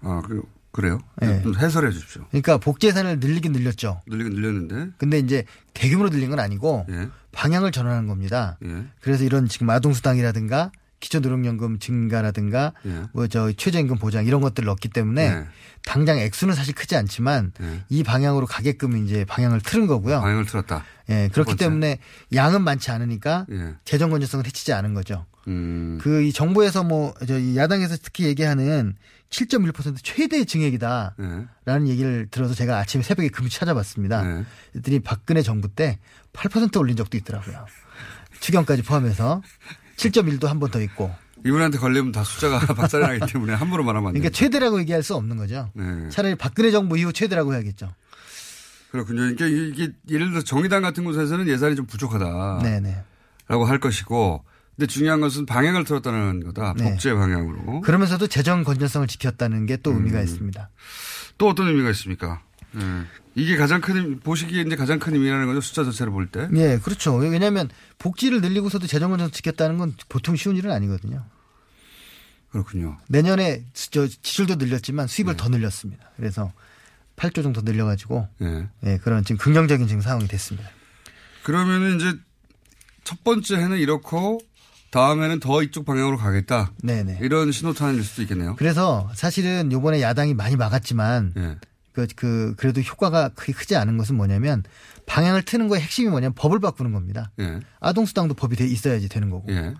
아, 0.00 0.22
그, 0.26 0.40
그래요? 0.72 1.00
예. 1.20 1.42
좀 1.42 1.54
해설해 1.58 1.90
주십시오. 1.90 2.24
그러니까 2.30 2.56
복지 2.56 2.86
예산을 2.86 3.20
늘리긴 3.20 3.52
늘렸죠. 3.52 4.00
늘리긴 4.06 4.32
늘렸는데. 4.32 4.92
근데 4.96 5.18
이제 5.18 5.44
대규모로 5.74 6.08
늘린 6.08 6.30
건 6.30 6.40
아니고 6.40 6.86
예. 6.88 7.08
방향을 7.32 7.70
전환한 7.70 8.06
겁니다. 8.06 8.56
예. 8.64 8.86
그래서 9.02 9.24
이런 9.24 9.46
지금 9.46 9.68
아동수당이라든가 9.68 10.72
기초노령연금 11.00 11.78
증가라든가 11.78 12.72
예. 12.86 13.02
뭐저 13.12 13.52
최저임금 13.52 13.98
보장 13.98 14.26
이런 14.26 14.40
것들을 14.40 14.66
넣기 14.66 14.88
때문에 14.88 15.22
예. 15.22 15.44
당장 15.84 16.18
액수는 16.18 16.54
사실 16.54 16.74
크지 16.74 16.96
않지만 16.96 17.52
예. 17.60 17.84
이 17.88 18.02
방향으로 18.02 18.46
가게끔 18.46 18.96
이제 19.04 19.24
방향을 19.24 19.60
틀은 19.60 19.86
거고요. 19.86 20.20
방향을 20.20 20.44
틀었다. 20.46 20.84
예, 21.10 21.28
첫 21.28 21.44
그렇기. 21.44 21.56
때문에 21.56 21.98
양은 22.34 22.62
많지 22.62 22.90
않으니까 22.90 23.46
예. 23.50 23.74
재정 23.84 24.10
건전성을 24.10 24.44
해치지 24.46 24.72
않은 24.72 24.94
거죠. 24.94 25.24
음. 25.46 25.98
그이 26.02 26.32
정부에서 26.32 26.84
뭐 26.84 27.14
저이 27.26 27.56
야당에서 27.56 27.96
특히 28.02 28.24
얘기하는 28.24 28.94
7.1% 29.30 29.96
최대 30.02 30.44
증액이다. 30.44 31.14
예. 31.20 31.46
라는 31.64 31.88
얘기를 31.88 32.26
들어서 32.30 32.54
제가 32.54 32.78
아침에 32.78 33.02
새벽에 33.02 33.28
금시 33.28 33.58
찾아봤습니다. 33.58 34.22
네. 34.22 34.44
그랬더니 34.72 35.00
박근혜 35.00 35.42
정부 35.42 35.68
때 35.68 35.98
8% 36.32 36.76
올린 36.78 36.96
적도 36.96 37.16
있더라고요. 37.16 37.66
추경까지 38.40 38.82
포함해서 38.82 39.42
7.1도 39.98 40.46
한 40.46 40.58
번 40.58 40.70
더 40.70 40.80
있고. 40.80 41.14
이분한테 41.44 41.78
걸리면 41.78 42.12
다 42.12 42.24
숫자가 42.24 42.58
박살이 42.74 43.18
나기 43.18 43.32
때문에 43.32 43.54
함부로 43.54 43.84
말하면 43.84 44.08
안 44.08 44.14
돼요. 44.14 44.20
그러니까 44.22 44.36
최대라고 44.36 44.80
얘기할 44.80 45.02
수 45.02 45.14
없는 45.14 45.36
거죠. 45.36 45.70
네. 45.74 46.08
차라리 46.10 46.34
박근혜 46.34 46.70
정부 46.70 46.98
이후 46.98 47.12
최대라고 47.12 47.52
해야겠죠. 47.54 47.88
그렇군요. 48.90 49.20
그러니까 49.36 49.46
이게 49.46 49.92
예를 50.08 50.30
들어 50.30 50.42
정의당 50.42 50.82
같은 50.82 51.04
곳에서는 51.04 51.46
예산이 51.46 51.76
좀 51.76 51.86
부족하다. 51.86 52.60
네네. 52.62 53.02
라고 53.46 53.64
할 53.66 53.78
것이고 53.78 54.44
근데 54.76 54.86
중요한 54.86 55.20
것은 55.20 55.46
방향을 55.46 55.84
틀었다는 55.84 56.44
거다. 56.46 56.74
네. 56.76 56.90
복제 56.90 57.14
방향으로. 57.14 57.80
그러면서도 57.82 58.26
재정 58.28 58.64
건전성을 58.64 59.06
지켰다는 59.06 59.66
게또 59.66 59.92
의미가 59.92 60.20
있습니다. 60.22 60.70
또 61.38 61.48
어떤 61.48 61.68
의미가 61.68 61.90
있습니까? 61.90 62.40
예. 62.76 62.80
이게 63.38 63.56
가장 63.56 63.80
큰, 63.80 64.18
보시기에 64.20 64.62
이제 64.62 64.74
가장 64.74 64.98
큰 64.98 65.14
의미라는 65.14 65.46
거죠. 65.46 65.60
숫자 65.60 65.84
자체를 65.84 66.12
볼 66.12 66.26
때. 66.26 66.48
예, 66.54 66.78
그렇죠. 66.82 67.14
왜냐하면 67.14 67.70
복지를 67.98 68.40
늘리고서도 68.40 68.86
재정 68.86 69.10
건전성 69.10 69.30
지켰다는 69.30 69.78
건 69.78 69.94
보통 70.08 70.34
쉬운 70.34 70.56
일은 70.56 70.72
아니거든요. 70.72 71.24
그렇군요. 72.50 72.98
내년에 73.08 73.64
저 73.74 74.06
지출도 74.06 74.56
늘렸지만 74.56 75.06
네. 75.06 75.14
수입을 75.14 75.36
더 75.36 75.48
늘렸습니다. 75.48 76.10
그래서 76.16 76.52
8조 77.16 77.42
정도 77.42 77.60
늘려가지고 77.60 78.28
예. 78.42 78.68
예, 78.84 78.98
그런 78.98 79.24
지금 79.24 79.38
긍정적인 79.38 79.86
지금 79.86 80.00
상황이 80.00 80.26
됐습니다. 80.26 80.68
그러면은 81.44 81.96
이제 81.96 82.18
첫 83.04 83.22
번째 83.22 83.56
해는 83.56 83.78
이렇고 83.78 84.40
다음에는 84.90 85.40
더 85.40 85.62
이쪽 85.62 85.84
방향으로 85.84 86.16
가겠다. 86.16 86.72
네네. 86.82 87.18
이런 87.20 87.52
신호탄일 87.52 88.02
수도 88.02 88.22
있겠네요. 88.22 88.56
그래서 88.56 89.10
사실은 89.14 89.70
요번에 89.70 90.00
야당이 90.00 90.34
많이 90.34 90.56
막았지만 90.56 91.34
예. 91.36 91.56
그, 92.06 92.14
그, 92.14 92.54
그래도 92.56 92.80
효과가 92.80 93.30
크게 93.30 93.52
크지 93.52 93.76
않은 93.76 93.96
것은 93.98 94.16
뭐냐면 94.16 94.62
방향을 95.06 95.42
트는 95.42 95.68
거의 95.68 95.82
핵심이 95.82 96.08
뭐냐면 96.08 96.34
법을 96.34 96.60
바꾸는 96.60 96.92
겁니다. 96.92 97.30
예. 97.40 97.60
아동수당도 97.80 98.34
법이 98.34 98.56
돼 98.56 98.66
있어야지 98.66 99.08
되는 99.08 99.30
거고. 99.30 99.52
예. 99.52 99.74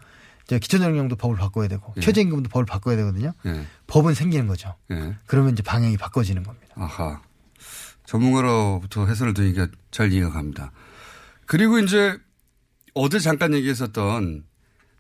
저 0.47 0.59
기초노령도 0.59 1.17
법을 1.17 1.37
바꿔야 1.37 1.69
되고 1.69 1.93
예. 1.97 2.01
최저임금도 2.01 2.49
법을 2.49 2.65
바꿔야 2.65 2.97
되거든요. 2.97 3.35
예. 3.47 3.67
법은 3.87 4.15
생기는 4.15 4.47
거죠. 4.47 4.75
예. 4.91 5.17
그러면 5.27 5.53
이제 5.53 5.63
방향이 5.63 5.97
바꿔지는 5.97 6.43
겁니다. 6.43 6.75
아하. 6.75 7.21
전문가로부터 8.07 9.07
해설을 9.07 9.35
들으니까 9.35 9.69
잘 9.91 10.13
이해가 10.13 10.31
갑니다. 10.31 10.73
그리고 11.45 11.79
이제 11.79 12.19
어제 12.95 13.19
잠깐 13.19 13.53
얘기했었던 13.53 14.45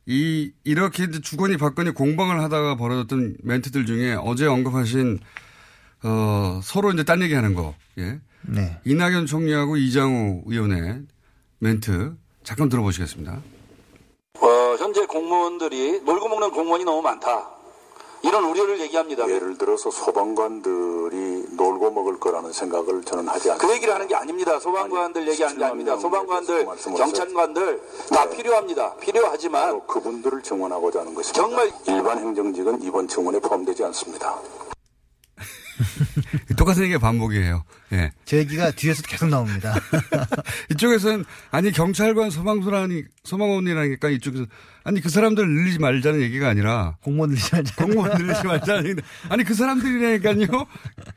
이, 0.04 0.52
이렇게 0.64 1.10
주거니 1.10 1.56
받거니 1.58 1.90
공방을 1.90 2.40
하다가 2.42 2.76
벌어졌던 2.76 3.38
멘트들 3.42 3.84
중에 3.84 4.14
어제 4.14 4.46
언급하신, 4.46 5.18
어, 6.02 6.60
서로 6.62 6.90
이제 6.92 7.04
딴 7.04 7.22
얘기 7.22 7.34
하는 7.34 7.54
거. 7.54 7.74
예. 7.98 8.20
네. 8.42 8.80
이낙연 8.84 9.26
총리하고 9.26 9.76
이장우 9.76 10.42
의원의 10.46 11.02
멘트 11.58 12.14
잠깐 12.44 12.68
들어보시겠습니다. 12.68 13.40
어, 14.40 14.46
현재 14.78 15.04
공무원들이 15.06 16.02
놀고 16.02 16.28
먹는 16.28 16.50
공무원이 16.52 16.84
너무 16.84 17.02
많다. 17.02 17.50
이런 18.22 18.44
우려를 18.44 18.80
얘기합니다. 18.80 19.28
예를 19.28 19.58
들어서 19.58 19.90
소방관들이 19.90 21.54
놀고 21.56 21.90
먹을 21.92 22.18
거라는 22.18 22.52
생각을 22.52 23.02
저는 23.04 23.28
하지 23.28 23.50
않습니다. 23.50 23.66
그 23.66 23.72
얘기를 23.74 23.94
하는 23.94 24.08
게 24.08 24.14
아닙니다. 24.16 24.58
소방관들 24.58 25.28
얘기하는 25.28 25.56
게 25.58 25.64
아닙니다. 25.64 25.96
소방관들. 25.98 26.66
경찰관들 26.96 27.80
다 28.10 28.28
필요합니다. 28.28 28.96
필요하지만 28.96 29.86
그분들을 29.86 30.42
증원하고자 30.42 31.00
하는 31.00 31.14
것입니다. 31.14 31.40
정말 31.40 31.70
일반 31.86 32.18
행정직은 32.18 32.82
이번 32.82 33.06
증원에 33.06 33.38
포함되지 33.38 33.84
않습니다. 33.84 34.36
똑같은 36.56 36.82
얘기가 36.84 36.98
반복이에요. 36.98 37.64
예. 37.92 38.12
제 38.24 38.38
얘기가 38.38 38.70
뒤에서 38.72 39.02
계속 39.02 39.28
나옵니다. 39.28 39.74
이쪽에서는 40.72 41.24
아니 41.50 41.72
경찰관 41.72 42.30
소방서라니 42.30 43.04
소방원이라니까 43.24 44.10
이쪽에서 44.10 44.46
아니 44.84 45.00
그 45.00 45.08
사람들 45.08 45.46
늘리지 45.46 45.78
말자는 45.78 46.20
얘기가 46.22 46.48
아니라 46.48 46.96
공무원 47.02 47.30
늘리지 47.30 47.50
말자. 47.52 47.84
공무원 47.84 48.16
늘리지 48.18 48.46
말자는 48.46 48.86
얘기 48.90 49.02
아니 49.28 49.44
그 49.44 49.54
사람들이라니까요. 49.54 50.46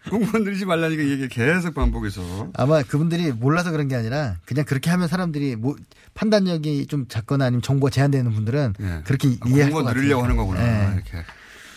공무원 0.10 0.44
늘리지 0.44 0.66
말라니까 0.66 1.04
얘기 1.06 1.28
계속 1.28 1.74
반복해서 1.74 2.50
아마 2.54 2.84
그분들이 2.84 3.32
몰라서 3.32 3.72
그런 3.72 3.88
게 3.88 3.96
아니라 3.96 4.38
그냥 4.46 4.66
그렇게 4.66 4.90
하면 4.90 5.08
사람들이 5.08 5.56
뭐 5.56 5.76
판단력이 6.14 6.88
좀 6.88 7.08
작거나 7.08 7.46
아니면 7.46 7.62
정보가 7.62 7.90
제한되는 7.90 8.32
분들은 8.34 8.74
그렇게 9.06 9.30
아, 9.30 9.48
이해할 9.48 9.72
것 9.72 9.78
공무원 9.78 9.86
같아요. 9.86 10.02
늘리려고 10.02 10.24
하는 10.24 10.36
거구나 10.38 10.62
네. 10.62 10.94
이렇게 10.96 11.26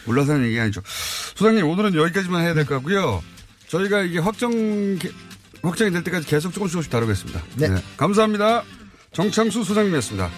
몰라서 0.04 0.32
하는 0.34 0.46
얘기 0.46 0.58
아니죠. 0.58 0.80
소장님 1.34 1.66
오늘은 1.66 1.94
여기까지만 1.94 2.42
해야 2.42 2.54
될 2.54 2.64
것 2.66 2.74
같고요. 2.76 3.22
저희가 3.68 4.02
이게 4.02 4.18
확정 4.18 4.52
확정이 5.62 5.90
될 5.90 6.04
때까지 6.04 6.26
계속 6.26 6.52
조금씩 6.52 6.72
조금씩 6.74 6.90
다루겠습니다. 6.92 7.42
네. 7.56 7.68
감사합니다. 7.96 8.62
정창수 9.12 9.64
소장님이었습니다. 9.64 10.30